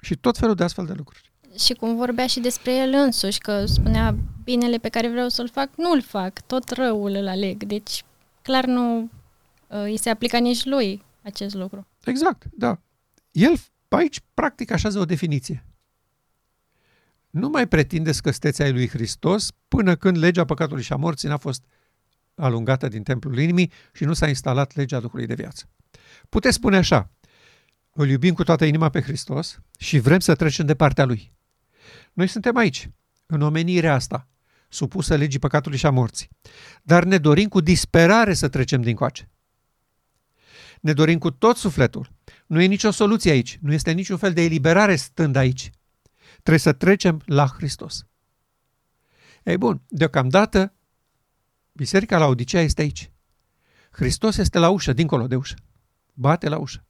Și 0.01 0.15
tot 0.15 0.37
felul 0.37 0.55
de 0.55 0.63
astfel 0.63 0.85
de 0.85 0.93
lucruri 0.93 1.32
și 1.57 1.73
cum 1.73 1.95
vorbea 1.95 2.27
și 2.27 2.39
despre 2.39 2.75
el 2.75 2.93
însuși, 2.93 3.37
că 3.37 3.65
spunea 3.65 4.15
binele 4.43 4.77
pe 4.77 4.89
care 4.89 5.09
vreau 5.09 5.29
să-l 5.29 5.49
fac, 5.49 5.69
nu-l 5.75 6.01
fac, 6.01 6.41
tot 6.41 6.69
răul 6.69 7.11
îl 7.11 7.27
aleg. 7.27 7.63
Deci, 7.63 8.03
clar 8.41 8.65
nu 8.65 8.99
uh, 9.01 9.07
îi 9.67 9.97
se 9.97 10.09
aplica 10.09 10.37
nici 10.37 10.65
lui 10.65 11.03
acest 11.21 11.55
lucru. 11.55 11.87
Exact, 12.03 12.43
da. 12.51 12.79
El 13.31 13.53
aici 13.89 14.21
practic 14.33 14.71
așează 14.71 14.99
o 14.99 15.05
definiție. 15.05 15.65
Nu 17.29 17.49
mai 17.49 17.67
pretindeți 17.67 18.21
că 18.21 18.31
sunteți 18.31 18.61
ai 18.61 18.71
lui 18.71 18.87
Hristos 18.87 19.51
până 19.67 19.95
când 19.95 20.17
legea 20.17 20.45
păcatului 20.45 20.83
și 20.83 20.93
a 20.93 20.95
morții 20.95 21.29
n-a 21.29 21.37
fost 21.37 21.63
alungată 22.35 22.87
din 22.87 23.03
templul 23.03 23.39
inimii 23.39 23.71
și 23.93 24.03
nu 24.03 24.13
s-a 24.13 24.27
instalat 24.27 24.75
legea 24.75 24.99
Duhului 24.99 25.25
de 25.25 25.33
viață. 25.33 25.69
Puteți 26.29 26.55
spune 26.55 26.77
așa, 26.77 27.09
îl 27.93 28.09
iubim 28.09 28.33
cu 28.33 28.43
toată 28.43 28.65
inima 28.65 28.89
pe 28.89 29.01
Hristos 29.01 29.59
și 29.77 29.99
vrem 29.99 30.19
să 30.19 30.35
trecem 30.35 30.65
de 30.65 30.75
partea 30.75 31.05
Lui. 31.05 31.31
Noi 32.13 32.27
suntem 32.27 32.55
aici, 32.55 32.89
în 33.25 33.41
omenirea 33.41 33.93
asta, 33.93 34.27
supusă 34.69 35.15
legii 35.15 35.39
păcatului 35.39 35.77
și 35.77 35.85
a 35.85 35.89
morții. 35.89 36.29
Dar 36.83 37.03
ne 37.03 37.17
dorim 37.17 37.47
cu 37.47 37.59
disperare 37.61 38.33
să 38.33 38.47
trecem 38.47 38.81
din 38.81 38.95
coace. 38.95 39.29
Ne 40.81 40.93
dorim 40.93 41.17
cu 41.17 41.31
tot 41.31 41.57
sufletul. 41.57 42.11
Nu 42.47 42.61
e 42.61 42.65
nicio 42.65 42.91
soluție 42.91 43.31
aici. 43.31 43.57
Nu 43.61 43.73
este 43.73 43.91
niciun 43.91 44.17
fel 44.17 44.33
de 44.33 44.41
eliberare 44.41 44.95
stând 44.95 45.35
aici. 45.35 45.69
Trebuie 46.31 46.57
să 46.57 46.73
trecem 46.73 47.21
la 47.25 47.47
Hristos. 47.47 48.05
Ei 49.43 49.57
bun, 49.57 49.81
deocamdată, 49.87 50.73
Biserica 51.71 52.17
la 52.17 52.25
Odisea 52.25 52.61
este 52.61 52.81
aici. 52.81 53.11
Hristos 53.91 54.37
este 54.37 54.57
la 54.57 54.69
ușă, 54.69 54.93
dincolo 54.93 55.27
de 55.27 55.35
ușă. 55.35 55.55
Bate 56.13 56.49
la 56.49 56.57
ușă. 56.57 56.85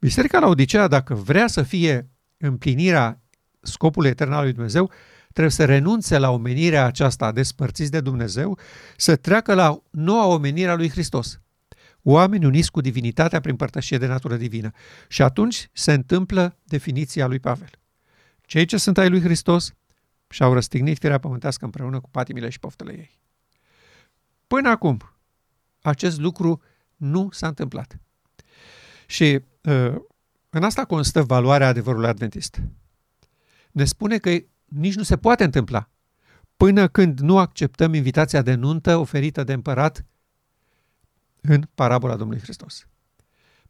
Biserica 0.00 0.38
la 0.38 0.46
Odisea, 0.46 0.86
dacă 0.86 1.14
vrea 1.14 1.46
să 1.46 1.62
fie 1.62 2.10
împlinirea 2.36 3.22
scopul 3.64 4.04
etern 4.04 4.32
al 4.32 4.42
lui 4.42 4.52
Dumnezeu, 4.52 4.90
trebuie 5.32 5.52
să 5.52 5.64
renunțe 5.64 6.18
la 6.18 6.30
omenirea 6.30 6.84
aceasta 6.84 7.32
despărțiți 7.32 7.90
de 7.90 8.00
Dumnezeu, 8.00 8.58
să 8.96 9.16
treacă 9.16 9.54
la 9.54 9.82
noua 9.90 10.26
omenire 10.26 10.70
a 10.70 10.74
lui 10.74 10.90
Hristos. 10.90 11.38
Oameni 12.02 12.44
uniți 12.44 12.70
cu 12.70 12.80
divinitatea 12.80 13.40
prin 13.40 13.56
părtășie 13.56 13.98
de 13.98 14.06
natură 14.06 14.36
divină. 14.36 14.70
Și 15.08 15.22
atunci 15.22 15.68
se 15.72 15.92
întâmplă 15.92 16.56
definiția 16.64 17.26
lui 17.26 17.38
Pavel. 17.38 17.70
Cei 18.46 18.64
ce 18.64 18.76
sunt 18.76 18.98
ai 18.98 19.08
lui 19.08 19.20
Hristos 19.20 19.74
și-au 20.28 20.52
răstignit 20.52 20.98
firea 20.98 21.18
pământească 21.18 21.64
împreună 21.64 22.00
cu 22.00 22.10
patimile 22.10 22.48
și 22.48 22.58
poftele 22.58 22.92
ei. 22.92 23.20
Până 24.46 24.68
acum, 24.68 24.98
acest 25.82 26.20
lucru 26.20 26.62
nu 26.96 27.28
s-a 27.32 27.46
întâmplat. 27.46 27.98
Și 29.06 29.40
uh, 29.62 29.94
în 30.50 30.62
asta 30.62 30.84
constă 30.84 31.22
valoarea 31.22 31.68
adevărului 31.68 32.08
adventist 32.08 32.60
ne 33.74 33.84
spune 33.84 34.18
că 34.18 34.30
nici 34.64 34.94
nu 34.94 35.02
se 35.02 35.16
poate 35.16 35.44
întâmpla 35.44 35.90
până 36.56 36.88
când 36.88 37.20
nu 37.20 37.38
acceptăm 37.38 37.94
invitația 37.94 38.42
de 38.42 38.54
nuntă 38.54 38.96
oferită 38.96 39.44
de 39.44 39.52
împărat 39.52 40.06
în 41.40 41.68
parabola 41.74 42.16
Domnului 42.16 42.42
Hristos. 42.42 42.86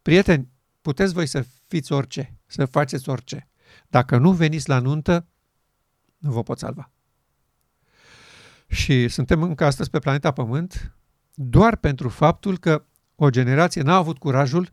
Prieteni, 0.01 0.49
puteți 0.81 1.13
voi 1.13 1.27
să 1.27 1.45
fiți 1.67 1.91
orice, 1.91 2.37
să 2.45 2.65
faceți 2.65 3.09
orice. 3.09 3.47
Dacă 3.87 4.17
nu 4.17 4.31
veniți 4.31 4.69
la 4.69 4.79
nuntă, 4.79 5.27
nu 6.17 6.31
vă 6.31 6.43
pot 6.43 6.59
salva. 6.59 6.91
Și 8.67 9.07
suntem 9.07 9.41
încă 9.43 9.65
astăzi 9.65 9.89
pe 9.89 9.99
planeta 9.99 10.31
Pământ 10.31 10.95
doar 11.33 11.75
pentru 11.75 12.09
faptul 12.09 12.57
că 12.57 12.85
o 13.15 13.29
generație 13.29 13.81
n-a 13.81 13.95
avut 13.95 14.17
curajul 14.17 14.71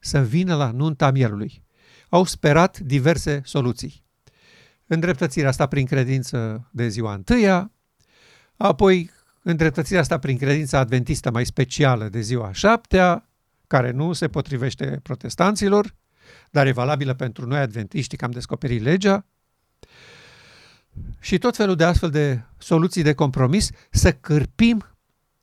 să 0.00 0.22
vină 0.22 0.54
la 0.54 0.70
nunta 0.70 1.10
mielului. 1.10 1.64
Au 2.08 2.24
sperat 2.24 2.78
diverse 2.78 3.40
soluții 3.44 4.02
îndreptățirea 4.92 5.48
asta 5.48 5.66
prin 5.66 5.86
credință 5.86 6.68
de 6.70 6.88
ziua 6.88 7.14
întâia, 7.14 7.70
apoi 8.56 9.10
îndreptățirea 9.42 10.00
asta 10.00 10.18
prin 10.18 10.36
credința 10.36 10.78
adventistă 10.78 11.30
mai 11.30 11.46
specială 11.46 12.08
de 12.08 12.20
ziua 12.20 12.52
șaptea, 12.52 13.28
care 13.66 13.90
nu 13.90 14.12
se 14.12 14.28
potrivește 14.28 15.00
protestanților, 15.02 15.94
dar 16.50 16.66
e 16.66 16.72
valabilă 16.72 17.14
pentru 17.14 17.46
noi 17.46 17.58
adventiști 17.58 18.16
că 18.16 18.24
am 18.24 18.30
descoperit 18.30 18.82
legea, 18.82 19.26
și 21.20 21.38
tot 21.38 21.56
felul 21.56 21.76
de 21.76 21.84
astfel 21.84 22.10
de 22.10 22.42
soluții 22.58 23.02
de 23.02 23.14
compromis 23.14 23.70
să 23.90 24.12
cârpim 24.12 24.96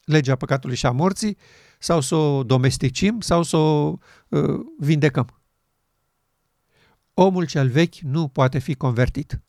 legea 0.03 0.35
păcatului 0.35 0.75
și 0.75 0.85
a 0.85 0.91
morții 0.91 1.37
sau 1.79 2.01
să 2.01 2.15
o 2.15 2.43
domesticim 2.43 3.19
sau 3.19 3.43
să 3.43 3.57
o 3.57 3.97
uh, 4.27 4.59
vindecăm 4.79 5.38
omul 7.21 7.45
cel 7.45 7.69
vechi 7.69 7.95
nu 7.95 8.27
poate 8.27 8.59
fi 8.59 8.75
convertit. 8.75 9.41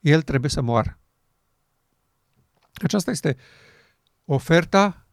El 0.00 0.22
trebuie 0.22 0.50
să 0.50 0.60
moară. 0.60 0.98
Aceasta 2.74 3.10
este 3.10 3.36
oferta 4.24 5.06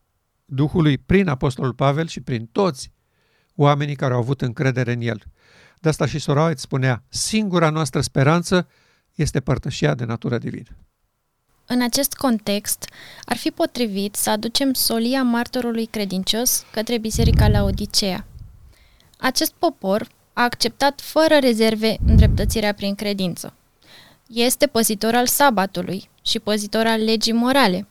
Duhului 0.46 0.98
prin 0.98 1.28
Apostolul 1.28 1.74
Pavel 1.74 2.08
și 2.08 2.22
prin 2.22 2.46
toți 2.46 2.92
oamenii 3.56 3.96
care 3.96 4.14
au 4.14 4.20
avut 4.20 4.42
încredere 4.42 4.92
în 4.92 5.02
el. 5.02 5.24
De 5.80 5.90
asta 5.90 6.06
și 6.06 6.20
Soraet 6.20 6.60
spunea, 6.60 7.04
singura 7.10 7.70
noastră 7.70 8.02
speranță 8.02 8.68
este 9.16 9.40
părtășia 9.40 9.96
de 9.96 10.06
natură 10.06 10.38
divină. 10.38 10.78
În 11.66 11.82
acest 11.82 12.14
context, 12.14 12.90
ar 13.26 13.38
fi 13.38 13.52
potrivit 13.52 14.16
să 14.16 14.30
aducem 14.30 14.74
solia 14.74 15.24
martorului 15.24 15.86
credincios 15.86 16.66
către 16.72 16.98
Biserica 16.98 17.48
la 17.48 17.64
Odisea. 17.64 18.26
Acest 19.18 19.52
popor 19.52 20.08
a 20.40 20.44
acceptat 20.44 21.02
fără 21.02 21.38
rezerve 21.40 21.98
îndreptățirea 22.08 22.74
prin 22.74 22.96
credință. 22.96 23.54
Este 24.28 24.68
păzitor 24.68 25.16
al 25.16 25.28
sabatului 25.28 26.10
și 26.22 26.40
păzitor 26.40 26.86
al 26.86 27.04
legii 27.04 27.34
morale, 27.34 27.88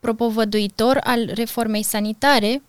propovăduitor 0.00 1.00
al 1.04 1.30
reformei 1.34 1.82
sanitare, 1.82 2.62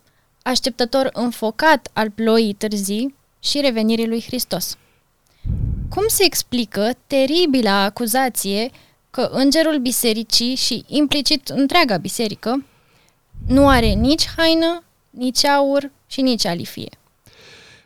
așteptător 0.43 1.09
înfocat 1.13 1.89
al 1.93 2.09
ploii 2.09 2.53
târzii 2.53 3.15
și 3.39 3.59
revenirii 3.59 4.07
lui 4.07 4.21
Hristos. 4.21 4.77
Cum 5.89 6.03
se 6.07 6.23
explică 6.25 6.91
teribila 7.07 7.83
acuzație 7.83 8.69
că 9.11 9.29
îngerul 9.31 9.77
bisericii 9.77 10.55
și 10.55 10.83
implicit 10.87 11.47
întreaga 11.47 11.97
biserică 11.97 12.65
nu 13.47 13.67
are 13.67 13.87
nici 13.87 14.27
haină, 14.37 14.83
nici 15.09 15.45
aur 15.45 15.91
și 16.07 16.21
nici 16.21 16.45
alifie? 16.45 16.89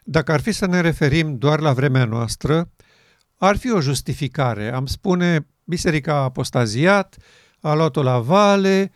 Dacă 0.04 0.32
ar 0.32 0.42
fi 0.42 0.52
să 0.52 0.66
ne 0.66 0.82
referim 0.82 1.38
doar 1.38 1.60
la 1.60 1.74
vremea 1.74 2.06
noastră, 2.06 2.72
ar 3.38 3.58
fi 3.58 3.72
o 3.72 3.82
justificare. 3.82 4.72
Am 4.74 4.86
spune, 4.86 5.48
biserica 5.64 6.14
a 6.14 6.24
apostaziat, 6.24 7.18
a 7.60 7.74
luat-o 7.74 8.04
la 8.04 8.20
vale 8.20 8.92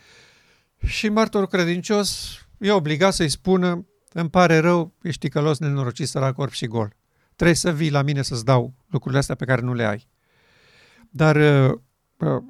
și 0.85 1.09
martorul 1.09 1.47
credincios 1.47 2.39
e 2.57 2.71
obligat 2.71 3.13
să-i 3.13 3.29
spună 3.29 3.85
îmi 4.13 4.29
pare 4.29 4.57
rău, 4.57 4.93
ești 5.01 5.19
ticălos, 5.19 5.59
nenorocit, 5.59 6.13
la 6.13 6.33
corp 6.33 6.51
și 6.51 6.65
gol. 6.65 6.95
Trebuie 7.35 7.55
să 7.55 7.71
vii 7.71 7.89
la 7.89 8.01
mine 8.01 8.21
să-ți 8.21 8.45
dau 8.45 8.73
lucrurile 8.89 9.19
astea 9.19 9.35
pe 9.35 9.45
care 9.45 9.61
nu 9.61 9.73
le 9.73 9.85
ai. 9.85 10.07
Dar 11.09 11.35
uh, 11.35 11.77
uh, 12.17 12.43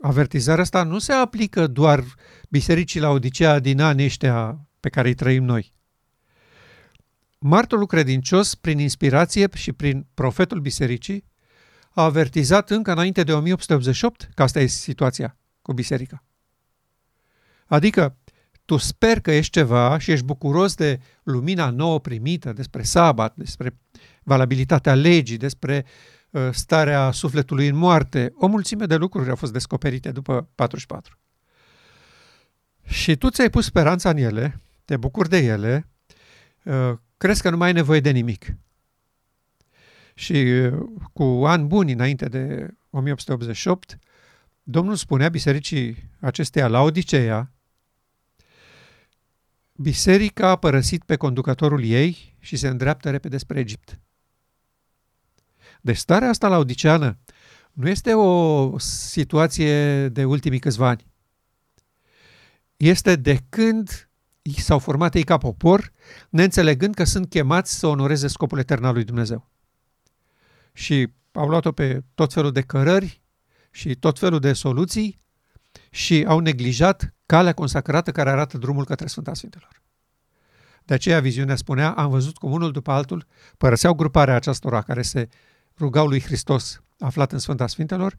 avertizarea 0.00 0.62
asta 0.62 0.82
nu 0.82 0.98
se 0.98 1.12
aplică 1.12 1.66
doar 1.66 2.04
bisericii 2.48 3.00
la 3.00 3.10
Odisea 3.10 3.58
din 3.58 3.80
anii 3.80 4.04
ăștia 4.04 4.66
pe 4.80 4.88
care 4.88 5.08
îi 5.08 5.14
trăim 5.14 5.44
noi. 5.44 5.72
Martorul 7.46 7.86
credincios, 7.86 8.54
prin 8.54 8.78
inspirație 8.78 9.48
și 9.54 9.72
prin 9.72 10.06
profetul 10.14 10.60
bisericii, 10.60 11.24
a 11.90 12.02
avertizat 12.02 12.70
încă 12.70 12.92
înainte 12.92 13.22
de 13.22 13.32
1888 13.32 14.28
că 14.34 14.42
asta 14.42 14.60
e 14.60 14.66
situația 14.66 15.36
cu 15.62 15.72
biserica. 15.72 16.24
Adică, 17.66 18.16
tu 18.64 18.76
sper 18.76 19.20
că 19.20 19.32
ești 19.32 19.52
ceva 19.52 19.98
și 19.98 20.10
ești 20.10 20.24
bucuros 20.24 20.74
de 20.74 21.00
lumina 21.22 21.70
nouă 21.70 22.00
primită, 22.00 22.52
despre 22.52 22.82
sabat, 22.82 23.36
despre 23.36 23.78
valabilitatea 24.22 24.94
legii, 24.94 25.36
despre 25.36 25.84
uh, 26.30 26.48
starea 26.52 27.10
sufletului 27.10 27.68
în 27.68 27.76
moarte. 27.76 28.32
O 28.36 28.46
mulțime 28.46 28.86
de 28.86 28.96
lucruri 28.96 29.30
au 29.30 29.36
fost 29.36 29.52
descoperite 29.52 30.10
după 30.10 30.48
44. 30.54 31.18
Și 32.84 33.16
tu 33.16 33.30
ți-ai 33.30 33.50
pus 33.50 33.64
speranța 33.64 34.10
în 34.10 34.16
ele, 34.16 34.60
te 34.84 34.96
bucuri 34.96 35.28
de 35.28 35.38
ele, 35.38 35.88
uh, 36.62 36.94
crezi 37.24 37.42
că 37.42 37.50
nu 37.50 37.56
mai 37.56 37.66
ai 37.66 37.72
nevoie 37.72 38.00
de 38.00 38.10
nimic. 38.10 38.54
Și 40.14 40.32
uh, 40.32 40.84
cu 41.12 41.22
ani 41.22 41.66
buni 41.66 41.92
înainte 41.92 42.28
de 42.28 42.74
1888, 42.90 43.98
Domnul 44.62 44.94
spunea 44.94 45.28
bisericii 45.28 46.10
acesteia 46.20 46.68
la 46.68 46.80
Odiseea, 46.80 47.52
biserica 49.72 50.48
a 50.48 50.56
părăsit 50.56 51.04
pe 51.04 51.16
conducătorul 51.16 51.84
ei 51.84 52.36
și 52.38 52.56
se 52.56 52.68
îndreaptă 52.68 53.10
repede 53.10 53.36
spre 53.36 53.58
Egipt. 53.58 54.00
Deci 55.80 55.96
starea 55.96 56.28
asta 56.28 56.48
la 56.48 56.58
Odiceană 56.58 57.18
nu 57.72 57.88
este 57.88 58.14
o 58.14 58.78
situație 58.78 60.08
de 60.08 60.24
ultimii 60.24 60.58
câțiva 60.58 60.88
ani. 60.88 61.06
Este 62.76 63.16
de 63.16 63.38
când 63.48 64.08
s-au 64.52 64.78
format 64.78 65.14
ei 65.14 65.22
ca 65.22 65.38
popor, 65.38 65.92
neînțelegând 66.28 66.94
că 66.94 67.04
sunt 67.04 67.28
chemați 67.28 67.78
să 67.78 67.86
onoreze 67.86 68.26
scopul 68.26 68.58
etern 68.58 68.84
al 68.84 68.94
lui 68.94 69.04
Dumnezeu. 69.04 69.50
Și 70.72 71.12
au 71.32 71.48
luat-o 71.48 71.72
pe 71.72 72.04
tot 72.14 72.32
felul 72.32 72.52
de 72.52 72.60
cărări 72.60 73.22
și 73.70 73.94
tot 73.94 74.18
felul 74.18 74.40
de 74.40 74.52
soluții 74.52 75.20
și 75.90 76.24
au 76.28 76.38
neglijat 76.38 77.14
calea 77.26 77.52
consacrată 77.52 78.12
care 78.12 78.30
arată 78.30 78.58
drumul 78.58 78.84
către 78.84 79.06
Sfânta 79.06 79.34
Sfintelor. 79.34 79.82
De 80.84 80.94
aceea 80.94 81.20
viziunea 81.20 81.56
spunea, 81.56 81.90
am 81.90 82.10
văzut 82.10 82.36
cum 82.36 82.52
unul 82.52 82.72
după 82.72 82.90
altul 82.90 83.26
părăseau 83.58 83.94
gruparea 83.94 84.34
acestora 84.34 84.82
care 84.82 85.02
se 85.02 85.28
rugau 85.78 86.06
lui 86.06 86.20
Hristos 86.20 86.82
aflat 86.98 87.32
în 87.32 87.38
Sfânta 87.38 87.66
Sfintelor, 87.66 88.16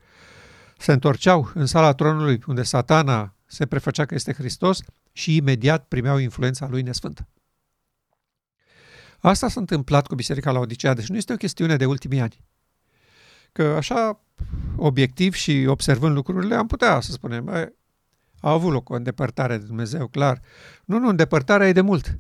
se 0.77 0.91
întorceau 0.91 1.51
în 1.53 1.65
sala 1.65 1.93
tronului 1.93 2.43
unde 2.47 2.63
satana 2.63 3.35
se 3.45 3.65
prefăcea 3.65 4.05
că 4.05 4.13
este 4.13 4.33
Hristos 4.33 4.79
și 5.15 5.35
imediat 5.35 5.87
primeau 5.87 6.17
influența 6.17 6.67
lui 6.67 6.81
nesfântă. 6.81 7.27
Asta 9.19 9.47
s-a 9.47 9.59
întâmplat 9.59 10.07
cu 10.07 10.15
Biserica 10.15 10.51
la 10.51 10.59
Odisea, 10.59 10.93
deci 10.93 11.07
nu 11.07 11.15
este 11.15 11.33
o 11.33 11.37
chestiune 11.37 11.75
de 11.75 11.85
ultimii 11.85 12.19
ani. 12.19 12.43
Că 13.51 13.63
așa, 13.63 14.21
obiectiv 14.75 15.33
și 15.33 15.65
observând 15.67 16.15
lucrurile, 16.15 16.55
am 16.55 16.67
putea 16.67 16.99
să 16.99 17.11
spunem, 17.11 17.43
bă, 17.43 17.73
a 18.39 18.51
avut 18.51 18.71
loc 18.71 18.89
o 18.89 18.95
îndepărtare 18.95 19.57
de 19.57 19.65
Dumnezeu, 19.65 20.07
clar. 20.07 20.41
Nu, 20.85 20.99
nu, 20.99 21.07
îndepărtarea 21.07 21.67
e 21.67 21.71
de 21.71 21.81
mult. 21.81 22.19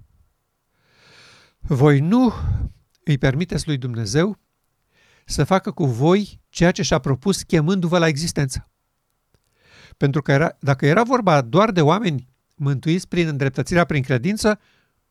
Voi 1.59 1.99
nu 1.99 2.33
îi 3.03 3.17
permiteți 3.17 3.67
lui 3.67 3.77
Dumnezeu 3.77 4.39
să 5.25 5.43
facă 5.43 5.71
cu 5.71 5.85
voi 5.85 6.41
ceea 6.49 6.71
ce 6.71 6.81
și-a 6.81 6.99
propus 6.99 7.41
chemându-vă 7.41 7.97
la 7.97 8.07
existență. 8.07 8.69
Pentru 9.97 10.21
că 10.21 10.31
era, 10.31 10.57
dacă 10.59 10.85
era 10.85 11.03
vorba 11.03 11.41
doar 11.41 11.71
de 11.71 11.81
oameni 11.81 12.33
mântuiți 12.55 13.07
prin 13.07 13.27
îndreptățirea 13.27 13.85
prin 13.85 14.03
credință, 14.03 14.59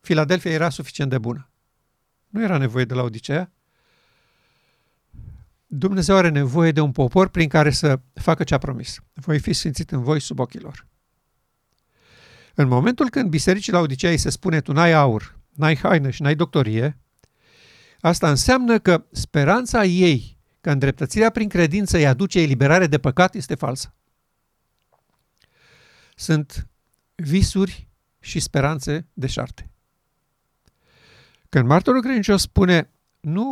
Filadelfia 0.00 0.50
era 0.50 0.68
suficient 0.68 1.10
de 1.10 1.18
bună. 1.18 1.50
Nu 2.28 2.42
era 2.42 2.58
nevoie 2.58 2.84
de 2.84 2.94
la 2.94 3.02
Odiseea. 3.02 3.52
Dumnezeu 5.66 6.16
are 6.16 6.28
nevoie 6.28 6.72
de 6.72 6.80
un 6.80 6.92
popor 6.92 7.28
prin 7.28 7.48
care 7.48 7.70
să 7.70 8.00
facă 8.14 8.44
ce 8.44 8.54
a 8.54 8.58
promis. 8.58 8.98
Voi 9.12 9.38
fi 9.38 9.52
sfințit 9.52 9.90
în 9.90 10.02
voi 10.02 10.20
sub 10.20 10.38
ochii 10.38 10.60
lor. 10.60 10.86
În 12.54 12.68
momentul 12.68 13.10
când 13.10 13.28
bisericii 13.28 13.72
la 13.72 13.78
Odiseea 13.78 14.16
se 14.16 14.30
spune 14.30 14.60
tu 14.60 14.72
n-ai 14.72 14.92
aur, 14.92 15.38
n-ai 15.50 15.76
haină 15.76 16.10
și 16.10 16.22
n-ai 16.22 16.34
doctorie, 16.34 16.98
asta 18.00 18.28
înseamnă 18.28 18.78
că 18.78 19.04
speranța 19.12 19.84
ei 19.84 20.38
că 20.60 20.70
îndreptățirea 20.70 21.30
prin 21.30 21.48
credință 21.48 21.96
îi 21.96 22.06
aduce 22.06 22.40
eliberare 22.40 22.86
de 22.86 22.98
păcat 22.98 23.34
este 23.34 23.54
falsă. 23.54 23.94
Sunt 26.14 26.68
visuri 27.14 27.88
și 28.20 28.40
speranțe 28.40 29.08
deșarte. 29.12 29.70
Când 31.48 31.66
martorul 31.66 32.00
credincios 32.00 32.42
spune 32.42 32.90
nu 33.20 33.44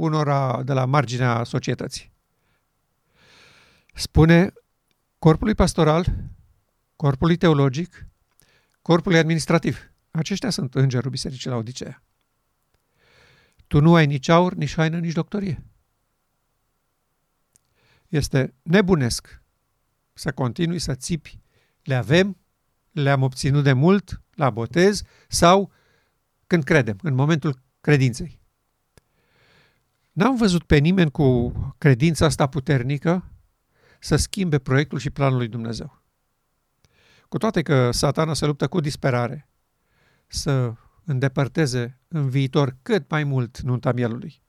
unora 0.00 0.62
de 0.62 0.72
la 0.72 0.84
marginea 0.84 1.44
societății, 1.44 2.12
spune 3.94 4.52
corpului 5.18 5.54
pastoral, 5.54 6.06
corpului 6.96 7.36
teologic, 7.36 8.06
corpului 8.82 9.18
administrativ. 9.18 9.90
Aceștia 10.10 10.50
sunt 10.50 10.74
îngerul 10.74 11.10
bisericii 11.10 11.50
la 11.50 11.56
Odiseea. 11.56 12.02
Tu 13.66 13.80
nu 13.80 13.94
ai 13.94 14.06
nici 14.06 14.28
aur, 14.28 14.54
nici 14.54 14.74
haină, 14.74 14.98
nici 14.98 15.12
doctorie. 15.12 15.64
Este 18.08 18.54
nebunesc 18.62 19.42
să 20.12 20.32
continui 20.32 20.78
să 20.78 20.94
țipi. 20.94 21.40
Le 21.82 21.94
avem, 21.94 22.36
le-am 22.90 23.22
obținut 23.22 23.62
de 23.62 23.72
mult 23.72 24.22
la 24.34 24.50
botez 24.50 25.02
sau 25.28 25.72
când 26.46 26.64
credem, 26.64 26.98
în 27.02 27.14
momentul 27.14 27.60
credinței. 27.80 28.40
N-am 30.12 30.36
văzut 30.36 30.62
pe 30.62 30.76
nimeni 30.76 31.10
cu 31.10 31.52
credința 31.78 32.24
asta 32.24 32.46
puternică 32.46 33.32
să 34.00 34.16
schimbe 34.16 34.58
proiectul 34.58 34.98
și 34.98 35.10
planul 35.10 35.38
lui 35.38 35.48
Dumnezeu. 35.48 36.02
Cu 37.28 37.38
toate 37.38 37.62
că 37.62 37.90
satana 37.90 38.34
se 38.34 38.46
luptă 38.46 38.68
cu 38.68 38.80
disperare 38.80 39.48
să 40.26 40.74
îndepărteze 41.04 42.00
în 42.08 42.28
viitor 42.28 42.76
cât 42.82 43.10
mai 43.10 43.24
mult 43.24 43.60
nunta 43.60 43.92
mielului, 43.92 44.42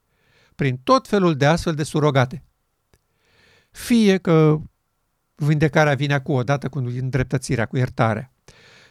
prin 0.56 0.78
tot 0.78 1.08
felul 1.08 1.36
de 1.36 1.46
astfel 1.46 1.76
de 1.76 1.84
surogate. 1.84 2.44
Fie 3.72 4.18
că 4.18 4.62
vindecarea 5.40 5.94
vine 5.94 6.20
cu 6.20 6.32
odată 6.32 6.70
cu 6.70 6.78
îndreptățirea, 6.78 7.66
cu 7.66 7.78
iertarea, 7.78 8.32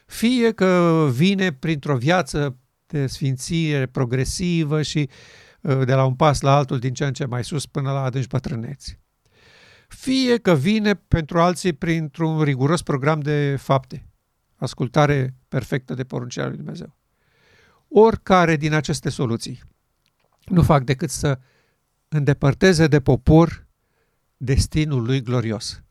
fie 0.06 0.52
că 0.52 1.08
vine 1.12 1.52
printr-o 1.52 1.96
viață 1.96 2.56
de 2.86 3.06
sfințire 3.06 3.86
progresivă 3.86 4.82
și 4.82 5.08
uh, 5.60 5.84
de 5.84 5.94
la 5.94 6.04
un 6.04 6.14
pas 6.14 6.40
la 6.40 6.56
altul 6.56 6.78
din 6.78 6.92
ce 6.92 7.04
în 7.04 7.12
ce 7.12 7.24
mai 7.24 7.44
sus 7.44 7.66
până 7.66 7.90
la 7.90 8.02
adânci 8.02 8.26
bătrâneți. 8.26 8.98
Fie 9.88 10.38
că 10.38 10.54
vine 10.54 10.94
pentru 10.94 11.40
alții 11.40 11.72
printr-un 11.72 12.42
riguros 12.42 12.82
program 12.82 13.20
de 13.20 13.56
fapte, 13.56 14.08
ascultare 14.56 15.34
perfectă 15.48 15.94
de 15.94 16.04
poruncea 16.04 16.46
lui 16.46 16.56
Dumnezeu. 16.56 16.96
Oricare 17.88 18.56
din 18.56 18.72
aceste 18.72 19.08
soluții 19.08 19.62
nu 20.44 20.62
fac 20.62 20.84
decât 20.84 21.10
să 21.10 21.38
îndepărteze 22.08 22.86
de 22.86 23.00
popor 23.00 23.66
destinul 24.36 25.02
lui 25.02 25.22
glorios. 25.22 25.82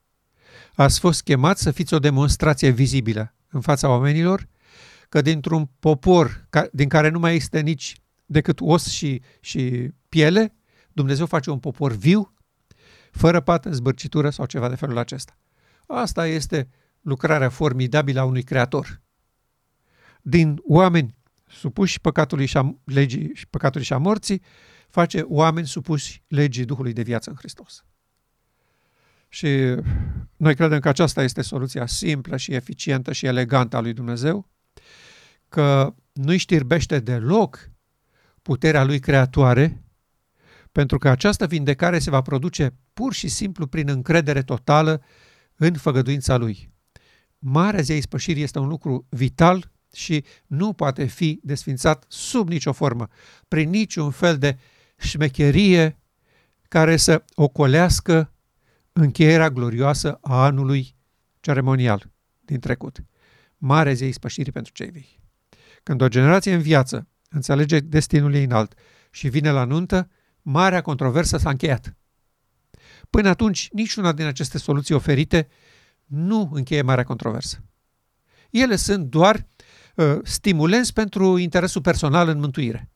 Ați 0.75 0.99
fost 0.99 1.23
chemat 1.23 1.57
să 1.57 1.71
fiți 1.71 1.93
o 1.93 1.99
demonstrație 1.99 2.69
vizibilă 2.69 3.35
în 3.49 3.61
fața 3.61 3.89
oamenilor 3.89 4.47
că 5.09 5.21
dintr-un 5.21 5.69
popor 5.79 6.47
din 6.71 6.89
care 6.89 7.09
nu 7.09 7.19
mai 7.19 7.35
este 7.35 7.59
nici 7.59 7.95
decât 8.25 8.59
os 8.61 8.87
și, 8.89 9.21
și 9.39 9.91
piele, 10.09 10.55
Dumnezeu 10.91 11.25
face 11.25 11.49
un 11.49 11.59
popor 11.59 11.91
viu, 11.91 12.33
fără 13.11 13.39
pată, 13.39 13.71
zbârcitură 13.71 14.29
sau 14.29 14.45
ceva 14.45 14.69
de 14.69 14.75
felul 14.75 14.97
acesta. 14.97 15.37
Asta 15.87 16.27
este 16.27 16.69
lucrarea 17.01 17.49
formidabilă 17.49 18.19
a 18.19 18.23
unui 18.23 18.43
creator. 18.43 19.01
Din 20.21 20.61
oameni 20.63 21.15
supuși 21.47 22.01
păcatului 22.01 22.45
și 22.45 22.57
a 22.57 22.75
legii 22.83 23.31
și 23.33 23.47
păcatului 23.47 23.85
și 23.85 23.93
a 23.93 23.97
morții, 23.97 24.41
face 24.89 25.21
oameni 25.21 25.67
supuși 25.67 26.23
legii 26.27 26.65
Duhului 26.65 26.93
de 26.93 27.01
viață 27.01 27.29
în 27.29 27.35
Hristos. 27.35 27.85
Și 29.29 29.75
noi 30.37 30.55
credem 30.55 30.79
că 30.79 30.89
aceasta 30.89 31.23
este 31.23 31.41
soluția 31.41 31.85
simplă 31.85 32.37
și 32.37 32.53
eficientă 32.53 33.13
și 33.13 33.25
elegantă 33.25 33.77
a 33.77 33.79
lui 33.79 33.93
Dumnezeu, 33.93 34.49
că 35.49 35.95
nu-i 36.13 36.37
știrbește 36.37 36.99
deloc 36.99 37.71
puterea 38.41 38.83
lui 38.83 38.99
creatoare, 38.99 39.83
pentru 40.71 40.97
că 40.97 41.09
această 41.09 41.47
vindecare 41.47 41.99
se 41.99 42.09
va 42.09 42.21
produce 42.21 42.73
pur 42.93 43.13
și 43.13 43.27
simplu 43.27 43.67
prin 43.67 43.89
încredere 43.89 44.41
totală 44.43 45.03
în 45.55 45.73
făgăduința 45.73 46.37
lui. 46.37 46.71
Marea 47.39 47.81
zi 47.81 47.91
a 47.91 47.95
ispășirii 47.95 48.43
este 48.43 48.59
un 48.59 48.67
lucru 48.67 49.07
vital 49.09 49.71
și 49.93 50.23
nu 50.47 50.73
poate 50.73 51.05
fi 51.05 51.39
desfințat 51.43 52.05
sub 52.07 52.49
nicio 52.49 52.71
formă, 52.71 53.07
prin 53.47 53.69
niciun 53.69 54.11
fel 54.11 54.37
de 54.37 54.57
șmecherie 54.97 55.99
care 56.67 56.97
să 56.97 57.23
ocolească 57.33 58.31
încheierea 59.01 59.49
glorioasă 59.49 60.17
a 60.21 60.43
anului 60.43 60.95
ceremonial 61.39 62.11
din 62.39 62.59
trecut. 62.59 63.03
Mare 63.57 63.93
zi 63.93 64.05
ispășirii 64.05 64.51
pentru 64.51 64.73
cei 64.73 64.89
vii. 64.89 65.19
Când 65.83 66.01
o 66.01 66.07
generație 66.07 66.53
în 66.53 66.61
viață 66.61 67.07
înțelege 67.29 67.79
destinul 67.79 68.33
ei 68.33 68.43
înalt 68.43 68.73
și 69.11 69.27
vine 69.27 69.51
la 69.51 69.63
nuntă, 69.63 70.09
marea 70.41 70.81
controversă 70.81 71.37
s-a 71.37 71.49
încheiat. 71.49 71.95
Până 73.09 73.29
atunci, 73.29 73.69
niciuna 73.71 74.11
din 74.11 74.25
aceste 74.25 74.57
soluții 74.57 74.95
oferite 74.95 75.47
nu 76.05 76.49
încheie 76.53 76.81
marea 76.81 77.03
controversă. 77.03 77.63
Ele 78.49 78.75
sunt 78.75 79.05
doar 79.05 79.47
uh, 79.95 80.17
stimulenți 80.23 80.93
pentru 80.93 81.37
interesul 81.37 81.81
personal 81.81 82.27
în 82.27 82.39
mântuire. 82.39 82.89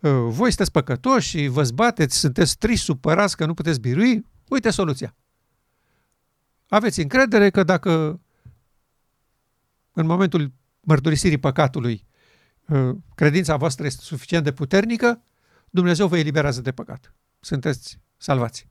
Uh, 0.00 0.10
voi 0.10 0.48
sunteți 0.48 0.70
păcătoși 0.70 1.28
și 1.28 1.46
vă 1.46 1.62
zbateți, 1.62 2.18
sunteți 2.18 2.56
triști, 2.58 2.84
supărați 2.84 3.36
că 3.36 3.46
nu 3.46 3.54
puteți 3.54 3.80
birui, 3.80 4.24
uite 4.48 4.70
soluția. 4.70 5.16
Aveți 6.68 7.00
încredere 7.00 7.50
că 7.50 7.62
dacă 7.62 8.20
în 9.92 10.06
momentul 10.06 10.52
mărturisirii 10.80 11.38
păcatului 11.38 12.06
uh, 12.68 12.96
credința 13.14 13.56
voastră 13.56 13.86
este 13.86 14.02
suficient 14.02 14.44
de 14.44 14.52
puternică, 14.52 15.22
Dumnezeu 15.70 16.06
vă 16.06 16.18
eliberează 16.18 16.60
de 16.60 16.72
păcat. 16.72 17.14
Sunteți 17.40 17.98
salvați. 18.16 18.68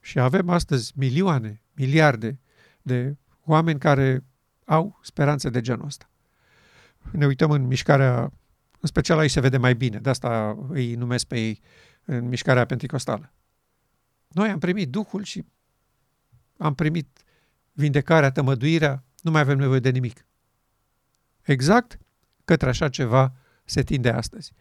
Și 0.00 0.20
avem 0.20 0.48
astăzi 0.48 0.92
milioane, 0.96 1.62
miliarde 1.72 2.38
de 2.82 3.16
oameni 3.44 3.78
care 3.78 4.24
au 4.64 4.98
speranțe 5.02 5.50
de 5.50 5.60
genul 5.60 5.86
ăsta. 5.86 6.10
Ne 7.10 7.26
uităm 7.26 7.50
în 7.50 7.66
mișcarea, 7.66 8.20
în 8.80 8.88
special 8.88 9.18
aici 9.18 9.30
se 9.30 9.40
vede 9.40 9.56
mai 9.56 9.74
bine, 9.74 9.98
de 9.98 10.10
asta 10.10 10.58
îi 10.68 10.94
numesc 10.94 11.24
pe 11.24 11.38
ei 11.38 11.60
în 12.04 12.28
mișcarea 12.28 12.66
penticostală. 12.66 13.32
Noi 14.34 14.48
am 14.50 14.58
primit 14.58 14.90
Duhul 14.90 15.22
și 15.22 15.44
am 16.58 16.74
primit 16.74 17.24
vindecarea, 17.72 18.30
tămăduirea, 18.30 19.04
nu 19.20 19.30
mai 19.30 19.40
avem 19.40 19.58
nevoie 19.58 19.80
de 19.80 19.90
nimic. 19.90 20.26
Exact 21.42 21.98
către 22.44 22.68
așa 22.68 22.88
ceva 22.88 23.34
se 23.64 23.82
tinde 23.82 24.08
astăzi. 24.08 24.52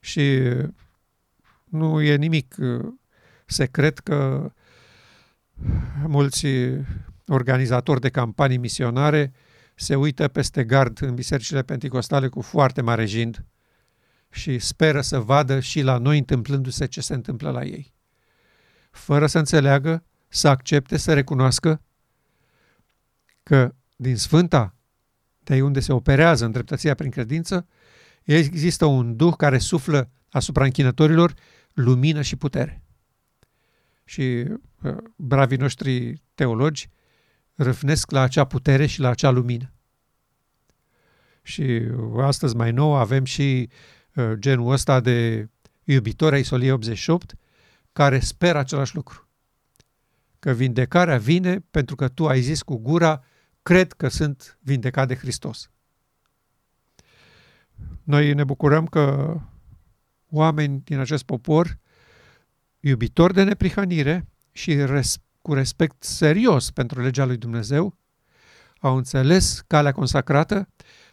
Și 0.00 0.40
nu 1.64 2.00
e 2.02 2.16
nimic 2.16 2.54
uh, 2.58 2.86
secret 3.46 3.98
că 3.98 4.52
mulți 6.06 6.46
organizatori 7.26 8.00
de 8.00 8.08
campanii 8.08 8.56
misionare 8.56 9.32
se 9.74 9.96
uită 9.96 10.28
peste 10.28 10.64
gard 10.64 11.02
în 11.02 11.14
bisericile 11.14 11.62
penticostale 11.62 12.28
cu 12.28 12.40
foarte 12.40 12.80
mare 12.80 13.04
jind 13.04 13.44
și 14.30 14.58
speră 14.58 15.00
să 15.00 15.20
vadă 15.20 15.60
și 15.60 15.80
la 15.80 15.98
noi 15.98 16.18
întâmplându-se 16.18 16.86
ce 16.86 17.00
se 17.00 17.14
întâmplă 17.14 17.50
la 17.50 17.64
ei. 17.64 17.96
Fără 18.98 19.26
să 19.26 19.38
înțeleagă, 19.38 20.04
să 20.28 20.48
accepte, 20.48 20.96
să 20.96 21.14
recunoască 21.14 21.82
că 23.42 23.74
din 23.96 24.16
Sfânta, 24.16 24.74
de 25.38 25.62
unde 25.62 25.80
se 25.80 25.92
operează 25.92 26.44
îndreptățirea 26.44 26.94
prin 26.94 27.10
credință, 27.10 27.66
există 28.22 28.84
un 28.84 29.16
duh 29.16 29.34
care 29.36 29.58
suflă 29.58 30.10
asupra 30.30 30.64
închinătorilor 30.64 31.34
lumină 31.72 32.22
și 32.22 32.36
putere. 32.36 32.82
Și 34.04 34.44
uh, 34.82 34.96
bravii 35.16 35.56
noștri 35.56 36.22
teologi 36.34 36.88
râfnesc 37.54 38.10
la 38.10 38.20
acea 38.20 38.44
putere 38.44 38.86
și 38.86 39.00
la 39.00 39.08
acea 39.08 39.30
lumină. 39.30 39.72
Și 41.42 41.82
astăzi 42.20 42.56
mai 42.56 42.72
nou 42.72 42.94
avem 42.94 43.24
și 43.24 43.68
uh, 44.14 44.32
genul 44.32 44.72
ăsta 44.72 45.00
de 45.00 45.48
iubitori 45.84 46.34
ai 46.34 46.42
Soliei 46.42 46.70
88 46.70 47.34
care 47.92 48.18
speră 48.18 48.58
același 48.58 48.94
lucru. 48.94 49.28
Că 50.38 50.52
vindecarea 50.52 51.18
vine 51.18 51.58
pentru 51.70 51.96
că 51.96 52.08
tu 52.08 52.26
ai 52.26 52.40
zis 52.40 52.62
cu 52.62 52.76
gura, 52.76 53.24
cred 53.62 53.92
că 53.92 54.08
sunt 54.08 54.58
vindecat 54.60 55.08
de 55.08 55.14
Hristos. 55.14 55.70
Noi 58.02 58.34
ne 58.34 58.44
bucurăm 58.44 58.86
că 58.86 59.36
oameni 60.30 60.80
din 60.84 60.98
acest 60.98 61.22
popor, 61.22 61.78
iubitori 62.80 63.34
de 63.34 63.42
neprihănire 63.42 64.26
și 64.52 64.84
res- 64.84 65.18
cu 65.42 65.54
respect 65.54 66.02
serios 66.02 66.70
pentru 66.70 67.00
legea 67.00 67.24
lui 67.24 67.36
Dumnezeu, 67.36 67.96
au 68.80 68.96
înțeles 68.96 69.62
calea 69.66 69.92
consacrată, 69.92 70.68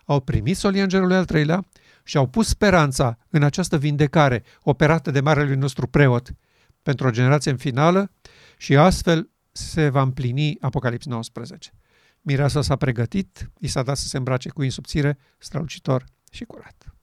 au 0.06 0.20
primit 0.22 0.58
solia 0.58 0.84
îngerului 0.84 1.16
al 1.16 1.26
treilea 1.26 1.66
și 2.04 2.18
au 2.18 2.28
pus 2.28 2.48
speranța 2.48 3.18
în 3.30 3.44
această 3.44 3.78
vindecare 3.78 4.44
operată 4.62 5.12
de 5.12 5.20
marele 5.20 5.54
nostru 5.54 5.88
preot 5.88 6.32
pentru 6.86 7.08
o 7.08 7.10
generație 7.10 7.52
în 7.52 7.58
finală 7.58 8.12
și 8.58 8.76
astfel 8.76 9.30
se 9.52 9.90
va 9.90 10.02
împlini 10.02 10.58
Apocalips 10.60 11.06
19. 11.06 11.72
Mireasa 12.22 12.62
s-a 12.62 12.76
pregătit, 12.76 13.52
i 13.60 13.68
s-a 13.68 13.84
dat 13.84 13.98
să 13.98 14.08
se 14.08 14.18
îmbrace 14.18 14.50
cu 14.50 14.64
insubțire, 14.64 15.18
strălucitor 15.38 16.06
și 16.32 16.44
curat. 16.44 16.95